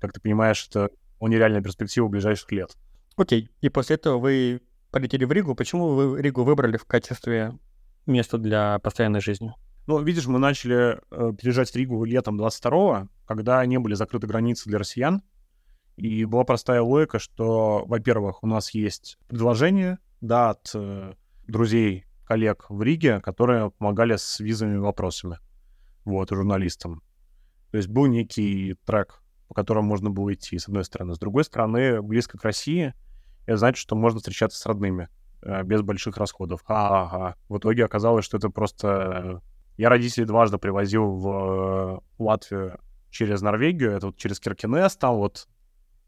Как 0.00 0.12
ты 0.12 0.20
понимаешь, 0.20 0.66
это 0.68 0.90
нереальная 1.20 1.62
перспектива 1.62 2.08
ближайших 2.08 2.50
лет. 2.50 2.76
Окей. 3.16 3.50
И 3.60 3.68
после 3.68 3.96
этого 3.96 4.18
вы 4.18 4.62
полетели 4.92 5.24
в 5.24 5.32
Ригу. 5.32 5.56
Почему 5.56 5.88
вы 5.88 6.22
Ригу 6.22 6.44
выбрали 6.44 6.76
в 6.76 6.84
качестве 6.84 7.58
места 8.06 8.38
для 8.38 8.78
постоянной 8.78 9.20
жизни? 9.20 9.54
Ну, 9.88 10.00
видишь, 10.00 10.26
мы 10.26 10.38
начали 10.38 11.00
э, 11.10 11.32
переезжать 11.34 11.70
в 11.70 11.76
Ригу 11.76 12.04
летом 12.04 12.40
22-го, 12.40 13.08
когда 13.26 13.64
не 13.66 13.78
были 13.78 13.94
закрыты 13.94 14.28
границы 14.28 14.68
для 14.68 14.78
россиян. 14.78 15.22
И 15.96 16.24
была 16.24 16.44
простая 16.44 16.82
логика, 16.82 17.18
что, 17.18 17.84
во-первых, 17.86 18.42
у 18.44 18.46
нас 18.46 18.72
есть 18.74 19.18
предложение, 19.26 19.98
да, 20.20 20.50
от 20.50 20.70
э, 20.74 21.14
друзей, 21.48 22.04
коллег 22.24 22.66
в 22.68 22.80
Риге, 22.82 23.20
которые 23.20 23.72
помогали 23.72 24.16
с 24.16 24.40
визовыми 24.40 24.78
вопросами, 24.78 25.38
вот, 26.04 26.30
журналистам. 26.30 27.02
То 27.72 27.78
есть 27.78 27.88
был 27.88 28.06
некий 28.06 28.76
трек, 28.86 29.22
по 29.48 29.54
которому 29.54 29.88
можно 29.88 30.10
было 30.10 30.32
идти, 30.32 30.58
с 30.58 30.68
одной 30.68 30.84
стороны. 30.84 31.14
С 31.14 31.18
другой 31.18 31.44
стороны, 31.44 32.00
близко 32.00 32.38
к 32.38 32.44
России— 32.44 32.94
это 33.46 33.56
значит, 33.56 33.80
что 33.80 33.96
можно 33.96 34.18
встречаться 34.18 34.58
с 34.58 34.66
родными 34.66 35.08
э, 35.42 35.62
без 35.64 35.82
больших 35.82 36.16
расходов. 36.16 36.62
Ага. 36.66 37.36
В 37.48 37.58
итоге 37.58 37.84
оказалось, 37.84 38.24
что 38.24 38.36
это 38.36 38.50
просто... 38.50 38.88
Э, 38.88 39.40
я 39.78 39.88
родителей 39.88 40.26
дважды 40.26 40.58
привозил 40.58 41.16
в 41.16 41.28
э, 41.28 41.98
Латвию 42.18 42.78
через 43.10 43.42
Норвегию, 43.42 43.92
это 43.92 44.06
вот 44.06 44.16
через 44.16 44.40
Киркинес, 44.40 44.96
там 44.96 45.16
вот 45.16 45.48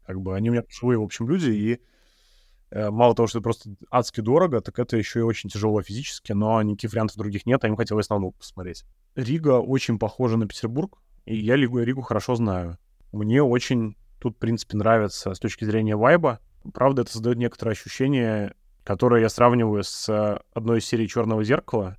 как 0.05 0.21
бы 0.21 0.35
они 0.35 0.49
у 0.49 0.53
меня 0.53 0.63
живые, 0.69 0.99
в 0.99 1.03
общем, 1.03 1.27
люди, 1.27 1.49
и 1.49 1.81
мало 2.71 3.15
того, 3.15 3.27
что 3.27 3.39
это 3.39 3.43
просто 3.43 3.69
адски 3.89 4.21
дорого, 4.21 4.59
так 4.59 4.77
это 4.79 4.97
еще 4.97 5.19
и 5.19 5.23
очень 5.23 5.49
тяжело 5.49 5.81
физически, 5.81 6.31
но 6.33 6.61
никаких 6.61 6.91
вариантов 6.91 7.17
других 7.17 7.45
нет, 7.45 7.63
а 7.63 7.67
им 7.67 7.75
хотелось 7.75 8.09
на 8.09 8.17
внук 8.17 8.35
посмотреть. 8.37 8.85
Рига 9.15 9.59
очень 9.59 9.97
похожа 9.97 10.37
на 10.37 10.47
Петербург, 10.47 10.97
и 11.25 11.35
я 11.35 11.55
Ригу, 11.55 11.79
Ригу 11.79 12.01
хорошо 12.01 12.35
знаю. 12.35 12.77
Мне 13.11 13.41
очень 13.41 13.95
тут, 14.19 14.35
в 14.35 14.39
принципе, 14.39 14.77
нравится 14.77 15.33
с 15.33 15.39
точки 15.39 15.65
зрения 15.65 15.95
вайба, 15.95 16.39
Правда, 16.73 17.03
это 17.03 17.11
создает 17.11 17.37
некоторое 17.37 17.71
ощущение, 17.71 18.55
которое 18.83 19.21
я 19.21 19.29
сравниваю 19.29 19.83
с 19.83 20.09
э, 20.09 20.39
одной 20.53 20.79
из 20.79 20.85
серий 20.85 21.07
«Черного 21.07 21.43
зеркала», 21.43 21.97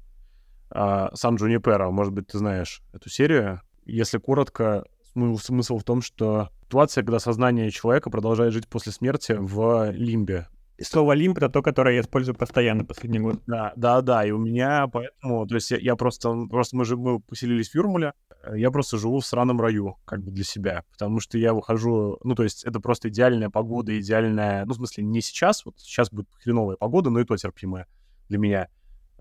а, 0.70 1.11
Сан 1.14 1.37
Джунипера. 1.37 1.90
Может 1.90 2.12
быть, 2.12 2.29
ты 2.29 2.38
знаешь 2.38 2.83
эту 2.92 3.09
серию. 3.09 3.61
Если 3.85 4.18
коротко, 4.18 4.85
смысл 5.14 5.79
в 5.79 5.85
том, 5.85 6.02
что 6.02 6.50
ситуация, 6.64 7.05
когда 7.05 7.18
сознание 7.18 7.70
человека 7.70 8.11
продолжает 8.11 8.52
жить 8.52 8.68
после 8.68 8.92
смерти 8.92 9.37
в 9.38 9.90
лимбе, 9.92 10.48
Слово 10.83 11.15
лимп— 11.15 11.39
это 11.39 11.49
то, 11.49 11.62
которое 11.62 11.95
я 11.95 12.01
использую 12.03 12.35
постоянно 12.35 12.85
последний 12.85 13.19
год. 13.19 13.41
Да, 13.47 13.73
да, 13.77 14.03
да, 14.03 14.27
и 14.27 14.31
у 14.31 14.39
меня 14.39 14.87
поэтому, 14.89 15.47
то 15.47 15.55
есть 15.55 15.71
я, 15.71 15.79
я 15.79 15.97
просто, 15.97 16.47
просто 16.51 16.77
мы 16.77 16.85
же 16.85 16.97
мы 16.97 17.21
поселились 17.21 17.71
в 17.71 17.75
Юрмале, 17.75 18.12
э, 18.43 18.59
я 18.59 18.71
просто 18.71 18.99
живу 18.99 19.21
в 19.21 19.27
сраном 19.27 19.59
раю, 19.59 19.97
как 20.05 20.23
бы 20.23 20.31
для 20.31 20.45
себя, 20.45 20.85
потому 20.93 21.21
что 21.21 21.39
я 21.39 21.55
выхожу, 21.55 22.19
ну, 22.23 22.35
то 22.35 22.43
есть 22.43 22.65
это 22.65 22.79
просто 22.81 23.09
идеальная 23.09 23.49
погода, 23.49 23.99
идеальная, 23.99 24.67
ну, 24.67 24.75
в 24.75 24.77
смысле, 24.77 25.05
не 25.05 25.23
сейчас, 25.23 25.65
вот 25.65 25.77
сейчас 25.79 26.11
будет 26.11 26.29
хреновая 26.43 26.77
погода, 26.77 27.09
но 27.09 27.21
и 27.21 27.25
то 27.25 27.37
терпимая 27.37 27.87
для 28.29 28.39
меня. 28.39 28.69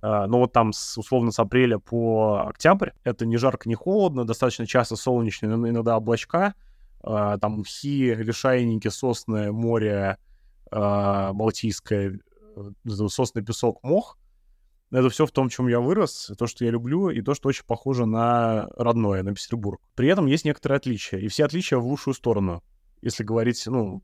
Uh, 0.01 0.27
но 0.27 0.39
вот 0.39 0.51
там 0.51 0.73
с, 0.73 0.97
условно 0.97 1.31
с 1.31 1.39
апреля 1.39 1.79
по 1.79 2.45
октябрь 2.47 2.91
это 3.03 3.25
не 3.25 3.37
жарко, 3.37 3.67
не 3.67 3.75
холодно, 3.75 4.25
достаточно 4.25 4.67
часто 4.67 4.97
солнечные, 4.97 5.53
иногда 5.53 5.97
облачка, 5.97 6.53
uh, 7.01 7.39
там 7.39 7.61
мхи, 7.61 8.13
лишайники, 8.13 8.89
сосны, 8.89 9.51
море, 9.51 10.17
э, 10.71 11.31
Балтийское, 11.33 12.19
э, 12.55 13.07
сосный 13.07 13.43
песок, 13.43 13.83
мох. 13.83 14.17
Это 14.91 15.09
все 15.09 15.25
в 15.25 15.31
том, 15.31 15.49
чем 15.49 15.67
я 15.67 15.79
вырос, 15.79 16.31
то, 16.37 16.47
что 16.47 16.63
я 16.63 16.71
люблю, 16.71 17.09
и 17.09 17.21
то, 17.21 17.33
что 17.33 17.49
очень 17.49 17.65
похоже 17.65 18.05
на 18.05 18.67
родное, 18.77 19.23
на 19.23 19.33
Петербург. 19.33 19.81
При 19.95 20.07
этом 20.07 20.25
есть 20.27 20.45
некоторые 20.45 20.77
отличия, 20.77 21.19
и 21.19 21.27
все 21.27 21.45
отличия 21.45 21.77
в 21.79 21.85
лучшую 21.85 22.13
сторону. 22.13 22.63
Если 23.01 23.23
говорить, 23.23 23.61
ну, 23.65 24.03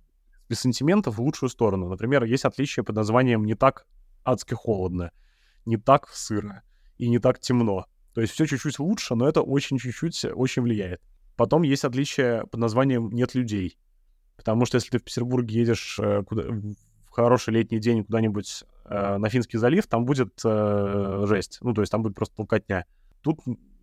без 0.51 0.59
сантиментов, 0.59 1.15
в 1.15 1.21
лучшую 1.21 1.49
сторону. 1.49 1.87
Например, 1.87 2.25
есть 2.25 2.43
отличие 2.43 2.83
под 2.83 2.97
названием 2.97 3.45
«не 3.45 3.55
так 3.55 3.87
адски 4.25 4.53
холодно», 4.53 5.11
«не 5.65 5.77
так 5.77 6.09
сыро» 6.09 6.63
и 6.97 7.07
«не 7.07 7.19
так 7.19 7.39
темно». 7.39 7.85
То 8.13 8.19
есть 8.19 8.33
все 8.33 8.45
чуть-чуть 8.45 8.77
лучше, 8.79 9.15
но 9.15 9.29
это 9.29 9.41
очень 9.41 9.77
чуть-чуть 9.77 10.25
очень 10.25 10.63
влияет. 10.63 11.01
Потом 11.37 11.61
есть 11.61 11.85
отличие 11.85 12.45
под 12.47 12.59
названием 12.59 13.09
«нет 13.11 13.33
людей». 13.33 13.77
Потому 14.37 14.65
что 14.65 14.75
если 14.75 14.89
ты 14.89 14.99
в 14.99 15.03
Петербурге 15.03 15.59
едешь 15.59 15.99
э, 16.01 16.23
куда, 16.23 16.43
в 16.43 17.09
хороший 17.11 17.53
летний 17.53 17.79
день 17.79 18.03
куда-нибудь 18.03 18.63
э, 18.85 19.17
на 19.17 19.29
Финский 19.29 19.57
залив, 19.57 19.87
там 19.87 20.05
будет 20.05 20.39
э, 20.43 21.23
жесть. 21.27 21.59
Ну, 21.61 21.73
то 21.73 21.81
есть 21.81 21.91
там 21.91 22.03
будет 22.03 22.15
просто 22.15 22.35
толкотня. 22.35 22.85
Тут 23.21 23.39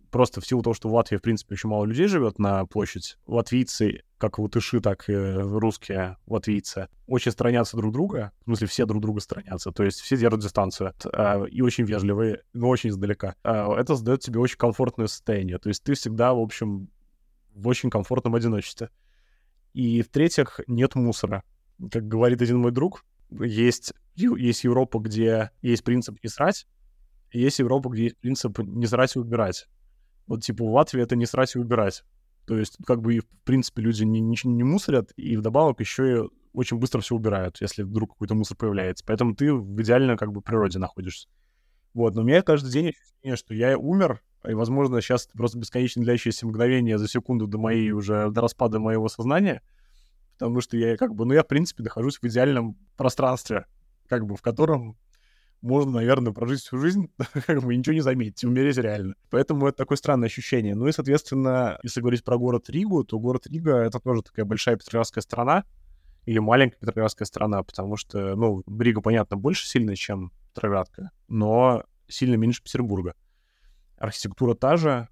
просто 0.09 0.41
в 0.41 0.45
силу 0.45 0.61
того, 0.61 0.73
что 0.73 0.89
в 0.89 0.93
Латвии, 0.93 1.17
в 1.17 1.21
принципе, 1.21 1.53
очень 1.53 1.69
мало 1.69 1.85
людей 1.85 2.07
живет 2.07 2.39
на 2.39 2.65
площадь, 2.65 3.17
латвийцы, 3.27 4.03
как 4.17 4.39
латыши, 4.39 4.81
так 4.81 5.09
и 5.09 5.15
русские 5.15 6.17
латвийцы, 6.27 6.89
очень 7.07 7.31
сторонятся 7.31 7.77
друг 7.77 7.93
друга, 7.93 8.31
в 8.41 8.43
смысле, 8.45 8.67
все 8.67 8.85
друг 8.85 9.01
друга 9.01 9.21
сторонятся, 9.21 9.71
то 9.71 9.83
есть 9.83 9.99
все 10.01 10.17
держат 10.17 10.41
дистанцию, 10.41 10.93
э, 11.13 11.47
и 11.49 11.61
очень 11.61 11.85
вежливые, 11.85 12.41
но 12.53 12.69
очень 12.69 12.89
издалека. 12.89 13.35
Э, 13.43 13.73
это 13.77 13.93
создает 13.95 14.21
тебе 14.21 14.39
очень 14.39 14.57
комфортное 14.57 15.07
состояние, 15.07 15.57
то 15.57 15.69
есть 15.69 15.83
ты 15.83 15.93
всегда, 15.93 16.33
в 16.33 16.39
общем, 16.39 16.89
в 17.53 17.67
очень 17.67 17.89
комфортном 17.89 18.35
одиночестве. 18.35 18.89
И 19.73 20.01
в-третьих, 20.01 20.59
нет 20.67 20.95
мусора. 20.95 21.43
Как 21.91 22.07
говорит 22.07 22.41
один 22.41 22.59
мой 22.59 22.71
друг, 22.71 23.05
есть, 23.31 23.93
есть 24.15 24.63
Европа, 24.63 24.99
где 24.99 25.51
есть 25.61 25.83
принцип 25.83 26.17
не 26.23 26.29
срать, 26.29 26.67
есть 27.31 27.59
Европа, 27.59 27.89
где 27.89 28.03
есть 28.03 28.17
принцип 28.17 28.57
не 28.59 28.87
срать 28.87 29.15
и 29.15 29.19
убирать. 29.19 29.67
Вот 30.27 30.43
типа 30.43 30.63
в 30.63 30.73
Латвии 30.73 31.01
это 31.01 31.15
не 31.15 31.25
срать 31.25 31.55
и 31.55 31.59
убирать. 31.59 32.03
То 32.45 32.57
есть 32.57 32.77
как 32.85 33.01
бы 33.01 33.19
в 33.19 33.27
принципе 33.43 33.81
люди 33.81 34.03
не, 34.03 34.19
ничего 34.19 34.51
не 34.51 34.63
мусорят, 34.63 35.11
и 35.15 35.37
вдобавок 35.37 35.79
еще 35.79 36.17
и 36.17 36.29
очень 36.53 36.77
быстро 36.77 37.01
все 37.01 37.15
убирают, 37.15 37.61
если 37.61 37.83
вдруг 37.83 38.13
какой-то 38.13 38.35
мусор 38.35 38.57
появляется. 38.57 39.05
Поэтому 39.05 39.35
ты 39.35 39.53
в 39.53 39.81
идеально 39.81 40.17
как 40.17 40.31
бы 40.31 40.41
природе 40.41 40.79
находишься. 40.79 41.29
Вот, 41.93 42.15
но 42.15 42.21
у 42.21 42.23
меня 42.23 42.41
каждый 42.41 42.71
день 42.71 42.89
ощущение, 42.89 43.35
что 43.35 43.53
я 43.53 43.77
умер, 43.77 44.21
и, 44.47 44.53
возможно, 44.53 45.01
сейчас 45.01 45.27
просто 45.27 45.57
бесконечно 45.57 46.03
длящееся 46.03 46.47
мгновение 46.47 46.97
за 46.97 47.07
секунду 47.07 47.47
до 47.47 47.57
моей 47.57 47.91
уже, 47.91 48.29
до 48.31 48.41
распада 48.41 48.79
моего 48.79 49.09
сознания, 49.09 49.61
потому 50.37 50.61
что 50.61 50.77
я 50.77 50.95
как 50.97 51.15
бы, 51.15 51.25
ну, 51.25 51.33
я, 51.33 51.43
в 51.43 51.47
принципе, 51.47 51.83
нахожусь 51.83 52.17
в 52.17 52.23
идеальном 52.25 52.77
пространстве, 52.95 53.65
как 54.07 54.25
бы, 54.25 54.35
в 54.35 54.41
котором 54.41 54.97
можно, 55.61 55.93
наверное, 55.93 56.31
прожить 56.31 56.61
всю 56.61 56.77
жизнь, 56.77 57.11
как 57.45 57.61
бы 57.61 57.75
ничего 57.75 57.93
не 57.93 58.01
заметить, 58.01 58.43
умереть 58.45 58.77
реально. 58.77 59.15
Поэтому 59.29 59.67
это 59.67 59.77
такое 59.77 59.97
странное 59.97 60.27
ощущение. 60.27 60.75
Ну 60.75 60.87
и, 60.87 60.91
соответственно, 60.91 61.79
если 61.83 61.99
говорить 61.99 62.23
про 62.23 62.37
город 62.37 62.69
Ригу, 62.69 63.03
то 63.03 63.19
город 63.19 63.47
Рига— 63.47 63.75
это 63.77 63.99
тоже 63.99 64.21
такая 64.21 64.45
большая 64.45 64.77
петроградская 64.77 65.21
страна, 65.21 65.65
или 66.25 66.39
маленькая 66.39 66.77
петроградская 66.77 67.25
страна, 67.25 67.63
потому 67.63 67.97
что, 67.97 68.35
ну, 68.35 68.63
Рига, 68.79 69.01
понятно, 69.01 69.35
больше 69.35 69.67
сильно, 69.67 69.95
чем 69.95 70.31
Петроградка, 70.49 71.11
но 71.27 71.83
сильно 72.07 72.35
меньше 72.35 72.63
Петербурга 72.63 73.13
архитектура 73.99 74.55
та 74.55 74.77
же, 74.77 75.07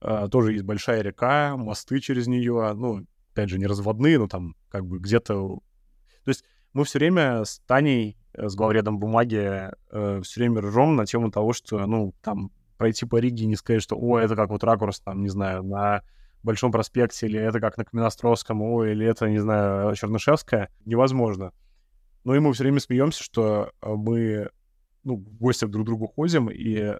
э, 0.00 0.28
тоже 0.30 0.52
есть 0.52 0.64
большая 0.64 1.02
река, 1.02 1.56
мосты 1.56 2.00
через 2.00 2.26
нее, 2.26 2.72
ну, 2.74 3.06
опять 3.32 3.48
же, 3.48 3.58
не 3.58 3.66
разводные, 3.66 4.18
но 4.18 4.28
там 4.28 4.56
как 4.68 4.84
бы 4.84 4.98
где-то... 4.98 5.60
То 6.24 6.28
есть 6.28 6.44
мы 6.72 6.84
все 6.84 6.98
время 6.98 7.44
с 7.44 7.60
Таней, 7.60 8.18
э, 8.34 8.48
с 8.48 8.54
главредом 8.54 8.98
бумаги, 8.98 9.70
э, 9.90 10.20
все 10.22 10.40
время 10.40 10.60
ржем 10.60 10.96
на 10.96 11.06
тему 11.06 11.30
того, 11.30 11.52
что, 11.52 11.86
ну, 11.86 12.12
там, 12.20 12.50
пройти 12.76 13.06
по 13.06 13.16
Риге 13.16 13.44
и 13.44 13.46
не 13.46 13.56
сказать, 13.56 13.82
что, 13.82 13.96
о, 13.96 14.18
это 14.18 14.36
как 14.36 14.50
вот 14.50 14.64
ракурс, 14.64 15.00
там, 15.00 15.22
не 15.22 15.28
знаю, 15.28 15.62
на 15.62 16.02
Большом 16.44 16.70
проспекте, 16.70 17.26
или 17.26 17.38
это 17.38 17.58
как 17.58 17.76
на 17.76 17.84
Каменостровском, 17.84 18.62
о, 18.62 18.84
или 18.84 19.04
это, 19.04 19.28
не 19.28 19.38
знаю, 19.38 19.94
Чернышевская, 19.96 20.70
невозможно. 20.84 21.52
Ну 22.22 22.34
и 22.34 22.38
мы 22.38 22.52
все 22.52 22.62
время 22.62 22.78
смеемся, 22.78 23.24
что 23.24 23.72
мы 23.82 24.50
ну, 25.08 25.16
в 25.16 25.38
гости 25.38 25.64
друг 25.64 25.84
к 25.84 25.86
другу 25.86 26.06
ходим, 26.06 26.50
и 26.50 26.94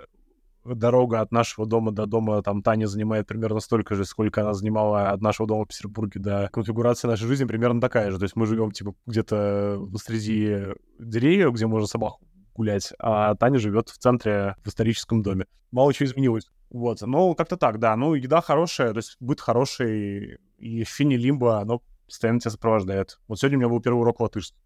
дорога 0.65 1.21
от 1.21 1.31
нашего 1.31 1.67
дома 1.67 1.93
до 1.93 2.07
дома 2.07 2.43
там 2.43 2.63
Таня 2.63 2.87
занимает 2.87 3.27
примерно 3.27 3.61
столько 3.61 3.95
же, 3.95 4.05
сколько 4.05 4.41
она 4.41 4.55
занимала 4.55 5.11
от 5.11 5.21
нашего 5.21 5.47
дома 5.47 5.65
в 5.65 5.69
Петербурге 5.69 6.21
до 6.21 6.49
конфигурации 6.53 7.07
нашей 7.07 7.27
жизни 7.27 7.45
примерно 7.45 7.81
такая 7.81 8.11
же. 8.11 8.19
То 8.19 8.25
есть 8.25 8.35
мы 8.35 8.47
живем 8.47 8.71
типа 8.71 8.95
где-то 9.07 9.87
среди 10.03 10.75
деревьев, 10.99 11.53
где 11.53 11.67
можно 11.67 11.87
собак 11.87 12.15
гулять, 12.55 12.93
а 12.99 13.35
Таня 13.37 13.59
живет 13.59 13.89
в 13.89 13.99
центре 13.99 14.57
в 14.65 14.69
историческом 14.69 15.23
доме. 15.23 15.47
Мало 15.71 15.93
чего 15.93 16.07
изменилось. 16.07 16.51
Вот, 16.71 17.01
ну, 17.03 17.35
как-то 17.35 17.57
так, 17.57 17.79
да. 17.79 17.95
Ну, 17.97 18.15
еда 18.15 18.41
хорошая, 18.41 18.93
то 18.93 18.99
есть 18.99 19.17
быт 19.21 19.41
хороший, 19.41 20.39
и 20.59 20.85
фини 20.85 21.15
лимба, 21.15 21.61
оно 21.61 21.83
постоянно 22.07 22.41
тебя 22.41 22.51
сопровождает. 22.51 23.21
Вот 23.29 23.39
сегодня 23.39 23.59
у 23.59 23.61
меня 23.61 23.69
был 23.71 23.81
первый 23.81 24.01
урок 24.01 24.21
латышский, 24.21 24.59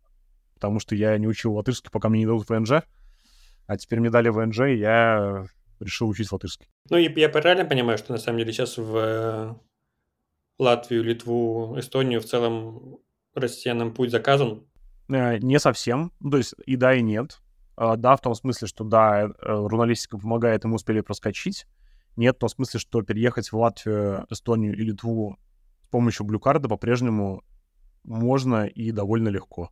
потому 0.55 0.79
что 0.79 0.95
я 0.95 1.19
не 1.19 1.27
учил 1.27 1.55
латышский, 1.55 1.91
пока 1.91 2.09
мне 2.09 2.21
не 2.21 2.27
дадут 2.27 2.49
ВНЖ, 2.49 2.85
а 3.67 3.77
теперь 3.77 4.01
мне 4.01 4.11
дали 4.11 4.29
ВНЖ, 4.29 4.61
и 4.61 4.77
я 4.77 5.47
решил 5.81 6.09
учить 6.09 6.31
латышский. 6.31 6.69
Ну, 6.91 6.97
и 6.97 7.21
я 7.21 7.29
правильно 7.29 7.65
понимаю, 7.65 7.99
что 7.99 8.13
на 8.13 8.19
самом 8.19 8.39
деле 8.39 8.53
сейчас 8.53 8.79
в 8.79 8.97
э, 8.97 9.55
Латвию, 10.59 11.03
Литву, 11.03 11.79
Эстонию 11.79 12.21
в 12.21 12.25
целом 12.25 12.99
россиянам 13.35 13.93
путь 13.93 14.11
заказан? 14.11 14.65
Э, 15.09 15.39
не 15.39 15.59
совсем. 15.59 16.13
То 16.21 16.37
есть 16.37 16.55
и 16.67 16.77
да, 16.77 16.95
и 16.95 17.03
нет. 17.03 17.41
А, 17.77 17.97
да, 17.97 18.17
в 18.17 18.21
том 18.21 18.35
смысле, 18.35 18.69
что 18.69 18.85
да, 18.85 19.25
э, 19.25 19.31
журналистика 19.41 20.19
помогает, 20.19 20.65
и 20.65 20.69
мы 20.69 20.77
успели 20.77 21.01
проскочить. 21.01 21.67
Нет, 22.17 22.37
в 22.37 22.41
том 22.41 22.49
смысле, 22.49 22.79
что 22.79 23.03
переехать 23.03 23.51
в 23.51 23.57
Латвию, 23.57 24.27
Эстонию 24.31 24.77
и 24.77 24.83
Литву 24.83 25.39
с 25.83 25.89
помощью 25.89 26.27
блюкарда 26.27 26.69
по-прежнему 26.69 27.43
можно 28.05 28.67
и 28.67 28.91
довольно 28.93 29.29
легко. 29.29 29.71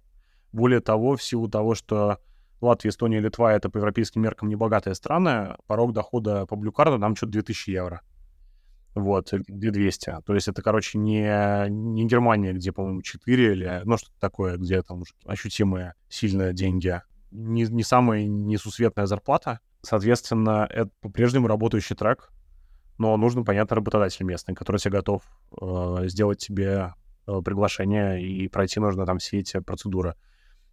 Более 0.52 0.80
того, 0.80 1.16
в 1.16 1.22
силу 1.22 1.48
того, 1.48 1.74
что 1.74 2.18
Латвия, 2.60 2.90
Эстония, 2.90 3.20
Литва— 3.20 3.52
это 3.54 3.70
по 3.70 3.78
европейским 3.78 4.22
меркам 4.22 4.48
небогатые 4.48 4.94
страны, 4.94 5.56
порог 5.66 5.92
дохода 5.92 6.46
по 6.46 6.56
блюкарду 6.56 6.98
нам 6.98 7.16
что-то 7.16 7.32
2000 7.32 7.70
евро. 7.70 8.02
Вот, 8.94 9.30
2200. 9.30 10.22
То 10.26 10.34
есть 10.34 10.48
это, 10.48 10.62
короче, 10.62 10.98
не, 10.98 11.68
не 11.68 12.06
Германия, 12.06 12.52
где, 12.52 12.72
по-моему, 12.72 13.02
4 13.02 13.52
или, 13.52 13.82
ну, 13.84 13.96
что-то 13.96 14.18
такое, 14.18 14.56
где 14.56 14.82
там 14.82 15.02
уже 15.02 15.14
ощутимые 15.24 15.94
сильные 16.08 16.52
деньги. 16.52 17.00
Не, 17.30 17.62
не 17.62 17.84
самая 17.84 18.26
несусветная 18.26 19.06
зарплата. 19.06 19.60
Соответственно, 19.82 20.66
это 20.68 20.90
по-прежнему 21.00 21.46
работающий 21.46 21.94
трек, 21.94 22.30
но 22.98 23.16
нужен, 23.16 23.44
понятно, 23.44 23.76
работодатель 23.76 24.26
местный, 24.26 24.54
который 24.54 24.78
тебе 24.78 24.92
готов 24.92 25.22
э, 25.58 26.08
сделать 26.08 26.38
тебе 26.38 26.92
э, 27.26 27.40
приглашение 27.42 28.22
и 28.22 28.48
пройти 28.48 28.80
нужно 28.80 29.06
там 29.06 29.18
все 29.18 29.38
эти 29.38 29.60
процедуры. 29.60 30.16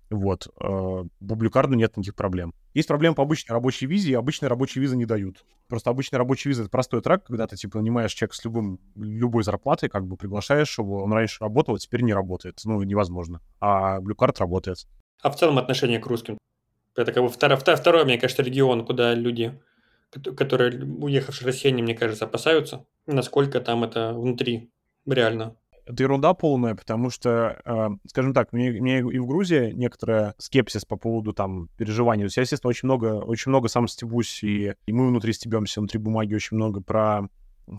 Вот. 0.10 0.48
По 0.56 1.06
Блюкарду 1.20 1.76
нет 1.76 1.98
никаких 1.98 2.16
проблем. 2.16 2.54
Есть 2.74 2.88
проблема 2.88 3.16
по 3.16 3.24
обычной 3.24 3.54
рабочей 3.54 3.88
визе, 3.88 4.12
и 4.12 4.14
обычной 4.14 4.48
рабочей 4.48 4.80
визы 4.80 4.96
не 4.96 5.06
дают. 5.06 5.44
Просто 5.68 5.90
обычная 5.90 6.18
рабочая 6.18 6.50
виза— 6.50 6.62
это 6.64 6.70
простой 6.70 7.02
трек, 7.02 7.26
когда 7.26 7.46
ты, 7.48 7.58
типа, 7.58 7.80
нанимаешь 7.80 8.14
человека 8.14 8.36
с 8.36 8.46
любым, 8.46 8.80
любой 8.96 9.44
зарплатой, 9.44 9.90
как 9.90 10.06
бы 10.06 10.16
приглашаешь 10.16 10.78
его, 10.78 11.04
он 11.04 11.12
раньше 11.12 11.42
работал, 11.42 11.76
а 11.76 11.80
теперь 11.80 12.04
не 12.04 12.14
работает. 12.14 12.62
Ну, 12.64 12.82
невозможно. 12.84 13.42
А 13.60 14.00
Блюкард 14.00 14.40
работает. 14.40 14.88
А 15.22 15.30
в 15.30 15.36
целом 15.36 15.58
отношение 15.58 16.00
к 16.00 16.06
русским? 16.06 16.38
Это 16.96 17.12
как 17.12 17.24
бы 17.24 17.30
второй, 17.30 17.58
второй, 17.58 18.06
мне 18.06 18.18
кажется, 18.18 18.44
регион, 18.44 18.86
куда 18.86 19.14
люди, 19.14 19.60
которые 20.12 20.84
уехавшие 20.84 21.48
россияне, 21.48 21.84
мне 21.84 21.96
кажется, 21.96 22.26
опасаются. 22.26 22.86
Насколько 23.08 23.60
там 23.60 23.84
это 23.84 24.14
внутри 24.14 24.72
реально 25.06 25.56
это 25.88 26.04
ерунда 26.04 26.34
полная, 26.34 26.76
потому 26.76 27.10
что, 27.10 27.62
э, 27.64 27.88
скажем 28.08 28.34
так, 28.34 28.52
мне, 28.52 28.72
мне 28.72 29.00
и 29.00 29.20
в 29.20 29.26
Грузии 29.26 29.72
некоторая 29.72 30.36
скепсис 30.38 30.86
по 30.86 30.98
поводу 30.98 31.34
там 31.34 31.70
переживаний. 31.78 32.24
То 32.24 32.26
есть 32.26 32.38
я, 32.38 32.44
естественно, 32.44 32.70
очень 32.70 32.88
много, 32.88 33.24
очень 33.24 33.50
много 33.50 33.70
сам 33.70 33.88
стебусь, 33.88 34.44
и, 34.44 34.74
и 34.86 34.92
мы 34.92 35.08
внутри 35.08 35.34
стебемся, 35.34 35.80
внутри 35.80 36.00
бумаги 36.00 36.36
очень 36.36 36.58
много 36.58 36.82
про 36.82 37.30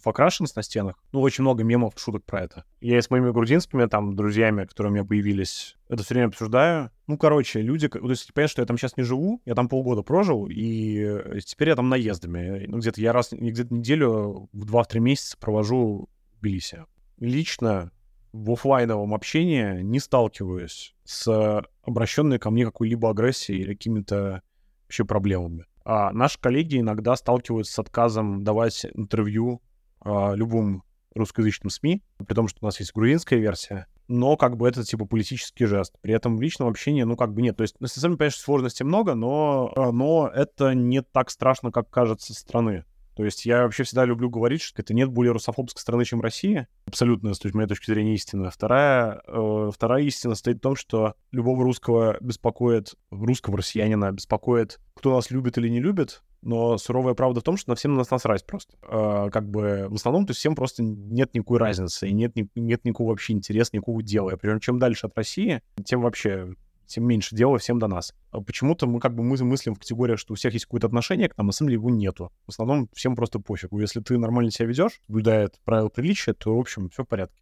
покрашенность 0.03 0.57
на 0.57 0.63
стенах. 0.63 0.97
Ну, 1.13 1.21
очень 1.21 1.43
много 1.43 1.65
мемов, 1.65 1.95
шуток 1.97 2.25
про 2.25 2.43
это. 2.43 2.65
Я 2.81 3.01
с 3.01 3.11
моими 3.11 3.31
грузинскими 3.31 3.87
там 3.87 4.17
друзьями, 4.17 4.65
которые 4.65 4.91
у 4.91 4.95
меня 4.95 5.05
появились, 5.05 5.77
это 5.89 6.03
все 6.03 6.15
время 6.15 6.29
обсуждаю. 6.29 6.91
Ну, 7.07 7.17
короче, 7.17 7.63
люди... 7.63 7.89
То 7.89 8.11
есть, 8.11 8.33
понятно, 8.35 8.53
что 8.53 8.63
я 8.63 8.67
там 8.67 8.77
сейчас 8.77 8.97
не 8.97 9.03
живу, 9.03 9.41
я 9.47 9.55
там 9.55 9.69
полгода 9.69 10.03
прожил, 10.03 10.47
и 10.47 10.99
э, 10.99 11.39
теперь 11.45 11.71
я 11.71 11.77
там 11.77 11.89
наездами. 11.89 12.67
Ну, 12.67 12.79
где-то 12.79 13.01
я 13.01 13.13
раз, 13.13 13.33
где-то 13.33 13.73
неделю 13.73 14.49
в 14.53 14.67
2-3 14.67 15.01
месяца 15.01 15.39
провожу 15.39 16.09
в 16.35 16.41
Тбилиси. 16.41 16.85
Лично 17.19 17.91
в 18.39 18.53
офлайновом 18.53 19.14
общении 19.14 19.82
не 19.82 19.99
сталкиваюсь 19.99 20.95
с 21.05 21.62
обращенной 21.82 22.39
ко 22.39 22.51
мне 22.51 22.64
какой-либо 22.64 23.11
агрессией 23.11 23.61
или 23.61 23.74
какими-то 23.74 24.43
вообще 24.84 25.05
проблемами. 25.05 25.64
А 25.84 26.12
наши 26.12 26.39
коллеги 26.39 26.78
иногда 26.78 27.16
сталкиваются 27.16 27.72
с 27.72 27.78
отказом 27.78 28.45
давать 28.45 28.86
интервью 28.95 29.61
а, 30.01 30.34
любым 30.34 30.84
русскоязычным 31.14 31.70
СМИ, 31.70 32.03
при 32.26 32.34
том, 32.34 32.47
что 32.47 32.59
у 32.62 32.66
нас 32.66 32.78
есть 32.78 32.95
грузинская 32.95 33.41
версия, 33.41 33.86
но 34.07 34.36
как 34.36 34.57
бы 34.57 34.68
это 34.68 34.84
типа 34.84 35.07
политический 35.07 35.64
жест. 35.64 35.95
При 36.01 36.14
этом 36.14 36.36
в 36.36 36.43
личном 36.43 36.68
общении, 36.68 37.03
ну 37.03 37.16
как 37.16 37.34
бы 37.34 37.43
нет. 37.43 37.57
То 37.57 37.62
есть, 37.62 37.76
ну, 37.80 37.89
сами 37.89 38.14
понимаешь, 38.14 38.36
сложностей 38.36 38.84
много, 38.84 39.14
но, 39.14 39.72
а, 39.74 39.91
но 39.91 40.28
это 40.32 40.74
не 40.74 41.03
так 41.03 41.30
страшно, 41.30 41.72
как 41.72 41.91
кажется 41.91 42.34
со 42.34 42.41
стороны. 42.41 42.84
То 43.19 43.25
есть 43.25 43.45
я 43.47 43.64
вообще 43.64 43.83
всегда 43.83 44.05
люблю 44.05 44.31
говорить, 44.31 44.62
что 44.62 44.81
это 44.81 44.95
нет 44.95 45.09
более 45.09 45.33
русофобской 45.33 45.81
страны, 45.81 46.05
чем 46.05 46.21
Россия. 46.21 46.69
Абсолютно, 46.87 47.35
с 47.35 47.43
моей 47.53 47.66
точки 47.66 47.91
зрения, 47.91 48.14
истина. 48.14 48.49
Вторая, 48.49 49.21
э, 49.27 49.71
вторая 49.75 50.05
истина 50.05 50.37
стоит 50.37 50.59
в 50.59 50.61
том, 50.61 50.77
что 50.77 51.14
любого 51.33 51.64
русского 51.64 52.16
беспокоит, 52.21 52.95
русского 53.11 53.57
россиянина 53.57 54.12
беспокоит, 54.12 54.79
кто 54.95 55.16
нас 55.16 55.33
любит 55.33 55.59
или 55.59 55.69
не 55.69 55.81
любит, 55.81 56.23
но 56.43 56.79
суровая 56.79 57.14
правда 57.14 57.41
в 57.41 57.43
том, 57.43 57.57
что 57.57 57.71
на 57.71 57.75
всем 57.75 57.97
нас 57.97 58.09
насрать 58.09 58.47
просто. 58.47 58.77
Э, 58.83 59.31
как 59.33 59.51
бы 59.51 59.89
в 59.91 59.95
основном, 59.95 60.25
то 60.25 60.31
есть 60.31 60.39
всем 60.39 60.55
просто 60.55 60.85
нет 60.85 61.35
никакой 61.35 61.59
разницы, 61.59 62.07
и 62.07 62.12
нет, 62.12 62.37
нет 62.55 62.85
никакого 62.85 63.09
вообще 63.09 63.33
интереса, 63.33 63.71
никакого 63.73 64.01
дела. 64.01 64.37
Причем 64.41 64.61
чем 64.61 64.79
дальше 64.79 65.09
от 65.09 65.19
России, 65.19 65.61
тем 65.85 66.03
вообще 66.03 66.55
тем 66.89 67.05
меньше 67.05 67.36
дела 67.36 67.59
всем 67.59 67.78
до 67.78 67.86
нас. 67.86 68.14
А 68.30 68.41
почему-то 68.41 68.86
мы 68.86 69.01
как 69.01 69.14
бы 69.14 69.22
мы 69.22 69.36
мыслим 69.45 69.74
в 69.74 69.78
категориях, 69.78 70.18
что 70.18 70.32
у 70.32 70.36
всех 70.36 70.53
есть 70.55 70.66
какое-то 70.66 70.86
отношение 70.86 71.28
к 71.28 71.36
нам, 71.36 71.47
на 71.47 71.53
самом 71.53 71.68
деле 71.68 71.80
его 71.80 71.91
нету. 71.91 72.32
В 72.47 72.51
основном 72.51 72.89
всем 72.95 73.14
просто 73.14 73.39
пофигу. 73.39 73.78
Если 73.80 74.01
ты 74.01 74.18
нормально 74.18 74.51
себя 74.51 74.66
ведешь, 74.66 75.01
соблюдает 75.07 75.61
правила 75.64 75.89
приличия, 75.89 76.32
то, 76.32 76.57
в 76.57 76.59
общем, 76.59 76.89
все 76.89 77.05
в 77.05 77.07
порядке. 77.07 77.41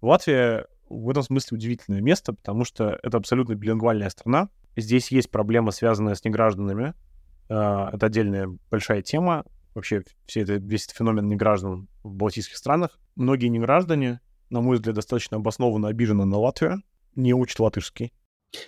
Латвия 0.00 0.66
в 0.88 1.08
этом 1.10 1.22
смысле 1.22 1.56
удивительное 1.56 2.00
место, 2.00 2.32
потому 2.32 2.64
что 2.64 2.98
это 3.02 3.16
абсолютно 3.16 3.54
билингвальная 3.54 4.10
страна. 4.10 4.48
Здесь 4.76 5.10
есть 5.10 5.30
проблема, 5.30 5.70
связанная 5.70 6.14
с 6.14 6.24
негражданами. 6.24 6.94
А, 7.48 7.90
это 7.92 8.06
отдельная 8.06 8.48
большая 8.70 9.02
тема. 9.02 9.44
Вообще 9.74 10.04
все 10.26 10.42
это, 10.42 10.54
весь 10.54 10.84
этот 10.84 10.96
феномен 10.96 11.28
неграждан 11.28 11.88
в 12.02 12.14
балтийских 12.14 12.56
странах. 12.56 12.98
Многие 13.16 13.48
неграждане, 13.48 14.20
на 14.50 14.60
мой 14.60 14.76
взгляд, 14.76 14.94
достаточно 14.94 15.38
обоснованно 15.38 15.88
обижены 15.88 16.24
на 16.24 16.38
Латвию, 16.38 16.82
не 17.16 17.34
учат 17.34 17.60
латышский. 17.60 18.12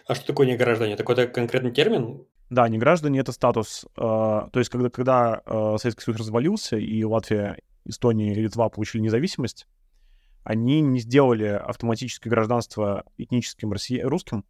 А 0.07 0.15
что 0.15 0.27
такое 0.27 0.47
неграждане? 0.47 0.95
Это 0.95 1.03
какой-то 1.03 1.27
конкретный 1.29 1.73
термин? 1.73 2.27
Да, 2.51 2.69
не 2.69 2.79
граждане 2.79 3.21
это 3.21 3.33
статус. 3.33 3.87
Э, 3.97 4.49
то 4.53 4.59
есть, 4.59 4.71
когда, 4.71 4.91
когда 4.91 5.43
э, 5.45 5.77
Советский 5.79 6.05
Союз 6.05 6.21
развалился, 6.21 6.77
и 6.77 7.03
Латвия, 7.05 7.59
Эстония 7.85 8.33
и 8.33 8.41
Литва 8.41 8.69
получили 8.69 9.03
независимость, 9.03 9.67
они 10.45 10.81
не 10.81 11.01
сделали 11.01 11.47
автоматическое 11.47 12.31
гражданство 12.31 13.05
этническим 13.17 13.73
россия... 13.73 14.07
русским. 14.09 14.45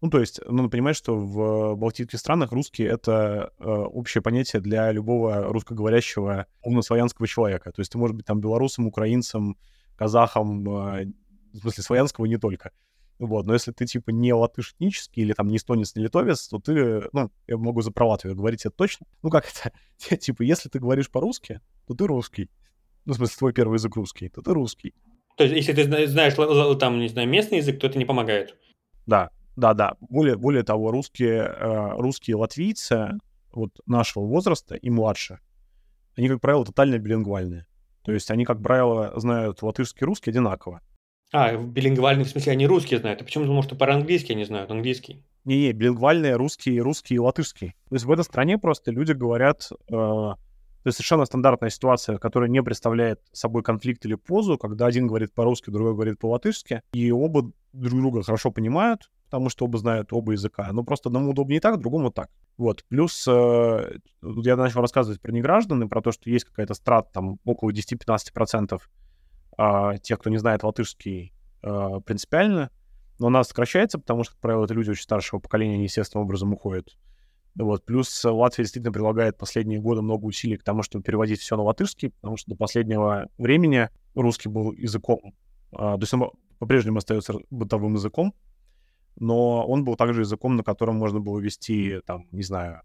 Ну, 0.00 0.10
то 0.10 0.20
есть, 0.20 0.40
ну, 0.46 0.68
понимаешь, 0.68 0.96
что 0.96 1.16
в 1.16 1.74
балтийских 1.74 2.18
странах 2.18 2.52
русский— 2.52 2.82
это 2.84 3.52
э, 3.58 3.64
общее 3.64 4.22
понятие 4.22 4.60
для 4.60 4.92
любого 4.92 5.44
русскоговорящего 5.44 6.46
умно-славянского 6.62 7.26
человека. 7.26 7.72
То 7.72 7.80
есть 7.80 7.92
ты 7.92 7.98
можешь 7.98 8.16
быть 8.16 8.26
там 8.26 8.40
белорусом, 8.40 8.86
украинцем, 8.86 9.56
казахом, 9.96 10.68
э, 10.68 11.06
в 11.52 11.58
смысле 11.58 11.82
славянского 11.82 12.26
не 12.26 12.36
только. 12.36 12.72
Вот, 13.18 13.46
но 13.46 13.54
если 13.54 13.72
ты, 13.72 13.86
типа, 13.86 14.10
не 14.10 14.34
латыш 14.34 14.74
этнический 14.74 15.22
или 15.22 15.32
там 15.32 15.48
не 15.48 15.56
эстонец, 15.56 15.94
не 15.94 16.02
литовец, 16.02 16.48
то 16.48 16.58
ты, 16.58 17.08
ну, 17.12 17.30
я 17.46 17.56
могу 17.56 17.80
за 17.80 17.90
про 17.90 18.06
Латвию 18.06 18.36
говорить 18.36 18.66
это 18.66 18.76
точно. 18.76 19.06
Ну, 19.22 19.30
как 19.30 19.46
это? 19.48 20.16
типа, 20.18 20.42
если 20.42 20.68
ты 20.68 20.78
говоришь 20.78 21.10
по-русски, 21.10 21.60
то 21.86 21.94
ты 21.94 22.06
русский. 22.06 22.50
Ну, 23.06 23.14
в 23.14 23.16
смысле, 23.16 23.36
твой 23.38 23.52
первый 23.52 23.76
язык 23.76 23.96
русский, 23.96 24.28
то 24.28 24.42
ты 24.42 24.52
русский. 24.52 24.94
То 25.38 25.44
есть, 25.44 25.54
если 25.56 25.72
ты 25.72 26.06
знаешь 26.06 26.34
там, 26.78 26.98
не 26.98 27.08
знаю, 27.08 27.28
местный 27.28 27.58
язык, 27.58 27.80
то 27.80 27.86
это 27.86 27.98
не 27.98 28.04
помогает? 28.04 28.56
Да, 29.06 29.30
да, 29.56 29.72
да. 29.72 29.94
Более, 30.00 30.36
более 30.36 30.62
того, 30.62 30.90
русские, 30.90 31.42
э, 31.42 31.90
русские 31.96 32.36
латвийцы 32.36 33.12
вот 33.52 33.70
нашего 33.86 34.24
возраста 34.24 34.74
и 34.74 34.90
младше, 34.90 35.38
они, 36.16 36.28
как 36.28 36.40
правило, 36.40 36.64
тотально 36.64 36.98
билингвальные. 36.98 37.66
То 38.02 38.12
есть 38.12 38.30
они, 38.30 38.44
как 38.44 38.62
правило, 38.62 39.12
знают 39.16 39.62
латышский 39.62 40.04
и 40.04 40.04
русский 40.04 40.30
одинаково. 40.30 40.80
А, 41.32 41.56
билингвальный, 41.56 42.24
в 42.24 42.28
смысле, 42.28 42.52
они 42.52 42.66
русские 42.66 43.00
знают. 43.00 43.20
А 43.20 43.24
почему 43.24 43.46
думал, 43.46 43.62
что 43.62 43.74
по-английски 43.74 44.32
они 44.32 44.44
знают, 44.44 44.70
английский? 44.70 45.24
Не-не, 45.44 45.72
билингвальные 45.72 46.36
русский, 46.36 46.80
русский 46.80 47.14
и 47.14 47.18
латышский. 47.18 47.74
То 47.88 47.94
есть 47.94 48.04
в 48.04 48.10
этой 48.10 48.24
стране 48.24 48.58
просто 48.58 48.90
люди 48.90 49.12
говорят... 49.12 49.68
Э, 49.88 50.34
то 50.86 50.88
есть 50.88 50.98
совершенно 50.98 51.24
стандартная 51.24 51.70
ситуация, 51.70 52.18
которая 52.18 52.48
не 52.48 52.62
представляет 52.62 53.20
собой 53.32 53.64
конфликт 53.64 54.06
или 54.06 54.14
позу, 54.14 54.56
когда 54.56 54.86
один 54.86 55.08
говорит 55.08 55.34
по-русски, 55.34 55.70
другой 55.70 55.94
говорит 55.94 56.20
по-латышски, 56.20 56.80
и 56.92 57.10
оба 57.10 57.50
друг 57.72 58.00
друга 58.00 58.22
хорошо 58.22 58.52
понимают, 58.52 59.10
потому 59.24 59.50
что 59.50 59.64
оба 59.64 59.78
знают 59.78 60.12
оба 60.12 60.32
языка. 60.32 60.68
Но 60.72 60.84
просто 60.84 61.08
одному 61.08 61.30
удобнее 61.30 61.60
так, 61.60 61.80
другому 61.80 62.12
так. 62.12 62.30
Вот. 62.56 62.84
Плюс 62.88 63.26
э, 63.28 63.98
я 64.22 64.56
начал 64.56 64.80
рассказывать 64.80 65.20
про 65.20 65.32
неграждан 65.32 65.82
и 65.82 65.88
про 65.88 66.00
то, 66.00 66.12
что 66.12 66.30
есть 66.30 66.44
какая-то 66.44 66.74
страта 66.74 67.10
там 67.12 67.38
около 67.44 67.70
10-15% 67.70 68.80
а, 69.56 69.96
тех, 69.98 70.18
кто 70.18 70.30
не 70.30 70.38
знает 70.38 70.62
латышский 70.62 71.32
а, 71.62 72.00
принципиально, 72.00 72.70
но 73.18 73.28
она 73.28 73.44
сокращается, 73.44 73.98
потому 73.98 74.24
что, 74.24 74.34
как 74.34 74.40
правило, 74.40 74.64
это 74.64 74.74
люди 74.74 74.90
очень 74.90 75.02
старшего 75.02 75.40
поколения, 75.40 75.74
они 75.74 75.84
естественным 75.84 76.26
образом 76.26 76.52
уходят. 76.52 76.96
Вот. 77.54 77.86
Плюс 77.86 78.22
Латвия 78.24 78.64
действительно 78.64 78.92
прилагает 78.92 79.38
последние 79.38 79.80
годы 79.80 80.02
много 80.02 80.26
усилий 80.26 80.58
к 80.58 80.62
тому, 80.62 80.82
чтобы 80.82 81.02
переводить 81.02 81.40
все 81.40 81.56
на 81.56 81.62
латышский, 81.62 82.10
потому 82.10 82.36
что 82.36 82.50
до 82.50 82.56
последнего 82.56 83.28
времени 83.38 83.88
русский 84.14 84.50
был 84.50 84.72
языком, 84.72 85.34
а, 85.72 85.96
то 85.96 86.02
есть 86.02 86.12
он 86.12 86.30
по-прежнему 86.58 86.98
остается 86.98 87.34
бытовым 87.50 87.94
языком, 87.94 88.34
но 89.18 89.66
он 89.66 89.84
был 89.84 89.96
также 89.96 90.22
языком, 90.22 90.56
на 90.56 90.62
котором 90.62 90.96
можно 90.96 91.20
было 91.20 91.38
вести, 91.38 92.00
там, 92.06 92.28
не 92.32 92.42
знаю, 92.42 92.82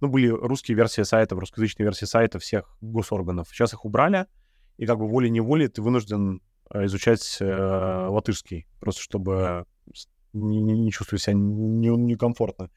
ну, 0.00 0.08
были 0.08 0.28
русские 0.28 0.76
версии 0.76 1.02
сайтов, 1.02 1.38
русскоязычные 1.38 1.84
версии 1.84 2.06
сайта 2.06 2.38
всех 2.38 2.76
госорганов. 2.80 3.48
Сейчас 3.50 3.72
их 3.74 3.84
убрали, 3.84 4.26
и 4.80 4.86
как 4.86 4.98
бы 4.98 5.06
волей-неволей 5.06 5.68
ты 5.68 5.82
вынужден 5.82 6.40
э, 6.70 6.86
изучать 6.86 7.36
э, 7.38 8.06
латышский, 8.08 8.66
просто 8.80 9.02
чтобы 9.02 9.66
не, 10.32 10.62
не, 10.62 10.72
не 10.72 10.90
чувствовать 10.90 11.22
себя 11.22 11.34
некомфортно. 11.34 12.64
Не 12.64 12.70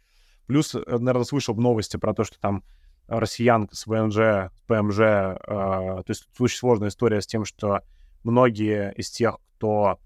Плюс, 0.48 0.76
э, 0.76 0.84
наверное, 0.86 1.24
слышал 1.24 1.56
новости 1.56 1.96
про 1.96 2.14
то, 2.14 2.26
что 2.26 2.38
там 2.42 2.66
россиян 3.08 3.70
с 3.72 3.88
ВНЖ, 3.88 4.18
с 4.18 4.62
ПМЖ, 4.68 5.00
э, 5.00 5.36
то 5.46 6.06
есть 6.10 6.28
очень 6.38 6.58
сложная 6.58 6.90
история 6.90 7.22
с 7.22 7.26
тем, 7.26 7.46
что 7.46 7.84
многие 8.26 8.94
из 8.96 9.10
тех, 9.10 9.38
кто 9.56 9.98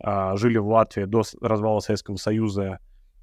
э, 0.00 0.36
жили 0.36 0.58
в 0.58 0.68
Латвии 0.68 1.04
до 1.04 1.22
развала 1.40 1.80
Советского 1.80 2.16
Союза, 2.16 2.78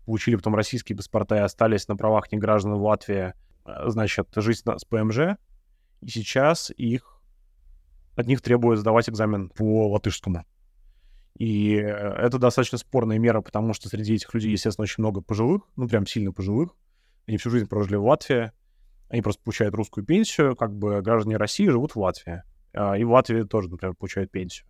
получили 0.08 0.36
потом 0.36 0.56
российские 0.56 0.96
паспорта 0.96 1.36
и 1.36 1.42
остались 1.42 1.88
на 1.88 1.96
правах 1.96 2.32
неграждан 2.32 2.74
в 2.74 2.82
Латвии, 2.82 3.36
э, 3.66 3.90
значит, 3.90 4.30
жить 4.36 4.64
с 4.66 4.86
ПМЖ, 4.86 5.38
и 6.02 6.10
сейчас 6.10 6.72
их 6.76 7.15
от 8.16 8.28
них 8.28 8.42
требуют 8.42 8.80
сдавать 8.80 9.10
экзамен 9.10 9.50
по 9.50 9.90
латышскому. 9.90 10.46
И 11.38 11.76
э, 11.76 11.82
это 11.82 12.40
достаточно 12.40 12.78
спорная 12.78 13.20
мера, 13.20 13.42
потому 13.42 13.74
что 13.74 13.90
среди 13.90 14.16
этих 14.16 14.34
людей, 14.34 14.52
естественно, 14.52 14.84
очень 14.84 15.02
много 15.04 15.22
пожилых, 15.22 15.64
ну, 15.76 15.88
прям 15.88 16.06
сильно 16.06 16.32
пожилых. 16.32 16.76
Они 17.28 17.38
всю 17.38 17.50
жизнь 17.50 17.68
прожили 17.68 17.96
в 17.96 18.06
Латвии, 18.06 18.52
они 19.10 19.22
просто 19.22 19.44
получают 19.44 19.76
русскую 19.76 20.06
пенсию, 20.06 20.56
как 20.56 20.74
бы 20.74 21.02
граждане 21.02 21.38
России 21.38 21.68
живут 21.68 21.96
в 21.96 22.00
Латвии. 22.00 22.44
А, 22.74 22.98
и 22.98 23.04
в 23.04 23.12
Латвии 23.12 23.44
тоже, 23.44 23.70
например, 23.70 23.96
получают 23.96 24.32
пенсию. 24.32 24.68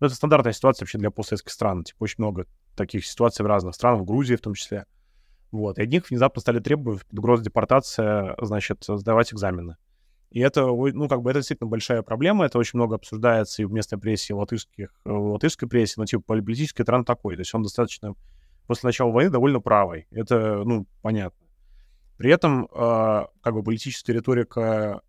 Но 0.00 0.06
это 0.06 0.16
стандартная 0.16 0.52
ситуация 0.52 0.84
вообще 0.84 0.98
для 0.98 1.10
постсоветских 1.10 1.52
стран. 1.52 1.84
Типа 1.84 2.04
очень 2.04 2.16
много 2.18 2.46
таких 2.76 3.06
ситуаций 3.06 3.44
в 3.44 3.46
разных 3.46 3.74
странах, 3.74 4.02
в 4.02 4.04
Грузии 4.04 4.36
в 4.36 4.40
том 4.40 4.54
числе. 4.54 4.86
Вот. 5.50 5.78
И 5.78 5.82
от 5.82 5.88
них 5.88 6.10
внезапно 6.10 6.40
стали 6.40 6.58
требовать 6.58 7.06
под 7.06 7.18
угрозой 7.18 7.44
депортации, 7.44 8.34
значит, 8.44 8.84
сдавать 8.86 9.32
экзамены. 9.32 9.76
И 10.34 10.40
это, 10.40 10.66
ну, 10.66 11.08
как 11.08 11.22
бы 11.22 11.30
это 11.30 11.38
действительно 11.38 11.70
большая 11.70 12.02
проблема, 12.02 12.44
это 12.44 12.58
очень 12.58 12.76
много 12.76 12.96
обсуждается 12.96 13.62
и 13.62 13.64
в 13.64 13.72
местной 13.72 14.00
прессе, 14.00 14.32
и 14.32 14.34
в, 14.34 14.40
латышских, 14.40 14.92
э, 15.04 15.08
в 15.08 15.32
латышской 15.32 15.68
прессе, 15.68 15.94
но 15.96 16.06
типа 16.06 16.24
политический 16.24 16.82
тренд 16.82 17.06
такой, 17.06 17.36
то 17.36 17.42
есть 17.42 17.54
он 17.54 17.62
достаточно 17.62 18.14
после 18.66 18.88
начала 18.88 19.12
войны 19.12 19.30
довольно 19.30 19.60
правый, 19.60 20.08
это, 20.10 20.64
ну, 20.64 20.88
понятно. 21.02 21.38
При 22.16 22.32
этом, 22.32 22.64
э, 22.64 23.26
как 23.42 23.54
бы, 23.54 23.62
политическая 23.62 24.12
риторика 24.12 25.02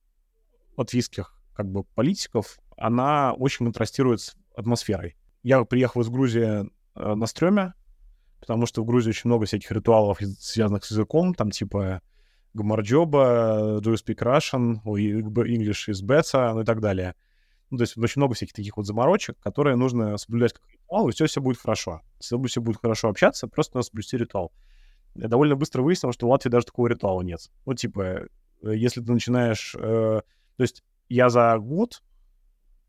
латвийских, 0.77 1.35
как 1.55 1.71
бы, 1.71 1.85
политиков, 1.85 2.59
она 2.77 3.33
очень 3.33 3.65
контрастирует 3.65 4.21
с 4.21 4.35
атмосферой. 4.55 5.15
Я 5.41 5.63
приехал 5.63 6.01
из 6.01 6.09
Грузии 6.09 6.69
э, 6.93 7.15
на 7.15 7.25
стреме, 7.25 7.73
потому 8.41 8.67
что 8.67 8.83
в 8.83 8.85
Грузии 8.85 9.09
очень 9.09 9.27
много 9.27 9.47
всяких 9.47 9.71
ритуалов, 9.71 10.19
связанных 10.39 10.85
с 10.85 10.91
языком, 10.91 11.33
там, 11.33 11.49
типа, 11.49 12.03
Гмарджоба, 12.55 13.79
Do 13.81 13.91
you 13.91 13.97
speak 13.97 14.19
Russian, 14.21 14.81
English 14.85 15.89
is 15.89 16.01
better, 16.01 16.53
ну 16.53 16.61
и 16.61 16.65
так 16.65 16.79
далее. 16.79 17.15
Ну, 17.69 17.77
то 17.77 17.83
есть 17.83 17.97
очень 17.97 18.21
много 18.21 18.33
всяких 18.33 18.53
таких 18.53 18.77
вот 18.77 18.85
заморочек, 18.85 19.37
которые 19.39 19.75
нужно 19.75 20.17
соблюдать 20.17 20.53
как 20.53 20.63
ритуал, 20.69 21.09
и 21.09 21.11
все, 21.11 21.25
все 21.25 21.41
будет 21.41 21.57
хорошо. 21.57 22.01
Если 22.21 22.41
все 22.47 22.61
будет 22.61 22.77
хорошо 22.77 23.09
общаться, 23.09 23.47
просто 23.47 23.77
надо 23.77 23.87
соблюсти 23.87 24.17
ритуал. 24.17 24.53
Я 25.15 25.27
довольно 25.27 25.55
быстро 25.55 25.81
выяснил, 25.81 26.13
что 26.13 26.27
в 26.27 26.29
Латвии 26.29 26.49
даже 26.49 26.67
такого 26.67 26.87
ритуала 26.87 27.21
нет. 27.21 27.39
Вот, 27.65 27.77
типа, 27.77 28.01
э, 28.61 28.75
если 28.75 29.01
ты 29.01 29.11
начинаешь... 29.11 29.75
Э, 29.77 30.21
то 30.57 30.63
есть 30.63 30.83
я 31.09 31.29
за 31.29 31.57
год 31.57 32.01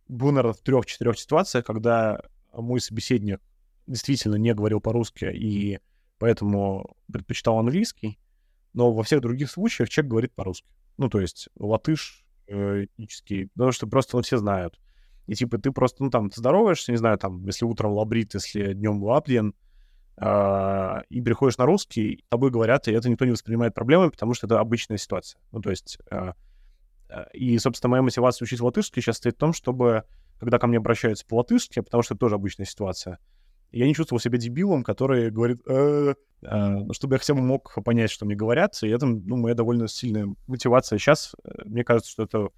был, 0.08 0.28
наверное, 0.28 0.52
в 0.52 0.60
трех-четырех 0.60 1.18
ситуациях, 1.18 1.64
когда 1.64 2.20
мой 2.52 2.80
собеседник 2.80 3.40
действительно 3.86 4.36
не 4.36 4.54
говорил 4.54 4.80
по-русски 4.80 5.24
и 5.24 5.80
поэтому 6.18 6.96
предпочитал 7.12 7.58
английский, 7.58 8.18
но 8.76 8.92
во 8.92 9.02
всех 9.02 9.22
других 9.22 9.50
случаях 9.50 9.88
человек 9.88 10.10
говорит 10.10 10.34
по-русски. 10.34 10.68
Ну, 10.98 11.08
то 11.08 11.18
есть 11.18 11.48
латыш, 11.58 12.24
э, 12.46 12.84
этнический, 12.84 13.48
потому 13.48 13.72
что 13.72 13.86
просто 13.86 14.16
ну, 14.16 14.22
все 14.22 14.36
знают. 14.36 14.78
И 15.26 15.34
типа 15.34 15.58
ты 15.58 15.72
просто, 15.72 16.04
ну, 16.04 16.10
там, 16.10 16.30
ты 16.30 16.38
здороваешься, 16.38 16.92
не 16.92 16.98
знаю, 16.98 17.18
там, 17.18 17.44
если 17.46 17.64
утром 17.64 17.92
лабрит, 17.92 18.34
если 18.34 18.74
днем 18.74 19.02
лаплен, 19.02 19.54
э, 20.18 20.94
и 21.08 21.22
приходишь 21.22 21.56
на 21.56 21.64
русский, 21.64 22.24
тобой 22.28 22.50
говорят, 22.50 22.86
и 22.86 22.92
это 22.92 23.08
никто 23.08 23.24
не 23.24 23.32
воспринимает 23.32 23.74
проблемой, 23.74 24.10
потому 24.10 24.34
что 24.34 24.46
это 24.46 24.60
обычная 24.60 24.98
ситуация. 24.98 25.40
Ну, 25.50 25.60
то 25.60 25.70
есть... 25.70 25.98
Э, 26.10 26.32
и, 27.32 27.56
собственно, 27.58 27.92
моя 27.92 28.02
мотивация 28.02 28.44
учить 28.44 28.60
латышский 28.60 29.00
сейчас 29.00 29.18
стоит 29.18 29.36
в 29.36 29.38
том, 29.38 29.52
чтобы, 29.52 30.02
когда 30.40 30.58
ко 30.58 30.66
мне 30.66 30.78
обращаются 30.78 31.24
по-латышски, 31.24 31.80
потому 31.80 32.02
что 32.02 32.14
это 32.14 32.20
тоже 32.20 32.34
обычная 32.34 32.66
ситуация, 32.66 33.20
я 33.72 33.86
не 33.86 33.94
чувствовал 33.94 34.20
себя 34.20 34.38
дебилом, 34.38 34.82
который 34.82 35.30
говорит, 35.30 35.60
э, 35.66 36.14
э, 36.42 36.92
чтобы 36.92 37.14
я 37.14 37.18
хотя 37.18 37.34
бы 37.34 37.40
мог 37.40 37.74
понять, 37.84 38.10
что 38.10 38.24
мне 38.24 38.34
говорят, 38.34 38.78
и 38.82 38.88
это, 38.88 39.06
ну, 39.06 39.36
моя 39.36 39.54
довольно 39.54 39.88
сильная 39.88 40.28
мотивация. 40.46 40.98
Сейчас 40.98 41.34
э, 41.44 41.62
мне 41.64 41.84
кажется, 41.84 42.10
что 42.10 42.22
это, 42.22 42.48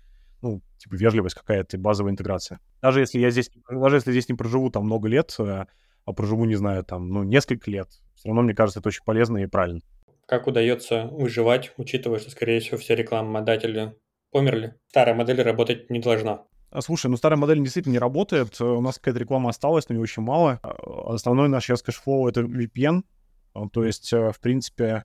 ну, 0.43 0.63
типа 0.79 0.95
вежливость 0.95 1.37
какая-то, 1.37 1.79
базовая 1.79 2.13
интеграция. 2.13 2.61
Даже 2.83 3.01
если 3.01 3.19
я 3.19 3.31
здесь, 3.31 3.51
даже 3.71 3.97
если 3.97 4.13
здесь 4.13 4.29
не 4.29 4.35
проживу 4.35 4.71
там 4.71 4.85
много 4.85 5.09
лет, 5.09 5.35
э, 5.39 5.65
а 6.05 6.13
проживу, 6.13 6.45
не 6.45 6.55
знаю, 6.55 6.85
там, 6.85 7.09
ну, 7.09 7.23
несколько 7.23 7.71
лет, 7.71 7.89
все 8.15 8.29
равно, 8.29 8.43
мне 8.43 8.55
кажется, 8.55 8.81
это 8.81 8.89
очень 8.89 9.05
полезно 9.05 9.39
и 9.39 9.47
правильно. 9.47 9.81
Как 10.27 10.47
удается 10.47 11.07
выживать, 11.07 11.73
учитывая, 11.77 12.19
что, 12.19 12.31
скорее 12.31 12.61
всего, 12.61 12.77
все 12.77 12.95
рекламодатели 12.95 13.95
померли? 14.31 14.75
Старая 14.89 15.15
модель 15.15 15.41
работать 15.43 15.89
не 15.91 16.01
должна. 16.01 16.45
А, 16.71 16.83
слушай, 16.83 17.07
ну 17.07 17.17
старая 17.17 17.39
модель 17.39 17.63
действительно 17.63 17.93
не 17.93 17.99
работает. 17.99 18.61
У 18.61 18.81
нас 18.81 18.97
какая-то 18.97 19.21
реклама 19.21 19.51
осталась, 19.51 19.89
но 19.89 19.95
не 19.95 20.01
очень 20.01 20.23
мало. 20.23 20.61
А, 20.63 21.15
основной 21.15 21.49
наш 21.49 21.65
сейчас 21.65 21.83
кэшфлоу— 21.83 22.29
это 22.29 22.43
VPN. 22.43 23.05
А, 23.55 23.69
то 23.69 23.85
есть, 23.85 24.13
э, 24.13 24.33
в 24.33 24.41
принципе, 24.41 25.05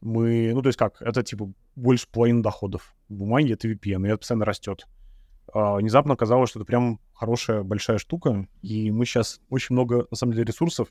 мы... 0.00 0.52
Ну, 0.54 0.62
то 0.62 0.68
есть 0.68 0.78
как? 0.78 1.02
Это, 1.02 1.22
типа, 1.22 1.52
больше 1.74 2.06
половины 2.10 2.42
доходов. 2.42 2.94
Бумаги— 3.08 3.52
это 3.54 3.68
VPN, 3.68 4.06
и 4.06 4.08
это 4.08 4.18
постоянно 4.18 4.44
растет. 4.44 4.86
Внезапно 5.54 6.14
оказалось, 6.14 6.48
что 6.48 6.60
это 6.60 6.66
прям 6.66 6.98
хорошая, 7.12 7.62
большая 7.62 7.98
штука, 7.98 8.48
и 8.62 8.90
мы 8.90 9.04
сейчас 9.04 9.40
очень 9.50 9.74
много, 9.74 10.06
на 10.10 10.16
самом 10.16 10.32
деле, 10.32 10.44
ресурсов 10.44 10.88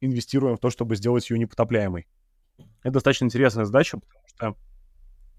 инвестируем 0.00 0.56
в 0.56 0.60
то, 0.60 0.70
чтобы 0.70 0.96
сделать 0.96 1.28
ее 1.30 1.38
непотопляемой. 1.38 2.08
Это 2.82 2.94
достаточно 2.94 3.26
интересная 3.26 3.64
задача, 3.64 3.98
потому 3.98 4.26
что, 4.26 4.56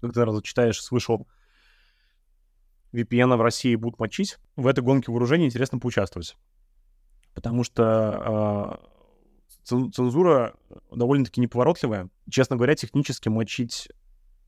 когда 0.00 0.32
ты 0.32 0.42
читаешь, 0.42 0.82
слышал 0.82 1.26
VPN 2.92 3.36
в 3.36 3.40
России 3.40 3.74
будут 3.74 3.98
мочить, 3.98 4.38
в 4.56 4.66
этой 4.66 4.82
гонке 4.82 5.10
вооружений 5.10 5.46
интересно 5.46 5.78
поучаствовать. 5.78 6.36
Потому 7.34 7.64
что 7.64 8.80
э, 9.64 9.90
цензура 9.92 10.54
довольно-таки 10.90 11.40
неповоротливая. 11.40 12.08
Честно 12.30 12.56
говоря, 12.56 12.74
технически 12.74 13.28
мочить 13.28 13.88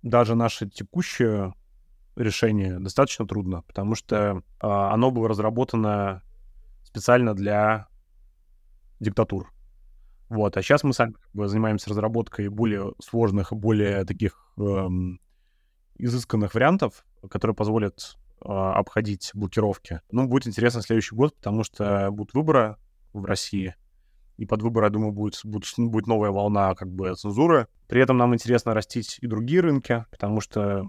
даже 0.02 0.34
наше 0.34 0.68
текущее 0.68 1.54
решение 2.16 2.78
достаточно 2.78 3.26
трудно, 3.26 3.62
потому 3.62 3.94
что 3.94 4.16
э, 4.16 4.40
оно 4.60 5.10
было 5.10 5.28
разработано 5.28 6.22
специально 6.82 7.34
для 7.34 7.88
диктатур. 9.00 9.52
Вот, 10.28 10.56
а 10.56 10.62
сейчас 10.62 10.82
мы 10.82 10.92
сами 10.92 11.14
занимаемся 11.34 11.90
разработкой 11.90 12.48
более 12.48 12.92
сложных, 13.00 13.52
более 13.52 14.04
таких 14.04 14.52
эм, 14.58 15.20
изысканных 15.96 16.54
вариантов, 16.54 17.06
которые 17.30 17.54
позволят 17.54 18.16
обходить 18.40 19.30
блокировки. 19.34 20.00
Ну, 20.10 20.26
будет 20.26 20.46
интересно 20.46 20.82
следующий 20.82 21.14
год, 21.14 21.34
потому 21.36 21.64
что 21.64 22.10
будут 22.10 22.34
выборы 22.34 22.76
в 23.12 23.24
России, 23.24 23.74
и 24.38 24.46
под 24.46 24.62
выборы, 24.62 24.86
я 24.86 24.90
думаю, 24.90 25.12
будет, 25.12 25.40
будет, 25.44 25.66
будет 25.76 26.06
новая 26.06 26.30
волна 26.30 26.74
как 26.76 26.88
бы 26.90 27.14
цензуры. 27.14 27.66
При 27.88 28.00
этом 28.00 28.16
нам 28.16 28.34
интересно 28.34 28.72
растить 28.72 29.18
и 29.20 29.26
другие 29.26 29.60
рынки, 29.60 30.06
потому 30.12 30.40
что 30.40 30.88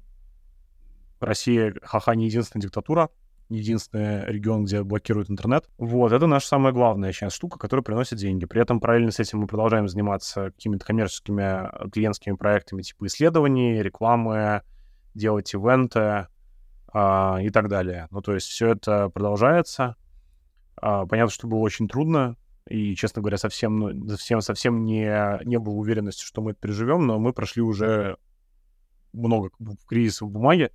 Россия, 1.20 1.74
ха-ха, 1.82 2.14
не 2.14 2.28
единственная 2.28 2.62
диктатура, 2.62 3.10
не 3.50 3.58
единственный 3.58 4.26
регион, 4.26 4.66
где 4.66 4.84
блокируют 4.84 5.32
интернет. 5.32 5.68
Вот, 5.80 6.12
это 6.12 6.28
наша 6.28 6.47
самая 6.47 6.72
главная 6.72 7.12
сейчас 7.12 7.34
штука, 7.34 7.58
которая 7.58 7.84
приносит 7.84 8.20
деньги. 8.20 8.45
При 8.45 8.62
этом 8.62 8.80
параллельно 8.80 9.12
с 9.12 9.20
этим 9.20 9.39
мы 9.39 9.47
продолжаем 9.47 9.88
заниматься 9.88 10.52
какими-то 10.52 10.86
коммерческими 10.86 11.89
клиентскими 11.89 12.36
проектами 12.36 12.84
типа 12.84 13.08
исследований, 13.08 13.82
рекламы, 13.82 14.62
делать 15.16 15.52
ивенты, 15.56 16.28
а, 16.92 17.40
и 17.42 17.50
так 17.50 17.70
далее. 17.70 18.08
Ну, 18.12 18.22
то 18.22 18.34
есть 18.34 18.48
все 18.48 18.72
это 18.72 19.10
продолжается. 19.10 19.96
А, 20.76 21.06
понятно, 21.06 21.32
что 21.32 21.48
было 21.48 21.60
очень 21.60 21.88
трудно, 21.88 22.36
и, 22.68 22.96
честно 22.96 23.22
говоря, 23.22 23.38
совсем, 23.38 23.80
ну, 23.80 24.10
совсем, 24.10 24.42
совсем 24.42 24.86
не, 24.86 25.44
не 25.46 25.60
было 25.60 25.74
уверенности, 25.74 26.24
что 26.24 26.42
мы 26.42 26.52
это 26.52 26.62
переживем, 26.62 27.06
но 27.06 27.20
мы 27.20 27.34
прошли 27.34 27.62
уже 27.62 28.18
много 29.12 29.50
кризисов 29.88 30.30
в 30.30 30.32
бумаге, 30.32 30.72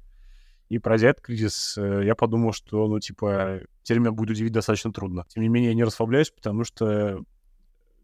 и 0.68 0.78
пройдя 0.78 1.10
этот 1.10 1.24
кризис, 1.24 1.78
э, 1.78 2.04
я 2.04 2.14
подумал, 2.14 2.52
что, 2.52 2.86
ну, 2.88 2.98
типа, 2.98 3.60
теперь 3.82 4.00
меня 4.00 4.12
будет 4.12 4.30
удивить 4.30 4.52
достаточно 4.52 4.92
трудно. 4.92 5.24
Тем 5.28 5.42
не 5.42 5.48
менее, 5.48 5.70
я 5.70 5.76
не 5.76 5.84
расслабляюсь, 5.84 6.30
потому 6.30 6.64
что 6.64 7.22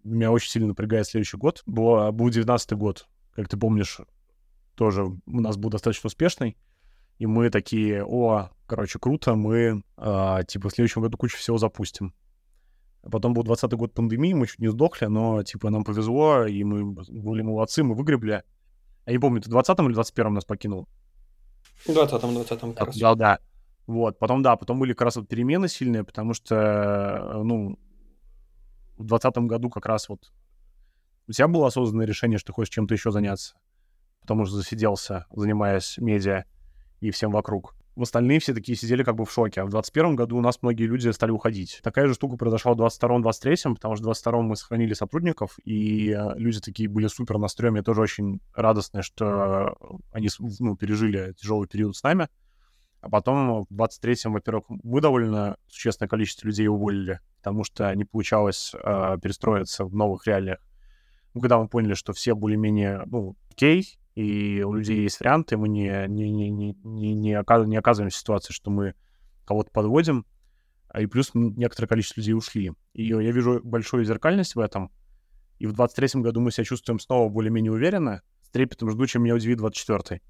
меня 0.05 0.31
очень 0.31 0.51
сильно 0.51 0.69
напрягает 0.69 1.07
следующий 1.07 1.37
год. 1.37 1.63
Был, 1.67 2.13
был 2.13 2.29
19 2.29 2.73
год, 2.75 3.09
как 3.35 3.49
ты 3.49 3.57
помнишь, 3.57 3.99
тоже 4.75 5.05
у 5.05 5.21
нас 5.27 5.57
был 5.57 5.71
достаточно 5.71 6.07
успешный 6.07 6.57
и 7.21 7.27
мы 7.27 7.51
такие, 7.51 8.03
о, 8.03 8.49
короче, 8.66 8.99
круто, 8.99 9.35
мы, 9.35 9.83
э, 9.99 10.39
типа, 10.49 10.71
в 10.71 10.73
следующем 10.73 11.03
году 11.03 11.18
кучу 11.18 11.37
всего 11.37 11.59
запустим. 11.59 12.14
Потом 13.03 13.35
был 13.35 13.43
20 13.43 13.71
год 13.75 13.93
пандемии, 13.93 14.33
мы 14.33 14.47
чуть 14.47 14.59
не 14.59 14.68
сдохли, 14.68 15.05
но, 15.05 15.43
типа, 15.43 15.68
нам 15.68 15.85
повезло, 15.85 16.47
и 16.47 16.64
мы 16.64 16.93
были 16.93 17.43
молодцы, 17.43 17.83
мы 17.83 17.95
выгребли. 17.95 18.43
Я 19.05 19.12
не 19.12 19.18
помню, 19.18 19.43
ты 19.43 19.51
в 19.51 19.53
20 19.53 19.79
или 19.81 19.93
21 19.93 20.33
нас 20.33 20.47
покинул? 20.47 20.89
В 21.85 21.91
20-м, 21.91 22.39
20-м 22.39 22.73
как 22.73 22.87
раз. 22.87 22.97
Да, 22.97 23.14
да. 23.14 23.39
Вот, 23.87 24.18
потом, 24.18 24.43
да, 24.43 24.57
потом 24.57 24.79
были 24.79 24.95
как 24.95 25.03
раз 25.03 25.16
вот 25.16 25.29
перемены 25.29 25.68
сильные, 25.68 26.05
потому 26.05 26.33
что, 26.33 27.43
ну, 27.45 27.79
в 28.97 29.05
20 29.05 29.37
году 29.41 29.68
как 29.68 29.85
раз 29.85 30.09
вот 30.09 30.33
у 31.29 31.33
тебя 31.33 31.49
было 31.49 31.66
осознанное 31.66 32.07
решение, 32.07 32.39
что 32.39 32.47
ты 32.47 32.53
хочешь 32.55 32.73
чем-то 32.73 32.95
еще 32.95 33.11
заняться, 33.11 33.57
потому 34.23 34.47
что 34.47 34.57
засиделся, 34.57 35.27
занимаясь 35.31 35.99
медиа 35.99 36.47
и 37.01 37.11
всем 37.11 37.31
вокруг. 37.31 37.75
В 37.97 38.03
остальные 38.03 38.39
все 38.39 38.55
такие 38.55 38.79
сидели 38.79 39.03
как 39.03 39.17
бы 39.17 39.25
в 39.25 39.33
шоке. 39.33 39.61
А 39.61 39.67
в 39.67 39.69
21 39.69 40.17
году 40.17 40.39
у 40.39 40.41
нас 40.41 40.63
многие 40.63 40.85
люди 40.85 41.09
стали 41.11 41.33
уходить. 41.33 41.81
Такая 41.83 42.07
же 42.07 42.15
штука 42.15 42.37
произошла 42.37 42.73
в 42.73 42.81
22-23, 42.81 43.75
потому 43.75 43.97
что 43.97 44.03
в 44.03 44.07
22 44.07 44.43
мы 44.43 44.57
сохранили 44.57 44.95
сотрудников, 44.95 45.59
и 45.65 46.11
э, 46.11 46.39
люди 46.39 46.61
такие 46.61 46.89
были 46.89 47.09
супер 47.09 47.39
на 47.39 47.49
стреме, 47.49 47.83
тоже 47.83 48.01
очень 48.01 48.41
радостные, 48.55 49.03
что 49.03 49.77
они 50.13 50.29
ну, 50.61 50.77
пережили 50.77 51.35
тяжелый 51.35 51.67
период 51.67 51.97
с 51.97 52.03
нами. 52.03 52.29
А 53.01 53.09
потом 53.09 53.65
в 53.65 53.73
23-м, 53.73 54.35
во-первых, 54.35 54.65
мы 54.69 55.01
довольно 55.01 55.57
существенное 55.69 56.09
количество 56.09 56.47
людей 56.47 56.69
уволили, 56.69 57.21
потому 57.39 57.65
что 57.65 57.95
не 57.95 58.05
получалось 58.05 58.73
э, 58.75 59.19
перестроиться 59.23 59.85
в 59.85 59.95
новых 59.95 60.27
реалиях. 60.27 60.59
Ну, 61.35 61.41
когда 61.41 61.59
мы 61.59 61.69
поняли, 61.69 61.95
что 61.95 62.13
все 62.13 62.35
более-менее, 62.35 63.03
ну, 63.07 63.37
окей, 63.51 64.00
и 64.21 64.62
у 64.62 64.75
людей 64.75 65.03
есть 65.03 65.18
варианты, 65.21 65.57
мы 65.57 65.68
не, 65.68 66.07
не, 66.09 66.31
не, 66.31 66.51
не, 66.51 66.77
не, 66.85 67.14
не, 67.14 67.35
оказываем, 67.35 67.71
не 67.71 67.77
оказываемся 67.77 68.18
в 68.18 68.21
ситуации, 68.21 68.53
что 68.53 68.71
мы 68.71 68.95
кого-то 69.47 69.71
подводим, 69.71 70.27
а 70.89 71.01
и 71.01 71.07
плюс 71.07 71.31
некоторое 71.35 71.89
количество 71.89 72.21
людей 72.21 72.35
ушли. 72.35 72.73
И 72.93 73.05
я 73.07 73.33
вижу 73.33 73.61
большую 73.64 74.05
зеркальность 74.05 74.57
в 74.57 74.61
этом, 74.61 74.93
и 75.59 75.66
в 75.66 75.73
23-м 75.73 76.23
году 76.23 76.41
мы 76.41 76.51
себя 76.51 76.64
чувствуем 76.64 77.01
снова 77.01 77.31
более-менее 77.31 77.73
уверенно, 77.73 78.23
с 78.43 78.51
трепетом 78.51 78.91
жду, 78.91 79.07
чем 79.07 79.23
меня 79.23 79.35
удивит 79.35 79.59
24-й. 79.59 80.21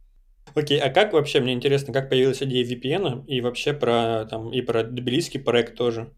Окей, 0.55 0.79
okay, 0.79 0.83
а 0.83 0.91
как 0.91 1.13
вообще, 1.13 1.41
мне 1.41 1.53
интересно, 1.53 1.93
как 1.93 2.09
появилась 2.09 2.43
идея 2.43 2.65
VPN 2.65 3.27
и 3.27 3.41
вообще 3.41 3.73
про, 3.73 4.25
там, 4.31 4.53
и 4.53 4.63
про 4.63 4.85
тбилисский 4.85 5.41
проект 5.41 5.77
тоже? 5.77 6.13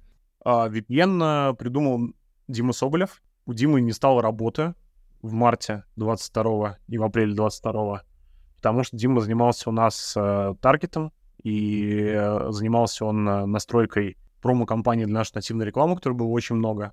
А, 0.45 0.69
VPN 0.69 1.55
придумал 1.57 2.15
Дима 2.49 2.73
Соболев. 2.73 3.23
У 3.47 3.55
Димы 3.55 3.81
не 3.81 3.93
стало 3.93 4.23
работы, 4.23 4.75
в 5.23 5.33
марте 5.33 5.85
22 5.97 6.79
и 6.89 6.99
в 6.99 7.03
апреле 7.05 7.35
22 7.35 8.03
потому 8.63 8.85
что 8.85 8.97
Дима 8.97 9.21
занимался 9.21 9.71
у 9.71 9.73
нас 9.73 10.15
э, 10.17 10.55
таргетом, 10.61 11.13
и 11.43 12.13
э, 12.15 12.53
занимался 12.53 13.05
он 13.05 13.29
э, 13.29 13.45
настройкой 13.45 14.17
промо-компании 14.41 15.05
для 15.05 15.15
нашей 15.15 15.35
нативной 15.35 15.67
рекламы, 15.67 15.97
которой 15.97 16.13
было 16.13 16.29
очень 16.29 16.55
много. 16.55 16.93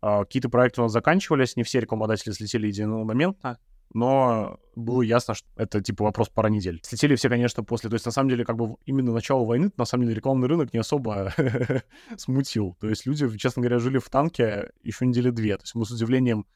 Э, 0.00 0.20
какие-то 0.20 0.48
проекты 0.48 0.80
у 0.80 0.84
нас 0.84 0.92
заканчивались, 0.92 1.56
не 1.56 1.64
все 1.64 1.80
рекламодатели 1.80 2.30
взлетели 2.30 2.68
единомоментно, 2.68 3.58
но 3.92 4.60
было 4.76 5.02
ясно, 5.02 5.34
что 5.34 5.48
это, 5.56 5.80
типа, 5.82 6.04
вопрос 6.04 6.28
пара 6.28 6.46
недель. 6.46 6.80
Слетели 6.84 7.16
все, 7.16 7.28
конечно, 7.28 7.64
после... 7.64 7.90
То 7.90 7.94
есть, 7.94 8.06
на 8.06 8.12
самом 8.12 8.28
деле, 8.28 8.44
как 8.44 8.54
бы 8.54 8.76
именно 8.86 9.12
начало 9.12 9.44
войны, 9.44 9.72
на 9.76 9.84
самом 9.84 10.04
деле, 10.04 10.14
рекламный 10.14 10.46
рынок 10.46 10.72
не 10.72 10.78
особо 10.78 11.34
смутил. 12.16 12.76
То 12.78 12.88
есть 12.88 13.06
люди, 13.06 13.36
честно 13.38 13.62
говоря, 13.62 13.80
жили 13.80 13.98
в 13.98 14.08
танке 14.08 14.70
еще 14.84 15.04
недели 15.04 15.30
две. 15.30 15.56
То 15.56 15.64
есть 15.64 15.74
мы 15.74 15.84
с 15.84 15.90
удивлением 15.90 16.46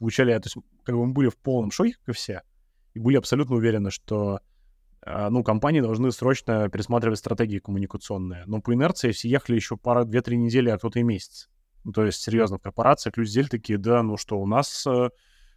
получали... 0.00 0.36
То 0.38 0.46
есть 0.46 0.56
как 0.82 0.96
бы 0.96 1.06
мы 1.06 1.12
были 1.12 1.28
в 1.28 1.36
полном 1.36 1.70
шоке, 1.70 1.94
как 2.00 2.08
и 2.08 2.12
все, 2.12 2.42
и 2.94 2.98
были 2.98 3.16
абсолютно 3.16 3.54
уверены, 3.54 3.92
что 3.92 4.40
а, 5.02 5.30
ну, 5.30 5.42
компании 5.42 5.80
должны 5.80 6.10
срочно 6.12 6.68
пересматривать 6.68 7.18
стратегии 7.18 7.58
коммуникационные. 7.58 8.44
Но 8.46 8.60
по 8.60 8.74
инерции 8.74 9.12
все 9.12 9.28
ехали 9.28 9.56
еще 9.56 9.76
пара, 9.76 10.04
две-три 10.04 10.36
недели, 10.36 10.68
а 10.68 10.78
кто-то 10.78 10.98
и 10.98 11.02
месяц. 11.02 11.48
Ну, 11.84 11.92
то 11.92 12.04
есть, 12.04 12.20
серьезно, 12.20 12.58
в 12.58 12.62
корпорациях 12.62 13.16
люди 13.16 13.30
сидели 13.30 13.46
такие, 13.46 13.78
да, 13.78 14.02
ну 14.02 14.16
что, 14.16 14.38
у 14.38 14.46
нас 14.46 14.86
э, 14.86 15.10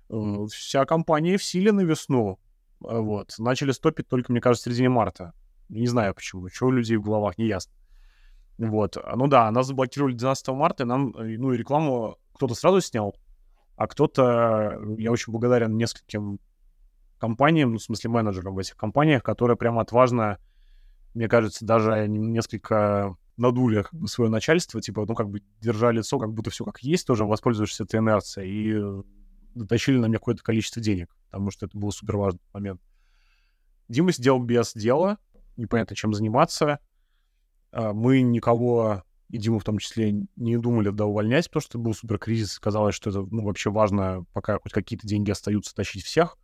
э, 0.09 0.45
вся 0.49 0.85
компания 0.85 1.37
в 1.37 1.43
силе 1.43 1.71
на 1.71 1.81
весну. 1.81 2.39
А, 2.85 2.99
вот. 2.99 3.33
Начали 3.37 3.71
стопить 3.71 4.07
только, 4.07 4.31
мне 4.31 4.39
кажется, 4.39 4.69
в 4.69 4.73
середине 4.73 4.89
марта. 4.89 5.33
Не 5.67 5.87
знаю 5.87 6.13
почему. 6.13 6.47
Что 6.49 6.67
у 6.67 6.71
людей 6.71 6.95
в 6.95 7.01
головах, 7.01 7.37
не 7.37 7.47
ясно. 7.47 7.73
Вот. 8.57 8.97
Ну 9.15 9.27
да, 9.27 9.51
нас 9.51 9.67
заблокировали 9.67 10.13
12 10.13 10.47
марта, 10.49 10.83
и 10.83 10.85
нам, 10.85 11.09
э, 11.17 11.37
ну, 11.37 11.51
и 11.51 11.57
рекламу 11.57 12.17
кто-то 12.33 12.55
сразу 12.55 12.79
снял, 12.79 13.15
а 13.75 13.87
кто-то, 13.87 14.79
я 14.97 15.11
очень 15.11 15.31
благодарен 15.31 15.75
нескольким 15.77 16.39
компаниям, 17.17 17.71
ну, 17.71 17.77
в 17.77 17.83
смысле 17.83 18.09
менеджерам 18.09 18.55
в 18.55 18.59
этих 18.59 18.75
компаниях, 18.75 19.23
которые 19.23 19.57
прямо 19.57 19.81
отважно, 19.81 20.39
мне 21.13 21.27
кажется, 21.27 21.65
даже 21.65 22.07
несколько 22.07 23.15
надули 23.37 23.85
свое 24.05 24.29
начальство, 24.29 24.81
типа, 24.81 25.05
ну, 25.07 25.15
как 25.15 25.29
бы 25.29 25.41
держали 25.61 25.97
лицо, 25.97 26.19
как 26.19 26.33
будто 26.33 26.49
все 26.49 26.65
как 26.65 26.81
есть, 26.83 27.07
тоже 27.07 27.25
воспользовавшись 27.25 27.81
этой 27.81 27.99
инерцией, 27.99 28.49
и 28.49 29.03
дотащили 29.55 29.97
на 29.97 30.07
меня 30.07 30.17
какое-то 30.17 30.43
количество 30.43 30.81
денег, 30.81 31.15
потому 31.25 31.51
что 31.51 31.65
это 31.65 31.77
был 31.77 31.91
супер 31.91 32.17
важный 32.17 32.41
момент. 32.53 32.81
Дима 33.87 34.11
сидел 34.11 34.39
без 34.39 34.73
дела, 34.73 35.17
непонятно, 35.57 35.95
чем 35.95 36.13
заниматься. 36.13 36.79
А, 37.71 37.93
мы 37.93 38.21
никого, 38.21 39.03
и 39.33 39.39
Диму 39.39 39.57
в 39.57 39.63
том 39.63 39.79
числе, 39.79 40.13
не 40.35 40.57
думали 40.57 40.91
да, 40.91 41.07
увольнять, 41.07 41.49
потому 41.49 41.61
что 41.61 41.79
был 41.79 41.95
супер 41.95 42.19
кризис. 42.19 42.59
Казалось, 42.59 42.93
что 42.93 43.09
это 43.09 43.25
ну, 43.31 43.43
вообще 43.43 43.71
важно, 43.71 44.27
пока 44.31 44.59
хоть 44.59 44.71
какие-то 44.71 45.07
деньги 45.07 45.31
остаются, 45.31 45.73
тащить 45.73 46.03
всех. 46.03 46.37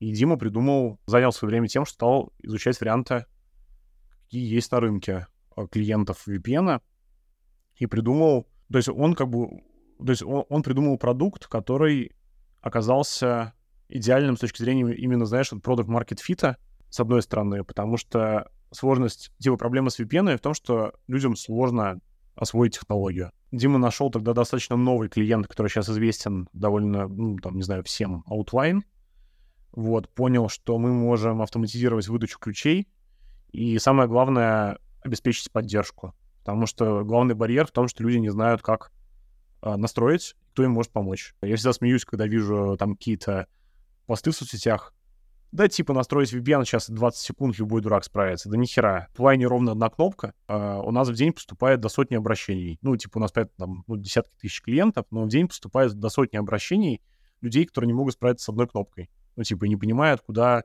И 0.00 0.10
Дима 0.10 0.36
придумал, 0.36 0.98
занял 1.06 1.30
свое 1.30 1.50
время 1.50 1.68
тем, 1.68 1.84
что 1.84 1.94
стал 1.94 2.32
изучать 2.40 2.80
варианты, 2.80 3.26
какие 4.24 4.52
есть 4.52 4.72
на 4.72 4.80
рынке 4.80 5.28
а, 5.54 5.68
клиентов 5.68 6.26
VPN, 6.26 6.80
и 7.76 7.86
придумал, 7.86 8.48
то 8.68 8.78
есть 8.78 8.88
он 8.88 9.14
как 9.14 9.28
бы, 9.28 9.62
то 10.04 10.10
есть 10.10 10.24
он, 10.24 10.44
он 10.48 10.64
придумал 10.64 10.98
продукт, 10.98 11.46
который 11.46 12.16
оказался 12.60 13.54
идеальным 13.88 14.36
с 14.36 14.40
точки 14.40 14.60
зрения 14.60 14.92
именно, 14.92 15.24
знаешь, 15.24 15.52
вот 15.52 15.62
продукт 15.62 15.88
market 15.88 16.20
фита, 16.20 16.56
с 16.90 16.98
одной 16.98 17.22
стороны, 17.22 17.62
потому 17.62 17.96
что 17.96 18.50
сложность, 18.72 19.30
типа 19.38 19.56
проблема 19.56 19.90
с 19.90 20.00
VPN 20.00 20.36
в 20.36 20.40
том, 20.40 20.52
что 20.52 20.94
людям 21.06 21.36
сложно 21.36 22.00
освоить 22.38 22.74
технологию. 22.74 23.32
Дима 23.50 23.78
нашел 23.78 24.10
тогда 24.10 24.32
достаточно 24.32 24.76
новый 24.76 25.08
клиент, 25.08 25.48
который 25.48 25.68
сейчас 25.68 25.88
известен 25.88 26.48
довольно, 26.52 27.08
ну, 27.08 27.36
там, 27.36 27.56
не 27.56 27.62
знаю, 27.62 27.82
всем, 27.82 28.24
Outline, 28.30 28.82
вот, 29.72 30.08
понял, 30.08 30.48
что 30.48 30.78
мы 30.78 30.92
можем 30.92 31.42
автоматизировать 31.42 32.08
выдачу 32.08 32.38
ключей, 32.38 32.88
и 33.50 33.78
самое 33.78 34.08
главное— 34.08 34.78
обеспечить 35.02 35.50
поддержку. 35.50 36.14
Потому 36.40 36.66
что 36.66 37.04
главный 37.04 37.34
барьер 37.34 37.66
в 37.66 37.72
том, 37.72 37.88
что 37.88 38.02
люди 38.02 38.16
не 38.16 38.30
знают, 38.30 38.62
как 38.62 38.92
а, 39.60 39.76
настроить, 39.76 40.34
кто 40.52 40.64
им 40.64 40.72
может 40.72 40.92
помочь. 40.92 41.34
Я 41.42 41.56
всегда 41.56 41.72
смеюсь, 41.72 42.04
когда 42.04 42.26
вижу 42.26 42.76
там 42.78 42.96
какие-то 42.96 43.46
посты 44.06 44.30
в 44.30 44.36
соцсетях. 44.36 44.94
Да, 45.50 45.68
типа 45.68 45.94
настроить 45.94 46.32
VPN 46.32 46.64
сейчас 46.64 46.90
20 46.90 47.20
секунд 47.20 47.58
любой 47.58 47.80
дурак 47.80 48.04
справится. 48.04 48.50
Да 48.50 48.56
нихера. 48.56 49.08
В 49.16 49.22
лайне 49.22 49.46
ровно 49.46 49.72
одна 49.72 49.88
кнопка. 49.88 50.34
А 50.46 50.80
у 50.80 50.90
нас 50.90 51.08
в 51.08 51.14
день 51.14 51.32
поступает 51.32 51.80
до 51.80 51.88
сотни 51.88 52.16
обращений. 52.16 52.78
Ну, 52.82 52.96
типа 52.96 53.18
у 53.18 53.20
нас, 53.20 53.32
там 53.32 53.84
ну, 53.86 53.96
десятки 53.96 54.36
тысяч 54.40 54.60
клиентов, 54.60 55.06
но 55.10 55.24
в 55.24 55.28
день 55.28 55.48
поступает 55.48 55.94
до 55.94 56.08
сотни 56.10 56.36
обращений 56.36 57.00
людей, 57.40 57.64
которые 57.64 57.86
не 57.88 57.94
могут 57.94 58.14
справиться 58.14 58.44
с 58.44 58.48
одной 58.48 58.68
кнопкой 58.68 59.08
ну, 59.38 59.44
типа, 59.44 59.66
не 59.66 59.76
понимают, 59.76 60.20
куда, 60.20 60.64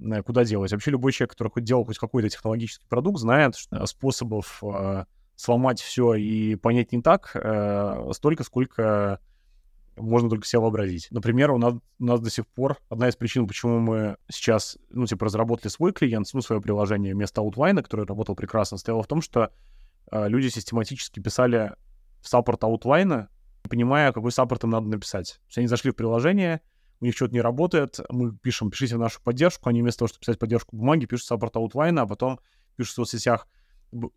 э, 0.00 0.22
куда 0.22 0.42
делать. 0.42 0.72
Вообще 0.72 0.90
любой 0.90 1.12
человек, 1.12 1.32
который 1.32 1.50
хоть 1.50 1.64
делал 1.64 1.84
хоть 1.84 1.98
какой-то 1.98 2.30
технологический 2.30 2.86
продукт, 2.88 3.20
знает 3.20 3.54
что 3.54 3.84
способов 3.84 4.64
э, 4.64 5.04
сломать 5.36 5.78
все 5.82 6.14
и 6.14 6.54
понять 6.54 6.90
не 6.92 7.02
так 7.02 7.32
э, 7.34 8.10
столько, 8.12 8.44
сколько 8.44 9.20
можно 9.98 10.30
только 10.30 10.46
себе 10.46 10.60
вообразить. 10.60 11.08
Например, 11.10 11.50
у 11.50 11.58
нас, 11.58 11.74
у 11.74 12.04
нас 12.04 12.20
до 12.20 12.30
сих 12.30 12.46
пор 12.46 12.78
одна 12.88 13.08
из 13.08 13.16
причин, 13.16 13.46
почему 13.46 13.78
мы 13.78 14.16
сейчас, 14.30 14.78
ну, 14.90 15.06
типа, 15.06 15.26
разработали 15.26 15.68
свой 15.68 15.92
клиент, 15.92 16.28
ну, 16.32 16.40
свое 16.40 16.60
приложение 16.60 17.14
вместо 17.14 17.40
Outline, 17.40 17.82
которое 17.82 18.06
работал 18.06 18.34
прекрасно, 18.34 18.78
стояло 18.78 19.02
в 19.02 19.06
том, 19.06 19.22
что 19.22 19.50
э, 20.10 20.28
люди 20.28 20.48
систематически 20.48 21.20
писали 21.20 21.74
в 22.20 22.28
саппорт 22.28 22.62
Outline, 22.62 23.28
понимая, 23.68 24.12
какой 24.12 24.32
support 24.32 24.64
им 24.64 24.70
надо 24.70 24.88
написать. 24.88 25.34
То 25.34 25.46
есть 25.48 25.58
они 25.58 25.66
зашли 25.66 25.90
в 25.90 25.96
приложение, 25.96 26.60
у 27.00 27.04
них 27.04 27.14
что-то 27.14 27.34
не 27.34 27.40
работает, 27.40 28.00
мы 28.08 28.36
пишем, 28.36 28.70
пишите 28.70 28.96
нашу 28.96 29.22
поддержку, 29.22 29.68
они 29.68 29.82
вместо 29.82 30.00
того, 30.00 30.08
чтобы 30.08 30.20
писать 30.20 30.38
поддержку 30.38 30.76
бумаги, 30.76 31.06
пишут 31.06 31.26
support 31.26 31.56
Outline'а, 31.56 32.02
а 32.02 32.06
потом 32.06 32.40
пишут 32.76 32.92
в 32.92 32.96
соцсетях, 32.96 33.46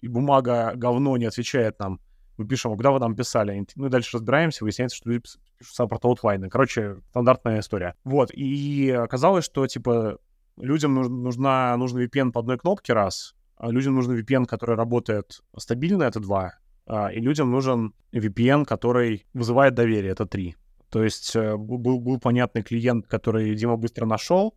и 0.01 0.07
бумага 0.07 0.73
говно 0.75 1.17
не 1.17 1.25
отвечает 1.25 1.79
нам. 1.79 1.99
Мы 2.37 2.47
пишем, 2.47 2.71
а 2.71 2.75
куда 2.75 2.91
вы 2.91 2.99
нам 2.99 3.15
писали? 3.15 3.65
Ну 3.75 3.87
и 3.87 3.89
дальше 3.89 4.17
разбираемся, 4.17 4.63
выясняется, 4.63 4.97
что 4.97 5.09
люди 5.09 5.23
пишут 5.57 5.75
support 5.75 6.03
Outline'а. 6.05 6.49
Короче, 6.49 6.97
стандартная 7.09 7.59
история. 7.59 7.95
Вот, 8.03 8.31
и 8.33 8.89
оказалось, 8.91 9.45
что, 9.45 9.65
типа, 9.67 10.17
людям 10.57 10.95
нужна, 10.95 11.75
нужен 11.77 11.99
VPN 11.99 12.31
по 12.31 12.39
одной 12.39 12.57
кнопке 12.57 12.93
раз, 12.93 13.35
а 13.57 13.69
людям 13.69 13.95
нужен 13.95 14.17
VPN, 14.17 14.45
который 14.45 14.75
работает 14.75 15.41
стабильно, 15.57 16.03
это 16.03 16.19
два, 16.19 16.55
а, 16.85 17.11
и 17.11 17.19
людям 17.19 17.51
нужен 17.51 17.93
VPN, 18.11 18.65
который 18.65 19.25
вызывает 19.33 19.75
доверие, 19.75 20.11
это 20.11 20.25
три. 20.25 20.55
То 20.89 21.03
есть 21.03 21.35
э, 21.35 21.55
был, 21.55 21.99
был 21.99 22.19
понятный 22.19 22.63
клиент, 22.63 23.07
который 23.07 23.55
Дима 23.55 23.77
быстро 23.77 24.05
нашел, 24.05 24.55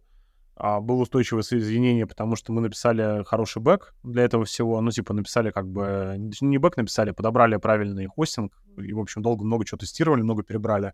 а 0.56 0.80
был 0.80 1.00
устойчивое 1.00 1.42
соединение, 1.42 2.06
потому 2.06 2.36
что 2.36 2.52
мы 2.52 2.60
написали 2.60 3.24
хороший 3.24 3.60
бэк 3.60 3.94
для 4.02 4.22
этого 4.22 4.44
всего. 4.44 4.80
Ну, 4.80 4.90
типа, 4.90 5.12
написали 5.12 5.50
как 5.50 5.68
бы... 5.68 6.14
Не 6.40 6.58
бэк 6.58 6.76
написали, 6.76 7.10
подобрали 7.10 7.56
правильный 7.56 8.06
хостинг. 8.06 8.52
И, 8.76 8.92
в 8.92 9.00
общем, 9.00 9.22
долго 9.22 9.44
много 9.44 9.64
чего 9.64 9.78
тестировали, 9.78 10.22
много 10.22 10.42
перебрали. 10.42 10.92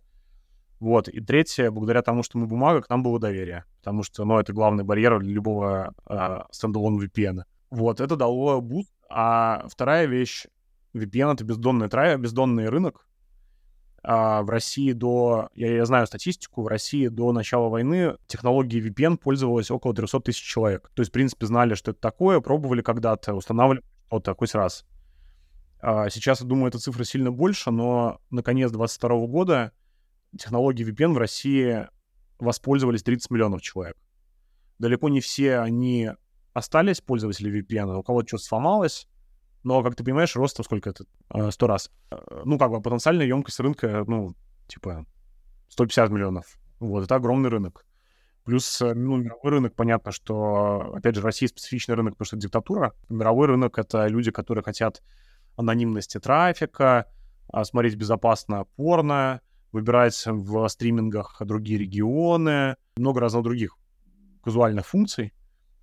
Вот. 0.78 1.08
И 1.08 1.20
третье, 1.20 1.70
благодаря 1.70 2.00
тому, 2.00 2.22
что 2.22 2.38
мы 2.38 2.46
бумага, 2.46 2.80
к 2.80 2.88
нам 2.88 3.02
было 3.02 3.20
доверие. 3.20 3.64
Потому 3.80 4.02
что, 4.02 4.24
ну, 4.24 4.38
это 4.38 4.54
главный 4.54 4.82
барьер 4.82 5.18
для 5.20 5.32
любого 5.32 5.94
uh, 6.06 6.44
standalone 6.50 6.98
VPN. 6.98 7.42
Вот, 7.70 8.00
это 8.00 8.16
дало 8.16 8.62
буст. 8.62 8.90
А 9.11 9.66
вторая 9.68 10.06
вещь, 10.06 10.46
VPN— 10.94 11.32
это 11.34 11.44
бездонный, 11.44 11.88
трай, 11.88 12.16
бездонный 12.16 12.68
рынок, 12.68 12.94
а, 12.96 13.09
в 14.03 14.46
России 14.48 14.92
до, 14.92 15.48
я, 15.55 15.74
я 15.74 15.84
знаю 15.84 16.07
статистику, 16.07 16.62
в 16.62 16.66
России 16.66 17.09
до 17.09 17.32
начала 17.32 17.68
войны 17.68 18.16
технологии 18.26 18.82
VPN 18.82 19.18
пользовалось 19.18 19.70
около 19.70 19.94
300 19.94 20.20
тысяч 20.20 20.42
человек. 20.42 20.90
То 20.94 21.03
есть, 21.03 21.11
в 21.11 21.12
принципе, 21.12 21.46
знали, 21.46 21.74
что 21.74 21.90
это 21.90 22.01
такое, 22.01 22.40
пробовали 22.40 22.82
когда-то, 22.82 23.34
устанавливали 23.34 23.84
что-то 24.07 24.34
хоть 24.34 24.55
раз. 24.55 24.86
А 25.80 26.11
сейчас, 26.11 26.40
я 26.40 26.46
думаю, 26.46 26.68
эта 26.68 26.78
цифра 26.78 27.05
сильно 27.05 27.30
больше, 27.30 27.70
но 27.70 28.20
на 28.30 28.42
конец 28.42 28.70
2022 28.70 29.26
года 29.26 29.72
технологии 30.38 30.86
VPN 30.86 31.14
в 31.14 31.18
России 31.18 31.88
воспользовались 32.38 33.03
30 33.03 33.30
миллионов 33.30 33.62
человек. 33.62 33.96
Далеко 34.78 35.09
не 35.09 35.20
все 35.20 35.59
они 35.59 36.11
остались 36.53 37.01
пользователи 37.01 37.61
VPN, 37.61 37.96
у 37.96 38.03
кого-то 38.03 38.28
что-то 38.28 38.44
сломалось, 38.44 39.09
но, 39.62 39.82
как 39.82 39.94
ты 39.94 40.04
понимаешь, 40.04 40.36
рост 40.36 40.56
там 40.56 40.64
сколько 40.64 40.90
это? 40.90 41.04
Э, 41.32 41.50
сто 41.50 41.66
раз. 41.66 41.90
Э, 42.11 42.42
ну, 42.44 42.58
как 42.58 42.70
бы 42.70 42.80
потенциальная 42.80 43.26
емкость 43.26 43.61
рынка, 43.61 44.04
ну, 44.06 44.34
типа 44.68 45.06
150 45.68 46.11
миллионов. 46.11 46.58
Вот, 46.78 47.04
это 47.04 47.14
огромный 47.16 47.50
рынок. 47.50 47.84
Плюс, 48.44 48.80
э, 48.80 48.94
ну, 48.94 49.16
мировой 49.16 49.50
рынок, 49.50 49.74
понятно, 49.74 50.12
что, 50.12 50.92
опять 50.94 51.14
же, 51.14 51.20
Россия 51.20 51.48
специфичный 51.48 51.94
рынок, 51.94 52.14
потому 52.14 52.26
что 52.26 52.36
это 52.36 52.42
диктатура. 52.44 52.94
Мировой 53.08 53.48
рынок— 53.48 53.78
это 53.78 54.06
люди, 54.06 54.30
которые 54.30 54.64
хотят 54.64 55.02
анонимности 55.56 56.18
трафика, 56.18 57.06
а, 57.48 57.64
смотреть 57.64 57.96
безопасно 57.96 58.64
порно, 58.76 59.42
выбирать 59.72 60.20
в 60.26 60.68
стримингах 60.68 61.36
другие 61.40 61.78
регионы, 61.78 62.76
много 62.96 63.20
разных 63.20 63.42
других 63.42 63.76
казуальных 64.42 64.86
функций. 64.86 65.34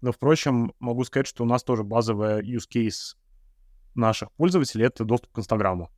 Но, 0.01 0.11
впрочем, 0.11 0.73
могу 0.79 1.03
сказать, 1.03 1.27
что 1.27 1.43
у 1.43 1.47
нас 1.47 1.63
тоже 1.63 1.83
базовая 1.83 2.41
use 2.41 2.67
case 2.73 3.15
наших 3.97 4.31
пользователей— 4.33 4.85
это 4.87 5.03
доступ 5.05 5.31
к 5.33 5.39
Инстаграму. 5.39 5.89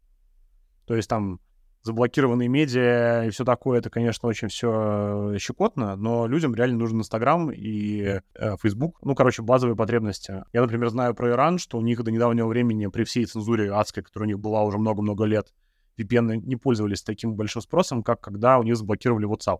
То 0.85 0.95
есть 0.95 1.09
там 1.09 1.39
заблокированные 1.83 2.49
медиа 2.49 3.25
и 3.25 3.29
все 3.29 3.45
такое, 3.45 3.79
это, 3.79 3.89
конечно, 3.89 4.27
очень 4.27 4.49
все 4.49 5.35
щекотно, 5.39 5.95
но 5.95 6.27
людям 6.27 6.53
реально 6.53 6.79
нужен 6.79 6.99
Инстаграм 6.99 7.51
и 7.51 8.19
э, 8.35 8.57
Facebook. 8.61 8.97
Ну, 9.01 9.15
короче, 9.15 9.41
базовые 9.41 9.75
потребности. 9.75 10.43
Я, 10.51 10.61
например, 10.61 10.89
знаю 10.89 11.13
про 11.15 11.31
Иран, 11.31 11.57
что 11.57 11.77
у 11.77 11.81
них 11.81 12.03
до 12.03 12.11
недавнего 12.11 12.47
времени 12.47 12.87
при 12.87 13.03
всей 13.03 13.25
цензуре 13.25 13.71
адской, 13.71 14.03
которая 14.03 14.27
у 14.27 14.31
них 14.31 14.39
была 14.39 14.63
уже 14.63 14.77
много-много 14.77 15.23
лет, 15.25 15.53
VPN 15.97 16.37
не 16.45 16.55
пользовались 16.55 17.03
таким 17.03 17.35
большим 17.35 17.61
спросом, 17.61 18.03
как 18.03 18.21
когда 18.21 18.57
у 18.57 18.63
них 18.63 18.75
заблокировали 18.75 19.27
WhatsApp. 19.27 19.59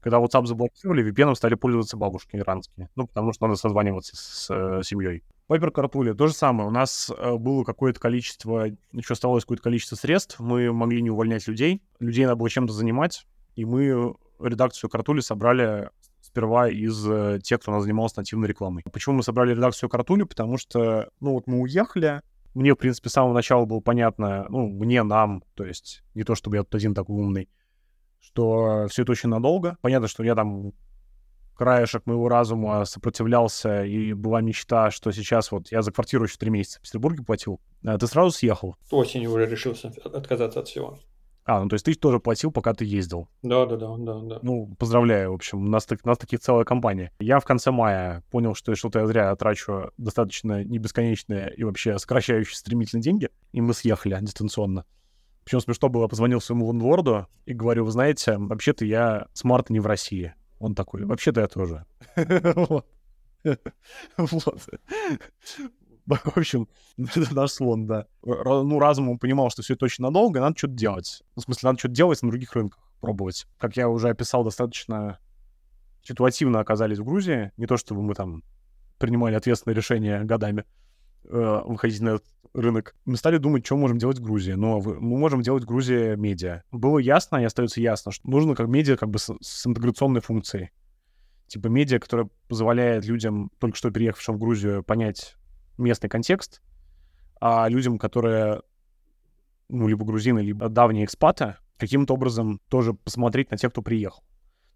Когда 0.00 0.18
WhatsApp 0.18 0.46
заблокировали, 0.46 1.10
VPN 1.10 1.34
стали 1.34 1.54
пользоваться 1.54 1.96
бабушки 1.96 2.36
иранские. 2.36 2.88
Ну, 2.94 3.06
потому 3.06 3.32
что 3.32 3.46
надо 3.46 3.58
созваниваться 3.58 4.16
с 4.16 4.48
э, 4.50 4.82
семьей. 4.84 5.24
Viper 5.48 5.72
Cartool 5.72 6.14
то 6.14 6.26
же 6.26 6.32
самое. 6.32 6.68
У 6.68 6.72
нас 6.72 7.10
э, 7.16 7.36
было 7.36 7.64
какое-то 7.64 8.00
количество, 8.00 8.66
еще 8.92 9.12
оставалось 9.12 9.44
какое-то 9.44 9.62
количество 9.62 9.96
средств. 9.96 10.40
Мы 10.40 10.72
могли 10.72 11.00
не 11.02 11.10
увольнять 11.10 11.46
людей. 11.46 11.82
Людей 12.00 12.24
надо 12.24 12.36
было 12.36 12.50
чем-то 12.50 12.72
занимать. 12.72 13.26
И 13.54 13.64
мы 13.64 14.14
редакцию 14.40 14.90
Картули 14.90 15.20
собрали 15.20 15.90
сперва 16.20 16.68
из 16.68 17.06
э, 17.08 17.38
тех, 17.42 17.60
кто 17.60 17.70
у 17.70 17.74
нас 17.74 17.84
занимался 17.84 18.18
нативной 18.18 18.48
рекламой. 18.48 18.82
Почему 18.92 19.16
мы 19.16 19.22
собрали 19.22 19.54
редакцию 19.54 19.88
Картули? 19.88 20.24
Потому 20.24 20.58
что, 20.58 21.10
ну 21.20 21.32
вот 21.34 21.46
мы 21.46 21.60
уехали, 21.60 22.20
мне, 22.54 22.72
в 22.72 22.76
принципе, 22.76 23.10
с 23.10 23.12
самого 23.12 23.34
начала 23.34 23.66
было 23.66 23.80
понятно, 23.80 24.46
ну, 24.48 24.66
мне, 24.68 25.02
нам, 25.02 25.42
то 25.54 25.64
есть 25.64 26.02
не 26.14 26.24
то, 26.24 26.34
чтобы 26.34 26.56
я 26.56 26.62
тут 26.62 26.74
один 26.74 26.94
такой 26.94 27.14
умный, 27.16 27.48
что 28.18 28.86
все 28.88 29.02
это 29.02 29.12
очень 29.12 29.28
надолго. 29.28 29.76
Понятно, 29.82 30.08
что 30.08 30.24
я 30.24 30.34
там 30.34 30.72
краешек 31.56 32.06
моего 32.06 32.28
разума 32.28 32.84
сопротивлялся, 32.84 33.84
и 33.84 34.12
была 34.12 34.40
мечта, 34.40 34.90
что 34.90 35.10
сейчас 35.10 35.50
вот 35.50 35.72
я 35.72 35.82
за 35.82 35.92
квартиру 35.92 36.24
еще 36.24 36.36
три 36.36 36.50
месяца 36.50 36.78
в 36.78 36.82
Петербурге 36.82 37.24
платил. 37.24 37.60
А 37.84 37.98
ты 37.98 38.06
сразу 38.06 38.30
съехал? 38.30 38.76
Осенью 38.90 39.32
уже 39.32 39.46
решился 39.46 39.92
отказаться 40.04 40.60
от 40.60 40.68
всего. 40.68 40.98
А, 41.46 41.62
ну 41.62 41.68
то 41.68 41.74
есть 41.74 41.84
ты 41.84 41.94
тоже 41.94 42.18
платил, 42.18 42.50
пока 42.50 42.74
ты 42.74 42.84
ездил? 42.84 43.28
Да, 43.42 43.66
да, 43.66 43.76
да, 43.76 43.96
да, 43.96 44.20
да. 44.20 44.38
Ну, 44.42 44.74
поздравляю, 44.78 45.30
в 45.30 45.34
общем, 45.34 45.64
у 45.64 45.68
нас, 45.68 45.86
так, 45.86 46.00
у 46.02 46.08
нас 46.08 46.18
таких 46.18 46.40
целая 46.40 46.64
компания. 46.64 47.12
Я 47.20 47.38
в 47.38 47.44
конце 47.44 47.70
мая 47.70 48.24
понял, 48.32 48.56
что 48.56 48.74
что-то 48.74 48.98
я 48.98 49.06
зря 49.06 49.36
трачу 49.36 49.92
достаточно 49.96 50.64
не 50.64 50.78
бесконечные 50.78 51.54
и 51.56 51.62
вообще 51.62 51.98
сокращающие 52.00 52.56
стремительно 52.56 53.00
деньги, 53.00 53.28
и 53.52 53.60
мы 53.60 53.74
съехали 53.74 54.18
дистанционно. 54.20 54.84
Причем 55.44 55.60
смешно 55.60 55.88
было, 55.88 56.08
позвонил 56.08 56.40
своему 56.40 56.72
лендворду 56.72 57.28
и 57.44 57.54
говорю, 57.54 57.84
вы 57.84 57.92
знаете, 57.92 58.36
вообще-то 58.36 58.84
я 58.84 59.28
с 59.32 59.44
марта 59.44 59.72
не 59.72 59.78
в 59.78 59.86
России. 59.86 60.34
Он 60.58 60.74
такой, 60.74 61.04
вообще-то 61.04 61.40
я 61.40 61.48
тоже. 61.48 61.84
Вот. 64.16 64.68
В 66.06 66.36
общем, 66.36 66.68
наш 66.96 67.50
слон, 67.50 67.86
да. 67.86 68.06
Ну, 68.22 68.78
разумом 68.78 69.18
понимал, 69.18 69.50
что 69.50 69.62
все 69.62 69.74
это 69.74 69.84
очень 69.84 70.02
надолго, 70.02 70.40
надо 70.40 70.56
что-то 70.56 70.74
делать. 70.74 71.22
Ну, 71.34 71.42
в 71.42 71.44
смысле, 71.44 71.68
надо 71.68 71.78
что-то 71.78 71.94
делать 71.94 72.22
на 72.22 72.30
других 72.30 72.54
рынках, 72.54 72.92
пробовать. 73.00 73.46
Как 73.58 73.76
я 73.76 73.88
уже 73.88 74.08
описал, 74.08 74.44
достаточно 74.44 75.18
ситуативно 76.02 76.60
оказались 76.60 76.98
в 76.98 77.04
Грузии. 77.04 77.52
Не 77.56 77.66
то, 77.66 77.76
чтобы 77.76 78.02
мы 78.02 78.14
там 78.14 78.42
принимали 78.98 79.34
ответственные 79.34 79.76
решения 79.76 80.22
годами 80.22 80.64
э, 81.24 81.62
выходить 81.64 82.00
на 82.00 82.10
этот 82.10 82.24
рынок. 82.54 82.94
Мы 83.04 83.16
стали 83.16 83.38
думать, 83.38 83.64
что 83.64 83.76
можем 83.76 83.98
делать 83.98 84.18
в 84.18 84.22
Грузии. 84.22 84.52
Но 84.52 84.80
мы 84.80 85.18
можем 85.18 85.42
делать 85.42 85.64
в 85.64 85.66
Грузии 85.66 86.16
медиа. 86.16 86.62
Было 86.72 86.98
ясно, 86.98 87.36
и 87.36 87.44
остается 87.44 87.80
ясно, 87.80 88.12
что 88.12 88.28
нужно 88.28 88.54
как 88.54 88.68
медиа 88.68 88.96
как 88.96 89.10
бы 89.10 89.18
с, 89.18 89.32
с 89.40 89.66
интеграционной 89.66 90.20
функцией. 90.20 90.70
Типа 91.46 91.68
медиа, 91.68 91.98
которая 91.98 92.28
позволяет 92.48 93.04
людям, 93.06 93.50
только 93.58 93.76
что 93.76 93.90
переехавшим 93.90 94.36
в 94.36 94.38
Грузию, 94.38 94.82
понять 94.82 95.36
местный 95.78 96.08
контекст, 96.08 96.62
а 97.40 97.68
людям, 97.68 97.98
которые, 97.98 98.62
ну, 99.68 99.86
либо 99.86 100.04
грузины, 100.04 100.40
либо 100.40 100.68
давние 100.68 101.04
экспаты, 101.04 101.56
каким-то 101.76 102.14
образом 102.14 102.60
тоже 102.68 102.94
посмотреть 102.94 103.50
на 103.50 103.56
тех, 103.56 103.70
кто 103.70 103.82
приехал. 103.82 104.24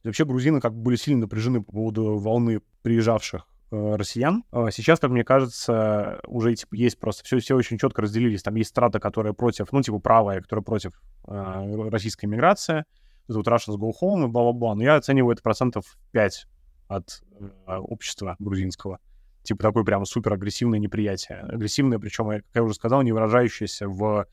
вообще 0.04 0.24
грузины 0.24 0.60
как 0.60 0.74
бы 0.74 0.82
были 0.82 0.96
сильно 0.96 1.22
напряжены 1.22 1.62
по 1.62 1.72
поводу 1.72 2.18
волны 2.18 2.60
приезжавших 2.82 3.46
россиян. 3.70 4.44
А 4.50 4.70
сейчас, 4.70 5.00
как 5.00 5.10
мне 5.10 5.24
кажется, 5.24 6.20
уже 6.26 6.54
типа 6.54 6.74
есть 6.74 6.98
просто 6.98 7.24
все, 7.24 7.38
все 7.38 7.56
очень 7.56 7.78
четко 7.78 8.02
разделились. 8.02 8.42
Там 8.42 8.54
есть 8.56 8.70
страта, 8.70 9.00
которая 9.00 9.32
против, 9.32 9.72
ну, 9.72 9.82
типа 9.82 9.98
правая, 9.98 10.40
которая 10.40 10.62
против 10.62 10.92
э, 11.26 11.88
российской 11.90 12.26
миграции. 12.26 12.84
Это 13.28 13.38
вот 13.38 13.48
Russians 13.48 13.76
go 13.76 13.92
home 14.00 14.24
и 14.24 14.28
бла-бла-бла. 14.28 14.74
Но 14.74 14.82
я 14.82 14.96
оцениваю 14.96 15.34
это 15.34 15.42
процентов 15.42 15.98
5 16.12 16.46
от 16.88 17.22
э, 17.66 17.76
общества 17.76 18.36
грузинского 18.38 18.98
типа 19.42 19.62
такое 19.62 19.84
прям 19.84 20.04
супер 20.04 20.34
агрессивное 20.34 20.78
неприятие. 20.78 21.38
Агрессивное, 21.38 21.98
причем, 21.98 22.28
как 22.28 22.44
я 22.54 22.62
уже 22.62 22.74
сказал, 22.74 23.02
не 23.02 23.12
выражающееся 23.12 23.88
в, 23.88 24.26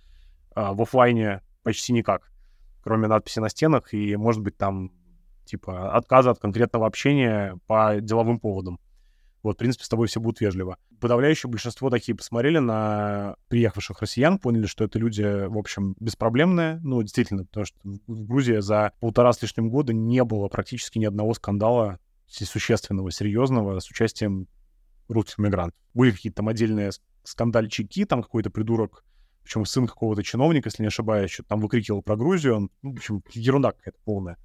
а, 0.55 0.73
в 0.73 0.81
офлайне 0.81 1.41
почти 1.63 1.93
никак, 1.93 2.31
кроме 2.83 3.07
надписи 3.07 3.39
на 3.39 3.49
стенах 3.49 3.93
и, 3.93 4.15
может 4.15 4.41
быть, 4.41 4.57
там 4.57 4.91
типа 5.45 5.93
отказа 5.93 6.31
от 6.31 6.39
конкретного 6.39 6.88
общения 6.88 7.57
по 7.67 7.95
деловым 7.99 8.39
поводам. 8.39 8.79
Вот, 9.43 9.55
в 9.55 9.59
принципе, 9.59 9.85
с 9.85 9.89
тобой 9.89 10.07
все 10.07 10.19
будут 10.19 10.41
вежливо. 10.41 10.77
Подавляющее 10.99 11.49
большинство 11.49 11.89
такие 11.89 12.15
посмотрели 12.15 12.57
на 12.57 13.35
приехавших 13.49 14.01
россиян, 14.01 14.39
поняли, 14.39 14.65
что 14.65 14.83
это 14.83 14.99
люди, 14.99 15.47
в 15.47 15.57
общем, 15.57 15.95
беспроблемные. 15.99 16.79
Ну, 16.83 17.01
действительно, 17.01 17.45
потому 17.45 17.65
что 17.65 17.77
в 17.83 18.25
Грузии 18.25 18.59
за 18.59 18.93
полтора 18.99 19.33
с 19.33 19.41
лишним 19.41 19.69
года 19.69 19.93
не 19.93 20.23
было 20.23 20.47
практически 20.47 20.97
ни 20.97 21.05
одного 21.05 21.33
скандала 21.33 21.99
существенного, 22.27 23.11
серьезного, 23.11 23.79
с 23.79 23.89
участием 23.89 24.47
русских 25.07 25.38
мигрантов. 25.38 25.79
Были 25.93 26.11
какие-то 26.11 26.38
там 26.38 26.49
отдельные 26.49 26.91
скандальчики, 27.23 28.05
там 28.05 28.23
какой-то 28.23 28.49
придурок, 28.49 29.03
причем 29.43 29.65
сын 29.65 29.88
какого-то 29.88 30.23
чиновника, 30.23 30.67
если 30.67 30.83
не 30.83 30.88
ошибаюсь, 30.88 31.31
что 31.31 31.43
там 31.43 31.61
выкрикивал 31.61 32.01
про 32.01 32.17
Грузию, 32.17 32.57
он, 32.57 32.71
ну, 32.81 32.93
в 32.93 32.97
общем, 32.97 33.23
ерунда 33.31 33.71
какая-то 33.71 33.97
полная. 34.03 34.38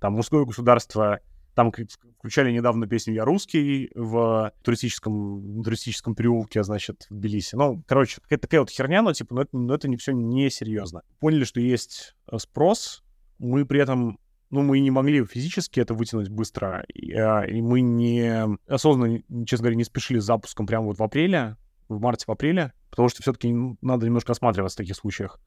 Там 0.00 0.14
мужское 0.14 0.44
государство, 0.46 1.20
там 1.54 1.72
включали 2.18 2.52
недавно 2.52 2.86
песню 2.86 3.14
«Я 3.14 3.24
русский» 3.24 3.90
в 3.94 4.52
туристическом, 4.62 5.62
туристическом 5.62 6.14
переулке, 6.14 6.62
значит, 6.62 7.06
в 7.10 7.14
Тбилиси. 7.14 7.56
Ну, 7.56 7.82
короче, 7.86 8.20
какая-то 8.20 8.42
такая 8.42 8.60
вот 8.60 8.70
херня, 8.70 9.02
но, 9.02 9.12
типа, 9.12 9.34
но 9.34 9.42
это, 9.42 9.56
но 9.56 9.74
это 9.74 9.88
не 9.88 9.96
все 9.96 10.12
несерьезно. 10.12 11.02
Поняли, 11.18 11.44
что 11.44 11.60
есть 11.60 12.14
э, 12.30 12.38
спрос, 12.38 13.02
мы 13.38 13.66
при 13.66 13.80
этом 13.80 14.18
ну, 14.50 14.62
мы 14.62 14.80
не 14.80 14.90
могли 14.90 15.24
физически 15.24 15.78
это 15.80 15.94
вытянуть 15.94 16.28
быстро, 16.28 16.84
и, 16.92 17.12
а, 17.12 17.42
и 17.42 17.62
мы 17.62 17.80
не 17.80 18.58
осознанно, 18.66 19.20
честно 19.46 19.64
говоря, 19.64 19.76
не 19.76 19.84
спешили 19.84 20.18
с 20.18 20.24
запуском 20.24 20.66
прямо 20.66 20.86
вот 20.86 20.98
в 20.98 21.02
апреле, 21.02 21.56
в 21.88 22.00
марте, 22.00 22.24
в 22.26 22.30
апреле, 22.30 22.72
потому 22.90 23.08
что 23.08 23.22
все-таки 23.22 23.54
надо 23.80 24.06
немножко 24.06 24.32
осматриваться 24.32 24.74
в 24.74 24.78
таких 24.78 24.96
случаях 24.96 25.40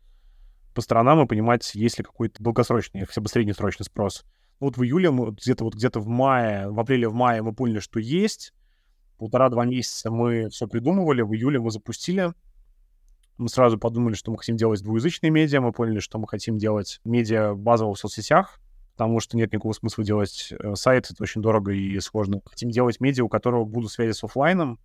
по 0.74 0.82
сторонам 0.82 1.22
и 1.22 1.28
понимать, 1.28 1.70
есть 1.76 1.98
ли 1.98 2.04
какой-то 2.04 2.42
долгосрочный, 2.42 3.06
хотя 3.06 3.22
бы 3.22 3.28
среднесрочный 3.28 3.86
спрос. 3.86 4.26
Вот 4.64 4.78
в 4.78 4.84
июле, 4.84 5.12
мы 5.12 5.32
где-то 5.32 5.66
вот 5.66 5.76
где-то 5.76 6.00
в 6.00 6.08
мае, 6.08 6.70
в 6.70 6.80
апреле, 6.80 7.10
в 7.10 7.14
мае 7.14 7.42
мы 7.42 7.54
поняли, 7.54 7.80
что 7.80 8.00
есть. 8.00 8.54
Полтора-два 9.18 9.66
месяца 9.66 10.10
мы 10.10 10.48
все 10.52 10.70
придумывали, 10.70 11.22
в 11.22 11.34
июле 11.34 11.60
мы 11.60 11.70
запустили. 11.70 12.32
Мы 13.38 13.50
сразу 13.50 13.78
подумали, 13.78 14.14
что 14.14 14.32
мы 14.32 14.38
хотим 14.38 14.56
делать 14.56 14.82
двуязычные 14.82 15.32
медиа, 15.32 15.60
мы 15.60 15.74
поняли, 15.74 16.00
что 16.00 16.18
мы 16.18 16.30
хотим 16.30 16.58
делать 16.58 17.02
медиа 17.04 17.56
базово 17.56 17.94
в 17.94 18.00
соцсетях, 18.00 18.62
потому 18.94 19.20
что 19.20 19.36
нет 19.36 19.52
никакого 19.52 19.74
смысла 19.74 20.06
делать 20.06 20.54
э, 20.58 20.76
сайт, 20.76 21.12
это 21.12 21.22
очень 21.24 21.42
дорого 21.42 21.74
и 21.74 22.00
сложно. 22.00 22.40
Хотим 22.46 22.70
делать 22.70 23.02
медиа, 23.02 23.26
у 23.26 23.30
которого 23.30 23.66
будут 23.66 23.92
связи 23.92 24.14
с 24.14 24.24
офлайном, 24.24 24.80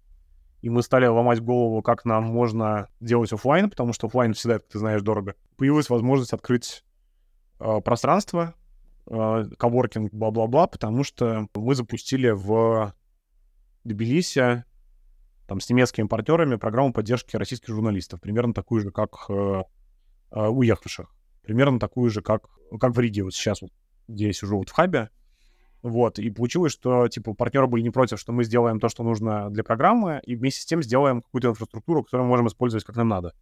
и 0.60 0.70
мы 0.70 0.82
стали 0.82 1.06
ломать 1.06 1.40
голову, 1.40 1.82
как 1.82 2.04
нам 2.04 2.24
можно 2.24 2.88
делать 2.98 3.32
офлайн, 3.32 3.70
потому 3.70 3.92
что 3.92 4.08
офлайн 4.08 4.32
всегда, 4.32 4.58
как 4.58 4.66
ты 4.66 4.80
знаешь, 4.80 5.02
дорого. 5.02 5.36
Появилась 5.56 5.88
возможность 5.88 6.32
открыть 6.32 6.82
э, 7.60 7.80
пространство, 7.84 8.54
коворкинг, 9.08 10.12
бла-бла-бла, 10.12 10.66
потому 10.66 11.04
что 11.04 11.48
мы 11.54 11.74
запустили 11.74 12.30
в 12.30 12.94
Тбилиси 13.84 14.64
там, 15.46 15.60
с 15.60 15.70
немецкими 15.70 16.06
партнерами 16.06 16.56
программу 16.56 16.92
поддержки 16.92 17.36
российских 17.36 17.68
журналистов, 17.68 18.20
примерно 18.20 18.52
такую 18.52 18.82
же, 18.82 18.90
как 18.90 19.26
э, 19.30 19.62
э, 20.30 20.46
уехавших, 20.46 21.08
примерно 21.42 21.80
такую 21.80 22.10
же, 22.10 22.20
как, 22.20 22.48
как 22.78 22.94
в 22.94 23.00
Риге 23.00 23.24
вот 23.24 23.34
сейчас 23.34 23.62
вот 23.62 23.72
где 24.08 24.26
я 24.26 24.32
сижу 24.32 24.58
вот 24.58 24.68
в 24.70 24.72
хабе. 24.72 25.10
Вот, 25.82 26.18
и 26.18 26.28
получилось, 26.30 26.72
что, 26.72 27.06
типа, 27.06 27.34
партнеры 27.34 27.68
были 27.68 27.82
не 27.82 27.90
против, 27.90 28.18
что 28.18 28.32
мы 28.32 28.42
сделаем 28.42 28.80
то, 28.80 28.88
что 28.88 29.04
нужно 29.04 29.48
для 29.48 29.62
программы, 29.62 30.20
и 30.24 30.34
вместе 30.34 30.62
с 30.62 30.66
тем 30.66 30.82
сделаем 30.82 31.22
какую-то 31.22 31.50
инфраструктуру, 31.50 32.02
которую 32.02 32.24
мы 32.24 32.30
можем 32.30 32.48
использовать 32.48 32.84
как 32.84 32.96
нам 32.96 33.08
надо. 33.08 33.32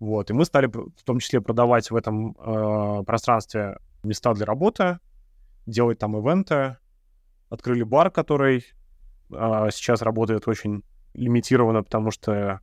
Вот, 0.00 0.30
и 0.30 0.32
мы 0.32 0.46
стали 0.46 0.66
в 0.66 1.04
том 1.04 1.18
числе 1.18 1.42
продавать 1.42 1.90
в 1.90 1.94
этом 1.96 2.34
э, 2.38 3.04
пространстве 3.04 3.76
места 4.02 4.34
для 4.34 4.46
работы, 4.46 4.98
делать 5.66 5.98
там 5.98 6.16
ивенты, 6.16 6.76
открыли 7.48 7.82
бар, 7.82 8.10
который 8.10 8.64
э, 9.30 9.68
сейчас 9.70 10.02
работает 10.02 10.48
очень 10.48 10.82
лимитированно, 11.14 11.82
потому 11.82 12.10
что 12.10 12.60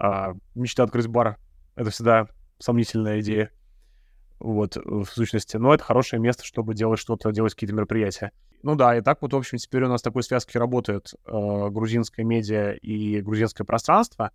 э, 0.00 0.34
мечта 0.54 0.84
открыть 0.84 1.08
бар— 1.08 1.36
это 1.74 1.90
всегда 1.90 2.28
сомнительная 2.58 3.20
идея 3.20 3.50
вот, 4.38 4.76
в 4.76 5.06
сущности. 5.06 5.56
Но 5.56 5.74
это 5.74 5.84
хорошее 5.84 6.20
место, 6.20 6.44
чтобы 6.44 6.74
делать 6.74 7.00
что-то, 7.00 7.32
делать 7.32 7.54
какие-то 7.54 7.74
мероприятия. 7.74 8.32
Ну 8.62 8.76
да, 8.76 8.96
и 8.96 9.00
так 9.00 9.20
вот, 9.22 9.32
в 9.32 9.36
общем, 9.36 9.58
теперь 9.58 9.84
у 9.84 9.88
нас 9.88 10.02
такой 10.02 10.22
связки 10.22 10.56
работает 10.56 11.14
э, 11.26 11.68
грузинская 11.70 12.24
медиа 12.24 12.72
и 12.74 13.20
грузинское 13.20 13.64
пространство. 13.64 14.30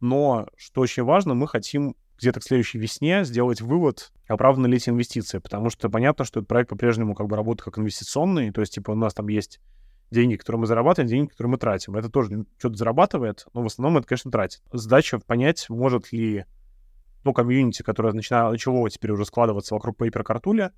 Но, 0.00 0.48
что 0.56 0.80
очень 0.80 1.02
важно, 1.02 1.34
мы 1.34 1.46
хотим 1.46 1.94
где-то 2.20 2.40
к 2.40 2.44
следующей 2.44 2.78
весне 2.78 3.24
сделать 3.24 3.60
вывод, 3.60 4.12
оправданы 4.28 4.66
ли 4.66 4.76
эти 4.76 4.90
инвестиции, 4.90 5.38
потому 5.38 5.70
что 5.70 5.88
понятно, 5.88 6.24
что 6.24 6.40
этот 6.40 6.48
проект 6.48 6.70
по-прежнему 6.70 7.14
как 7.14 7.26
бы 7.26 7.36
работает 7.36 7.64
как 7.64 7.78
инвестиционный, 7.78 8.50
то 8.52 8.60
есть, 8.60 8.74
типа, 8.74 8.92
у 8.92 8.94
нас 8.94 9.14
там 9.14 9.28
есть 9.28 9.60
деньги, 10.10 10.36
которые 10.36 10.60
мы 10.60 10.66
зарабатываем, 10.66 11.08
деньги, 11.08 11.28
которые 11.30 11.52
мы 11.52 11.58
тратим. 11.58 11.96
Это 11.96 12.08
тоже 12.08 12.44
что-то 12.58 12.76
зарабатывает, 12.76 13.46
но 13.54 13.62
в 13.62 13.66
основном 13.66 13.98
это, 13.98 14.08
конечно, 14.08 14.30
тратит. 14.30 14.62
Задача 14.72 15.18
понять, 15.18 15.68
может 15.68 16.12
ли 16.12 16.44
ну, 17.24 17.32
комьюнити, 17.32 17.82
которое 17.82 18.12
начинало, 18.12 18.50
начало 18.50 18.88
теперь 18.90 19.12
уже 19.12 19.24
складываться 19.24 19.74
вокруг 19.74 20.00
Paper 20.00 20.22
Картуля, 20.22 20.72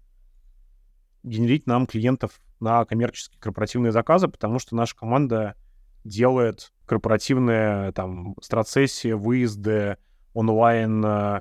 генерить 1.22 1.66
нам 1.66 1.86
клиентов 1.86 2.40
на 2.60 2.84
коммерческие 2.84 3.40
корпоративные 3.40 3.92
заказы, 3.92 4.28
потому 4.28 4.58
что 4.58 4.76
наша 4.76 4.96
команда 4.96 5.56
делает 6.04 6.72
корпоративные 6.86 7.92
там 7.92 8.34
страцессии, 8.42 9.12
выезды, 9.12 9.98
онлайн 10.34 11.04
э, 11.04 11.40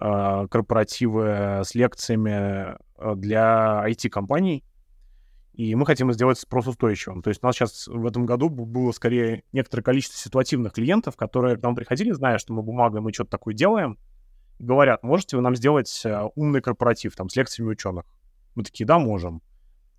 э, 0.00 0.46
корпоративы 0.50 1.62
с 1.64 1.74
лекциями 1.74 2.76
э, 2.96 3.14
для 3.16 3.84
IT-компаний, 3.88 4.64
и 5.54 5.74
мы 5.74 5.86
хотим 5.86 6.12
сделать 6.12 6.38
спрос 6.38 6.68
устойчивым. 6.68 7.22
То 7.22 7.30
есть 7.30 7.42
у 7.42 7.46
нас 7.46 7.56
сейчас 7.56 7.88
в 7.88 8.06
этом 8.06 8.26
году 8.26 8.48
было 8.48 8.92
скорее 8.92 9.42
некоторое 9.52 9.82
количество 9.82 10.18
ситуативных 10.18 10.72
клиентов, 10.72 11.16
которые 11.16 11.56
к 11.56 11.62
нам 11.62 11.74
приходили, 11.74 12.12
зная, 12.12 12.38
что 12.38 12.52
мы 12.52 12.62
бумагой, 12.62 13.00
мы 13.00 13.12
что-то 13.12 13.30
такое 13.30 13.54
делаем, 13.54 13.98
говорят, 14.60 15.02
можете 15.02 15.36
вы 15.36 15.42
нам 15.42 15.56
сделать 15.56 16.04
умный 16.36 16.60
корпоратив 16.60 17.16
там 17.16 17.28
с 17.28 17.34
лекциями 17.34 17.70
ученых? 17.70 18.04
Мы 18.54 18.62
такие, 18.62 18.86
да, 18.86 18.98
можем. 18.98 19.42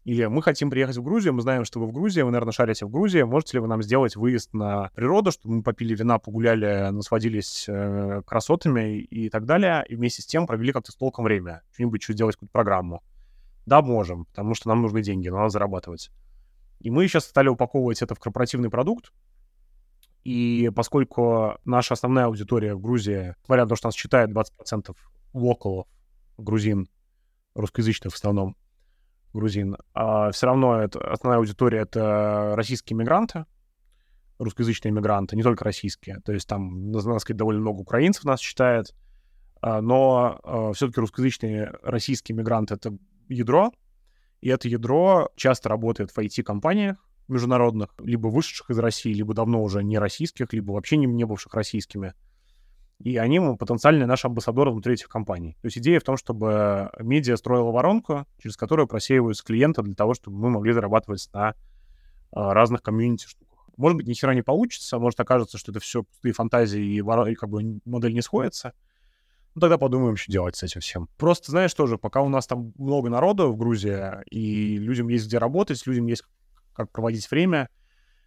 Или 0.09 0.25
мы 0.25 0.41
хотим 0.41 0.71
приехать 0.71 0.97
в 0.97 1.03
Грузию, 1.03 1.35
мы 1.35 1.43
знаем, 1.43 1.65
что 1.65 1.79
вы 1.79 1.85
в 1.85 1.91
Грузии, 1.91 2.21
вы, 2.21 2.31
наверное, 2.31 2.51
шарите 2.51 2.83
в 2.87 2.89
Грузии, 2.89 3.21
можете 3.21 3.57
ли 3.57 3.61
вы 3.61 3.67
нам 3.67 3.83
сделать 3.83 4.15
выезд 4.15 4.51
на 4.55 4.89
природу, 4.95 5.31
чтобы 5.31 5.57
мы 5.57 5.61
попили 5.61 5.93
вина, 5.93 6.17
погуляли, 6.17 6.89
насладились 6.89 7.65
э, 7.67 8.23
красотами 8.25 9.01
и 9.01 9.29
так 9.29 9.45
далее, 9.45 9.85
и 9.87 9.95
вместе 9.95 10.23
с 10.23 10.25
тем 10.25 10.47
провели 10.47 10.73
как-то 10.73 10.91
с 10.91 10.95
толком 10.95 11.25
время, 11.25 11.61
что-нибудь, 11.73 12.01
что 12.01 12.13
сделать 12.13 12.35
какую-то 12.37 12.51
программу. 12.51 13.03
Да, 13.67 13.83
можем, 13.83 14.25
потому 14.25 14.55
что 14.55 14.69
нам 14.69 14.81
нужны 14.81 15.03
деньги, 15.03 15.29
надо 15.29 15.49
зарабатывать. 15.49 16.09
И 16.79 16.89
мы 16.89 17.07
сейчас 17.07 17.25
стали 17.25 17.47
упаковывать 17.47 18.01
это 18.01 18.15
в 18.15 18.19
корпоративный 18.19 18.71
продукт, 18.71 19.13
и 20.23 20.71
поскольку 20.75 21.59
наша 21.65 21.93
основная 21.93 22.25
аудитория 22.25 22.73
в 22.73 22.81
Грузии, 22.81 23.35
несмотря 23.43 23.65
на 23.65 23.69
то, 23.69 23.75
что 23.75 23.89
нас 23.89 23.93
читает 23.93 24.31
20% 24.31 24.95
локалов, 25.33 25.85
грузин, 26.39 26.89
русскоязычных 27.53 28.11
в 28.11 28.15
основном, 28.15 28.55
грузин, 29.33 29.77
а 29.93 30.31
все 30.31 30.47
равно 30.47 30.81
это, 30.81 30.99
основная 30.99 31.39
аудитория— 31.39 31.79
это 31.81 32.53
российские 32.55 32.97
мигранты, 32.97 33.45
русскоязычные 34.39 34.91
мигранты, 34.91 35.35
не 35.35 35.43
только 35.43 35.65
российские. 35.65 36.19
То 36.25 36.31
есть 36.31 36.47
там, 36.47 36.91
надо 36.91 37.19
сказать, 37.19 37.37
довольно 37.37 37.61
много 37.61 37.81
украинцев 37.81 38.23
нас 38.23 38.39
читает, 38.39 38.95
а, 39.61 39.81
но 39.81 40.39
а, 40.43 40.73
все-таки 40.73 40.99
русскоязычные 40.99 41.73
российские 41.83 42.35
мигранты— 42.37 42.73
это 42.75 42.97
ядро, 43.27 43.71
и 44.41 44.49
это 44.49 44.67
ядро 44.67 45.29
часто 45.35 45.69
работает 45.69 46.11
в 46.11 46.17
IT-компаниях 46.17 46.97
международных, 47.27 47.89
либо 47.99 48.27
вышедших 48.27 48.71
из 48.71 48.79
России, 48.79 49.13
либо 49.13 49.33
давно 49.33 49.61
уже 49.61 49.83
не 49.83 49.99
российских, 49.99 50.51
либо 50.53 50.71
вообще 50.71 50.97
не, 50.97 51.05
не 51.05 51.25
бывших 51.25 51.53
российскими 51.53 52.13
и 52.99 53.17
они 53.17 53.39
потенциальные 53.57 54.07
наши 54.07 54.27
амбассадоры 54.27 54.71
внутри 54.71 54.95
этих 54.95 55.07
компаний. 55.07 55.57
То 55.61 55.67
есть 55.67 55.77
идея 55.77 55.99
в 55.99 56.03
том, 56.03 56.17
чтобы 56.17 56.91
медиа 56.99 57.37
строила 57.37 57.71
воронку, 57.71 58.25
через 58.41 58.57
которую 58.57 58.87
просеиваются 58.87 59.43
клиенты 59.43 59.81
для 59.81 59.95
того, 59.95 60.13
чтобы 60.13 60.37
мы 60.37 60.49
могли 60.49 60.73
зарабатывать 60.73 61.29
на 61.33 61.55
а, 62.31 62.53
разных 62.53 62.81
комьюнити 62.81 63.27
штуках. 63.27 63.65
Может 63.77 63.97
быть, 63.97 64.07
ни 64.07 64.13
хера 64.13 64.35
не 64.35 64.41
получится, 64.41 64.99
может 64.99 65.19
окажется, 65.19 65.57
что 65.57 65.71
это 65.71 65.79
все 65.79 66.03
пустые 66.03 66.33
фантазии 66.33 66.81
и, 66.81 66.97
и 66.97 67.35
как 67.35 67.49
бы 67.49 67.79
модель 67.85 68.13
не 68.13 68.21
сходится. 68.21 68.73
Ну, 69.55 69.61
тогда 69.61 69.77
подумаем, 69.77 70.17
что 70.17 70.31
делать 70.31 70.57
с 70.57 70.63
этим 70.63 70.81
всем. 70.81 71.07
Просто, 71.17 71.51
знаешь, 71.51 71.73
тоже, 71.73 71.97
пока 71.97 72.21
у 72.21 72.29
нас 72.29 72.45
там 72.47 72.73
много 72.77 73.09
народу 73.09 73.51
в 73.51 73.57
Грузии, 73.57 74.23
и 74.29 74.77
людям 74.77 75.07
есть 75.07 75.27
где 75.27 75.37
работать, 75.37 75.87
людям 75.87 76.07
есть 76.07 76.23
как 76.73 76.91
проводить 76.91 77.29
время, 77.31 77.69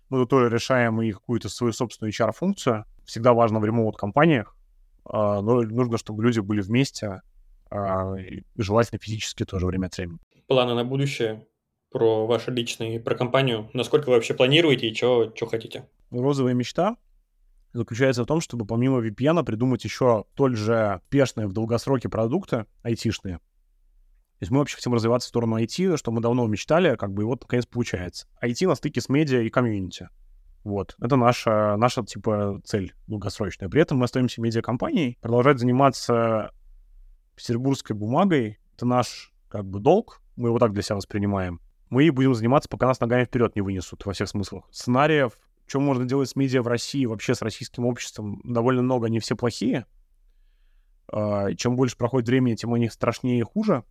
мы 0.08 0.18
тут 0.20 0.30
тоже 0.30 0.48
решаем 0.48 1.00
и 1.02 1.12
какую-то 1.12 1.48
свою 1.48 1.72
собственную 1.72 2.12
HR-функцию. 2.12 2.84
Всегда 3.04 3.32
важно 3.32 3.60
в 3.60 3.64
ремоут-компаниях, 3.64 4.56
но 5.04 5.62
нужно, 5.62 5.98
чтобы 5.98 6.22
люди 6.22 6.40
были 6.40 6.60
вместе, 6.60 7.22
а, 7.70 8.14
и 8.16 8.42
желательно 8.56 8.98
физически 9.00 9.44
тоже 9.44 9.66
время 9.66 9.86
от 9.86 9.96
времени. 9.96 10.18
Планы 10.46 10.74
на 10.74 10.84
будущее 10.84 11.46
про 11.90 12.26
ваши 12.26 12.50
личные, 12.50 13.00
про 13.00 13.14
компанию. 13.14 13.70
Насколько 13.72 14.06
вы 14.06 14.14
вообще 14.14 14.34
планируете 14.34 14.88
и 14.88 14.94
что 14.94 15.32
хотите? 15.50 15.88
Розовая 16.10 16.54
мечта 16.54 16.96
заключается 17.72 18.24
в 18.24 18.26
том, 18.26 18.40
чтобы 18.40 18.66
помимо 18.66 19.00
VPN 19.06 19.42
придумать 19.44 19.84
еще 19.84 20.24
столь 20.34 20.56
же 20.56 21.00
успешные 21.04 21.46
в 21.46 21.52
долгосроке 21.52 22.08
продукты 22.08 22.66
айтишные. 22.82 23.38
То 23.38 24.44
есть 24.44 24.50
мы 24.50 24.58
вообще 24.58 24.76
хотим 24.76 24.92
развиваться 24.92 25.26
в 25.26 25.28
сторону 25.28 25.58
IT, 25.62 25.96
что 25.96 26.10
мы 26.10 26.20
давно 26.20 26.46
мечтали, 26.46 26.96
как 26.96 27.12
бы 27.12 27.22
и 27.22 27.24
вот 27.24 27.42
наконец 27.42 27.64
получается. 27.64 28.26
IT 28.42 28.66
на 28.66 28.74
стыке 28.74 29.00
с 29.00 29.08
медиа 29.08 29.40
и 29.40 29.50
комьюнити. 29.50 30.08
Вот. 30.64 30.94
Это 31.00 31.16
наша, 31.16 31.76
наша, 31.76 32.04
типа, 32.04 32.60
цель 32.64 32.94
долгосрочная. 33.06 33.68
При 33.68 33.82
этом 33.82 33.98
мы 33.98 34.04
остаемся 34.04 34.40
медиакомпанией, 34.40 35.18
продолжать 35.20 35.58
заниматься 35.58 36.52
петербургской 37.34 37.96
бумагой. 37.96 38.58
Это 38.76 38.86
наш, 38.86 39.32
как 39.48 39.64
бы, 39.64 39.80
долг. 39.80 40.20
Мы 40.36 40.48
его 40.48 40.58
так 40.58 40.72
для 40.72 40.82
себя 40.82 40.96
воспринимаем. 40.96 41.60
Мы 41.90 42.10
будем 42.10 42.34
заниматься, 42.34 42.68
пока 42.68 42.86
нас 42.86 43.00
ногами 43.00 43.24
вперед 43.24 43.54
не 43.54 43.62
вынесут 43.62 44.06
во 44.06 44.12
всех 44.12 44.28
смыслах. 44.28 44.64
Сценариев, 44.70 45.38
что 45.66 45.80
можно 45.80 46.04
делать 46.04 46.28
с 46.28 46.36
медиа 46.36 46.62
в 46.62 46.68
России, 46.68 47.04
вообще 47.04 47.34
с 47.34 47.42
российским 47.42 47.84
обществом, 47.84 48.40
довольно 48.44 48.82
много, 48.82 49.06
они 49.06 49.18
все 49.18 49.36
плохие. 49.36 49.86
А, 51.12 51.52
чем 51.54 51.76
больше 51.76 51.96
проходит 51.96 52.28
времени, 52.28 52.54
тем 52.54 52.72
у 52.72 52.76
них 52.76 52.92
страшнее 52.92 53.40
и 53.40 53.42
хуже. 53.42 53.84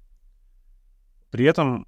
При 1.30 1.46
этом, 1.46 1.86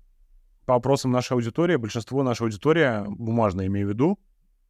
по 0.65 0.75
опросам 0.75 1.11
нашей 1.11 1.33
аудитории, 1.33 1.77
большинство 1.77 2.21
нашей 2.21 2.43
аудитории, 2.43 3.05
бумажная 3.07 3.67
имею 3.67 3.87
в 3.87 3.89
виду, 3.89 4.19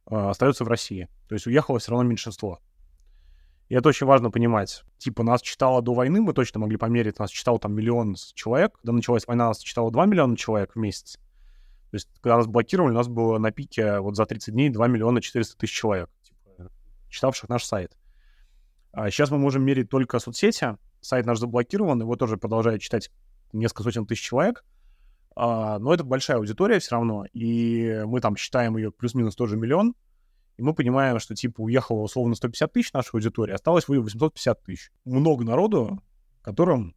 остается 0.06 0.64
в 0.64 0.68
России. 0.68 1.08
То 1.28 1.34
есть 1.34 1.46
уехало 1.46 1.78
все 1.78 1.92
равно 1.92 2.08
меньшинство. 2.08 2.60
И 3.68 3.74
это 3.74 3.88
очень 3.88 4.06
важно 4.06 4.30
понимать. 4.30 4.84
Типа, 4.98 5.22
нас 5.22 5.40
читало 5.40 5.80
до 5.80 5.94
войны, 5.94 6.20
мы 6.20 6.32
точно 6.34 6.60
могли 6.60 6.76
померить, 6.76 7.18
нас 7.18 7.30
читало 7.30 7.58
там 7.58 7.74
миллион 7.74 8.14
человек. 8.34 8.76
Когда 8.76 8.92
началась 8.92 9.26
война, 9.26 9.48
нас 9.48 9.58
читало 9.58 9.90
2 9.90 10.06
миллиона 10.06 10.36
человек 10.36 10.74
в 10.74 10.78
месяц. 10.78 11.18
То 11.90 11.96
есть, 11.96 12.08
когда 12.20 12.36
нас 12.36 12.46
блокировали, 12.46 12.92
у 12.92 12.96
нас 12.96 13.08
было 13.08 13.38
на 13.38 13.52
пике 13.52 14.00
вот 14.00 14.16
за 14.16 14.26
30 14.26 14.52
дней 14.52 14.68
2 14.68 14.86
миллиона 14.88 15.20
400 15.20 15.56
тысяч 15.56 15.72
человек, 15.72 16.10
типа, 16.22 16.70
читавших 17.08 17.48
наш 17.48 17.64
сайт. 17.64 17.96
А 18.92 19.10
сейчас 19.10 19.30
мы 19.30 19.38
можем 19.38 19.64
мерить 19.64 19.88
только 19.88 20.18
соцсети. 20.18 20.76
Сайт 21.00 21.26
наш 21.26 21.38
заблокирован, 21.38 22.00
его 22.00 22.16
тоже 22.16 22.36
продолжает 22.36 22.80
читать 22.80 23.10
несколько 23.52 23.82
сотен 23.82 24.06
тысяч 24.06 24.22
человек. 24.22 24.64
А, 25.36 25.78
но 25.78 25.92
это 25.92 26.04
большая 26.04 26.36
аудитория 26.38 26.78
все 26.78 26.92
равно, 26.92 27.24
и 27.32 28.02
мы 28.06 28.20
там 28.20 28.36
считаем 28.36 28.76
ее 28.76 28.92
плюс-минус 28.92 29.34
тоже 29.34 29.56
миллион, 29.56 29.94
и 30.56 30.62
мы 30.62 30.74
понимаем, 30.74 31.18
что, 31.18 31.34
типа, 31.34 31.60
уехало 31.62 32.02
условно 32.02 32.34
150 32.34 32.72
тысяч 32.72 32.92
нашей 32.92 33.14
аудитории, 33.14 33.52
осталось 33.52 33.88
850 33.88 34.62
тысяч. 34.62 34.92
Много 35.04 35.44
народу, 35.44 36.02
которым 36.42 36.94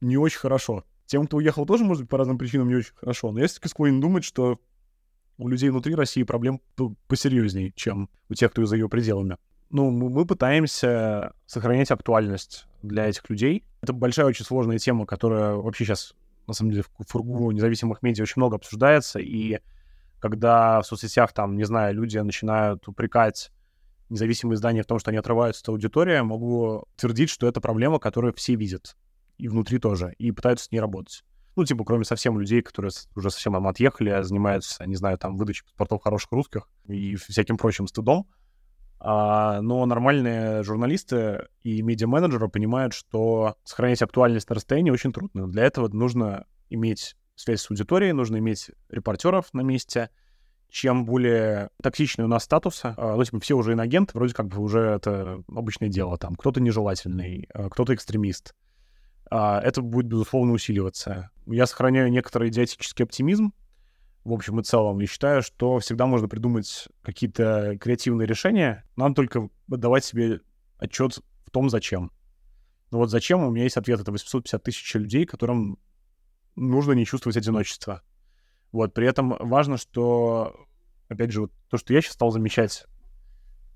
не 0.00 0.16
очень 0.18 0.38
хорошо. 0.38 0.84
Тем, 1.06 1.26
кто 1.26 1.38
уехал, 1.38 1.64
тоже, 1.64 1.84
может 1.84 2.02
быть, 2.02 2.10
по 2.10 2.18
разным 2.18 2.36
причинам 2.36 2.68
не 2.68 2.74
очень 2.74 2.94
хорошо. 2.94 3.32
Но 3.32 3.40
я 3.40 3.46
все-таки 3.46 3.68
склонен 3.68 4.00
думать, 4.00 4.24
что 4.24 4.60
у 5.38 5.48
людей 5.48 5.70
внутри 5.70 5.94
России 5.94 6.22
проблем 6.22 6.60
посерьезнее, 7.06 7.72
чем 7.74 8.10
у 8.28 8.34
тех, 8.34 8.50
кто 8.50 8.66
за 8.66 8.76
ее 8.76 8.90
пределами. 8.90 9.38
Ну, 9.70 9.90
мы 9.90 10.26
пытаемся 10.26 11.32
сохранять 11.46 11.90
актуальность 11.90 12.66
для 12.82 13.06
этих 13.06 13.28
людей. 13.30 13.64
Это 13.80 13.94
большая, 13.94 14.26
очень 14.26 14.44
сложная 14.44 14.78
тема, 14.78 15.06
которая 15.06 15.54
вообще 15.54 15.84
сейчас 15.84 16.14
на 16.48 16.54
самом 16.54 16.72
деле, 16.72 16.82
в 16.82 17.12
кругу 17.12 17.50
независимых 17.52 18.02
медиа 18.02 18.22
очень 18.22 18.40
много 18.40 18.56
обсуждается, 18.56 19.18
и 19.20 19.60
когда 20.18 20.80
в 20.80 20.86
соцсетях, 20.86 21.32
там, 21.32 21.56
не 21.56 21.64
знаю, 21.64 21.94
люди 21.94 22.18
начинают 22.18 22.88
упрекать 22.88 23.52
независимые 24.08 24.56
издания 24.56 24.82
в 24.82 24.86
том, 24.86 24.98
что 24.98 25.10
они 25.10 25.18
отрываются 25.18 25.62
от 25.62 25.68
аудитории, 25.68 26.20
могу 26.20 26.84
твердить, 26.96 27.30
что 27.30 27.46
это 27.46 27.60
проблема, 27.60 27.98
которую 27.98 28.32
все 28.34 28.56
видят, 28.56 28.96
и 29.36 29.48
внутри 29.48 29.78
тоже, 29.78 30.14
и 30.18 30.32
пытаются 30.32 30.64
с 30.64 30.72
ней 30.72 30.80
работать. 30.80 31.22
Ну, 31.56 31.64
типа, 31.64 31.84
кроме 31.84 32.04
совсем 32.04 32.38
людей, 32.38 32.62
которые 32.62 32.92
уже 33.16 33.30
совсем 33.30 33.54
отъехали, 33.66 34.22
занимаются, 34.22 34.86
не 34.86 34.94
знаю, 34.94 35.18
там, 35.18 35.36
выдачей 35.36 35.64
паспортов 35.66 36.02
хороших 36.02 36.32
русских 36.32 36.68
и 36.86 37.16
всяким 37.16 37.56
прочим 37.56 37.86
стыдом. 37.86 38.28
А, 39.00 39.60
но 39.60 39.86
нормальные 39.86 40.62
журналисты 40.64 41.46
и 41.62 41.82
медиа-менеджеры 41.82 42.48
понимают, 42.48 42.94
что 42.94 43.56
сохранять 43.64 44.02
актуальность 44.02 44.48
на 44.48 44.56
расстоянии 44.56 44.90
очень 44.90 45.12
трудно. 45.12 45.46
Для 45.48 45.64
этого 45.64 45.88
нужно 45.88 46.46
иметь 46.68 47.14
связь 47.36 47.60
с 47.62 47.70
аудиторией, 47.70 48.12
нужно 48.12 48.38
иметь 48.38 48.70
репортеров 48.88 49.54
на 49.54 49.60
месте. 49.60 50.10
Чем 50.70 51.06
более 51.06 51.70
токсичный 51.82 52.26
у 52.26 52.28
нас 52.28 52.44
статус, 52.44 52.82
а, 52.84 52.94
ну, 53.16 53.24
типа, 53.24 53.40
все 53.40 53.56
уже 53.56 53.72
инагенты, 53.72 54.12
вроде 54.14 54.34
как 54.34 54.48
бы 54.48 54.60
уже 54.60 54.80
это 54.80 55.42
обычное 55.48 55.88
дело. 55.88 56.18
Там 56.18 56.34
кто-то 56.34 56.60
нежелательный, 56.60 57.48
а, 57.54 57.70
кто-то 57.70 57.94
экстремист. 57.94 58.54
Это 59.30 59.82
будет, 59.82 60.06
безусловно, 60.06 60.52
усиливаться. 60.52 61.30
Я 61.46 61.66
сохраняю 61.66 62.10
некоторый 62.10 62.48
идиотический 62.48 63.04
оптимизм, 63.04 63.52
в 64.24 64.32
общем 64.32 64.60
и 64.60 64.62
целом. 64.62 65.00
И 65.00 65.06
считаю, 65.06 65.42
что 65.42 65.78
всегда 65.78 66.06
можно 66.06 66.28
придумать 66.28 66.88
какие-то 67.02 67.76
креативные 67.80 68.26
решения. 68.26 68.84
Надо 68.96 69.14
только 69.14 69.48
давать 69.66 70.04
себе 70.04 70.40
отчет 70.78 71.18
в 71.46 71.50
том, 71.50 71.70
зачем. 71.70 72.12
Ну 72.90 72.98
вот 72.98 73.10
зачем, 73.10 73.42
у 73.44 73.50
меня 73.50 73.64
есть 73.64 73.76
ответ. 73.76 74.00
Это 74.00 74.12
850 74.12 74.62
тысяч 74.62 74.94
людей, 74.94 75.26
которым 75.26 75.78
нужно 76.56 76.92
не 76.92 77.06
чувствовать 77.06 77.36
одиночества. 77.36 78.02
Вот, 78.72 78.92
при 78.92 79.06
этом 79.06 79.36
важно, 79.40 79.76
что, 79.76 80.54
опять 81.08 81.32
же, 81.32 81.42
вот 81.42 81.52
то, 81.70 81.78
что 81.78 81.94
я 81.94 82.02
сейчас 82.02 82.14
стал 82.14 82.30
замечать, 82.30 82.86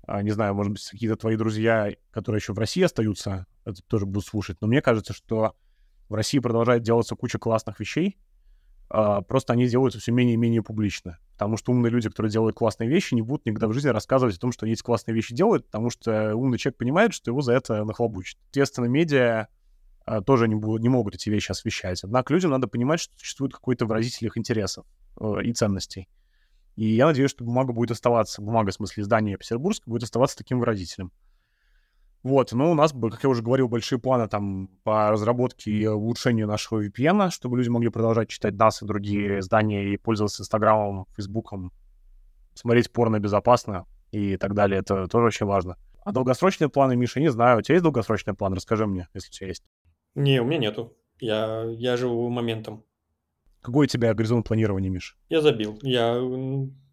а, 0.05 0.21
не 0.21 0.31
знаю, 0.31 0.53
может 0.53 0.73
быть, 0.73 0.87
какие-то 0.87 1.15
твои 1.15 1.35
друзья, 1.35 1.91
которые 2.11 2.39
еще 2.39 2.53
в 2.53 2.59
России 2.59 2.83
остаются, 2.83 3.47
это 3.65 3.81
тоже 3.83 4.05
будут 4.05 4.25
слушать, 4.25 4.57
но 4.61 4.67
мне 4.67 4.81
кажется, 4.81 5.13
что 5.13 5.55
в 6.09 6.13
России 6.13 6.39
продолжает 6.39 6.83
делаться 6.83 7.15
куча 7.15 7.39
классных 7.39 7.79
вещей, 7.79 8.17
просто 9.27 9.53
они 9.53 9.67
делаются 9.67 9.99
все 9.99 10.11
менее 10.11 10.35
и 10.35 10.37
менее 10.37 10.61
публично. 10.61 11.17
Потому 11.33 11.57
что 11.57 11.71
умные 11.71 11.89
люди, 11.89 12.09
которые 12.09 12.31
делают 12.31 12.55
классные 12.55 12.87
вещи, 12.87 13.15
не 13.15 13.23
будут 13.23 13.45
никогда 13.45 13.67
в 13.67 13.73
жизни 13.73 13.89
рассказывать 13.89 14.37
о 14.37 14.39
том, 14.39 14.51
что 14.51 14.65
они 14.65 14.75
классные 14.75 15.15
вещи 15.15 15.33
делают, 15.33 15.65
потому 15.65 15.89
что 15.89 16.35
умный 16.35 16.57
человек 16.59 16.77
понимает, 16.77 17.13
что 17.13 17.31
его 17.31 17.41
за 17.41 17.53
это 17.53 17.83
нахлобучат. 17.83 18.37
Естественно, 18.49 18.85
медиа 18.85 19.47
а, 20.05 20.21
тоже 20.21 20.47
не, 20.47 20.55
будут, 20.55 20.81
не 20.81 20.89
могут 20.89 21.15
эти 21.15 21.29
вещи 21.29 21.51
освещать. 21.51 22.03
Однако 22.03 22.33
людям 22.33 22.51
надо 22.51 22.67
понимать, 22.67 22.99
что 22.99 23.17
существует 23.17 23.53
какой-то 23.53 23.85
выразитель 23.85 24.27
их 24.27 24.37
интересов 24.37 24.85
э, 25.19 25.43
и 25.43 25.53
ценностей. 25.53 26.07
И 26.75 26.85
я 26.85 27.07
надеюсь, 27.07 27.31
что 27.31 27.43
бумага 27.43 27.73
будет 27.73 27.91
оставаться, 27.91 28.41
бумага, 28.41 28.71
в 28.71 28.73
смысле 28.75 29.03
издания 29.03 29.37
Петербургского, 29.37 29.93
будет 29.93 30.03
оставаться 30.03 30.37
таким 30.37 30.59
выразителем. 30.59 31.11
Вот, 32.23 32.53
ну, 32.53 32.71
у 32.71 32.73
нас, 32.73 32.93
как 32.93 33.21
я 33.21 33.29
уже 33.29 33.43
говорил, 33.43 33.67
большие 33.67 33.99
планы 33.99 34.29
там 34.29 34.69
по 34.83 35.11
разработке 35.11 35.71
и 35.71 35.85
улучшению 35.85 36.47
нашего 36.47 36.85
VPN, 36.85 37.31
чтобы 37.31 37.57
люди 37.57 37.67
могли 37.67 37.89
продолжать 37.89 38.29
читать 38.29 38.53
нас 38.53 38.81
и 38.81 38.85
другие 38.85 39.39
издания 39.39 39.93
и 39.93 39.97
пользоваться 39.97 40.41
Инстаграмом, 40.41 41.05
Фейсбуком, 41.17 41.73
смотреть 42.53 42.91
порно 42.91 43.19
безопасно 43.19 43.85
и 44.11 44.37
так 44.37 44.53
далее. 44.53 44.79
Это 44.79 45.07
тоже 45.07 45.27
очень 45.27 45.45
важно. 45.45 45.77
А 46.05 46.13
долгосрочные 46.13 46.69
планы, 46.69 46.95
Миша, 46.95 47.19
не 47.19 47.29
знаю. 47.29 47.59
У 47.59 47.61
тебя 47.61 47.75
есть 47.75 47.83
долгосрочный 47.83 48.33
план? 48.33 48.53
Расскажи 48.53 48.85
мне, 48.85 49.09
если 49.13 49.29
у 49.29 49.31
тебя 49.31 49.47
есть. 49.47 49.63
Не, 50.15 50.41
у 50.41 50.45
меня 50.45 50.59
нету. 50.59 50.95
Я, 51.19 51.65
я 51.65 51.97
живу 51.97 52.29
моментом. 52.29 52.85
Какой 53.61 53.85
у 53.85 53.89
тебя 53.89 54.13
горизонт 54.13 54.47
планирования, 54.47 54.89
Миш? 54.89 55.17
Я 55.29 55.41
забил. 55.41 55.77
Я 55.81 56.21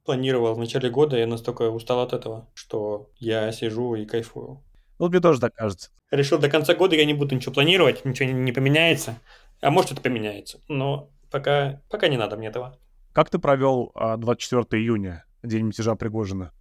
планировал 0.05 0.55
в 0.55 0.59
начале 0.59 0.91
года, 0.91 1.17
я 1.17 1.27
настолько 1.27 1.71
устал 1.71 2.01
от 2.01 2.13
этого, 2.13 2.49
что 2.55 3.11
я 3.19 3.53
сижу 3.53 3.95
и 3.95 4.07
кайфую. 4.07 4.63
Вот 5.01 5.13
мне 5.13 5.21
тоже 5.21 5.41
так 5.41 5.55
кажется. 5.55 5.91
Решил, 6.11 6.39
до 6.39 6.51
конца 6.51 6.75
года 6.75 6.95
я 6.95 7.07
не 7.07 7.15
буду 7.15 7.35
ничего 7.35 7.55
планировать, 7.55 8.05
ничего 8.05 8.31
не, 8.31 8.53
поменяется. 8.53 9.19
А 9.63 9.71
может, 9.71 9.93
это 9.93 10.03
поменяется. 10.03 10.61
Но 10.69 11.09
пока, 11.31 11.81
пока 11.89 12.09
не 12.09 12.19
надо 12.19 12.37
мне 12.37 12.49
этого. 12.49 12.79
Как 13.15 13.31
ты 13.31 13.39
провел 13.39 13.95
24 13.95 14.67
а, 14.71 14.77
июня, 14.77 15.25
день 15.43 15.65
мятежа 15.65 15.95
Пригожина? 15.95 16.53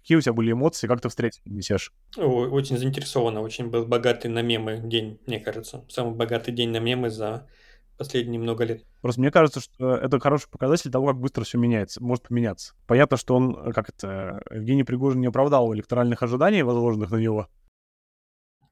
Какие 0.00 0.18
у 0.18 0.20
тебя 0.20 0.32
были 0.32 0.52
эмоции, 0.52 0.86
как 0.86 1.00
ты 1.00 1.08
встретил 1.08 1.42
мятеж? 1.44 1.92
Очень 2.16 2.78
заинтересованно, 2.78 3.40
очень 3.40 3.66
был 3.66 3.84
богатый 3.84 4.28
на 4.28 4.42
мемы 4.42 4.78
день, 4.78 5.18
мне 5.26 5.40
кажется. 5.40 5.84
Самый 5.88 6.14
богатый 6.14 6.52
день 6.52 6.70
на 6.70 6.78
мемы 6.78 7.10
за 7.10 7.48
последние 7.96 8.40
много 8.40 8.64
лет. 8.64 8.84
Просто 9.00 9.20
мне 9.20 9.30
кажется, 9.30 9.60
что 9.60 9.96
это 9.96 10.18
хороший 10.20 10.48
показатель 10.50 10.90
того, 10.90 11.08
как 11.08 11.18
быстро 11.18 11.44
все 11.44 11.58
меняется, 11.58 12.02
может 12.02 12.28
поменяться. 12.28 12.74
Понятно, 12.86 13.16
что 13.16 13.36
он, 13.36 13.72
как 13.72 13.88
это, 13.88 14.42
Евгений 14.50 14.84
Пригожин 14.84 15.20
не 15.20 15.26
оправдал 15.26 15.74
электоральных 15.74 16.22
ожиданий, 16.22 16.62
возложенных 16.62 17.10
на 17.10 17.16
него. 17.16 17.48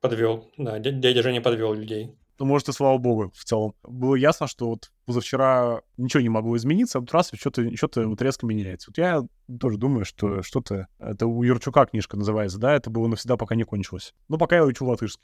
Подвел, 0.01 0.51
да, 0.59 0.79
дядя 0.79 1.23
Женя 1.23 1.41
подвел 1.41 1.73
людей. 1.73 2.17
Ну, 2.39 2.47
может, 2.47 2.69
и 2.69 2.73
слава 2.73 2.99
богу, 2.99 3.31
в 3.33 3.45
целом. 3.45 3.75
Было 3.85 4.17
ясно, 4.17 4.49
что 4.49 4.69
вот 4.69 4.91
позавчера 5.07 5.83
ничего 5.97 6.21
не 6.21 6.29
могло 6.29 6.57
измениться, 6.57 6.99
а 6.99 7.01
вот 7.01 7.13
раз 7.13 7.31
что-то 7.33 7.77
что 7.77 8.09
вот 8.09 8.21
резко 8.21 8.45
меняется. 8.45 8.91
Вот 8.91 8.99
я 8.99 9.23
тоже 9.61 9.79
думаю, 9.79 10.05
что 10.05 10.43
что-то... 10.43 10.89
Это 10.99 11.27
у 11.27 11.45
Юрчука 11.45 11.87
книжка 11.87 12.17
называется, 12.17 12.59
да? 12.59 12.75
Это 12.75 12.91
было 12.91 13.07
навсегда, 13.07 13.37
пока 13.37 13.55
не 13.55 13.63
кончилось. 13.63 14.15
Но 14.29 14.37
пока 14.37 14.57
я 14.57 14.65
учу 14.65 14.85
латышский. 14.85 15.23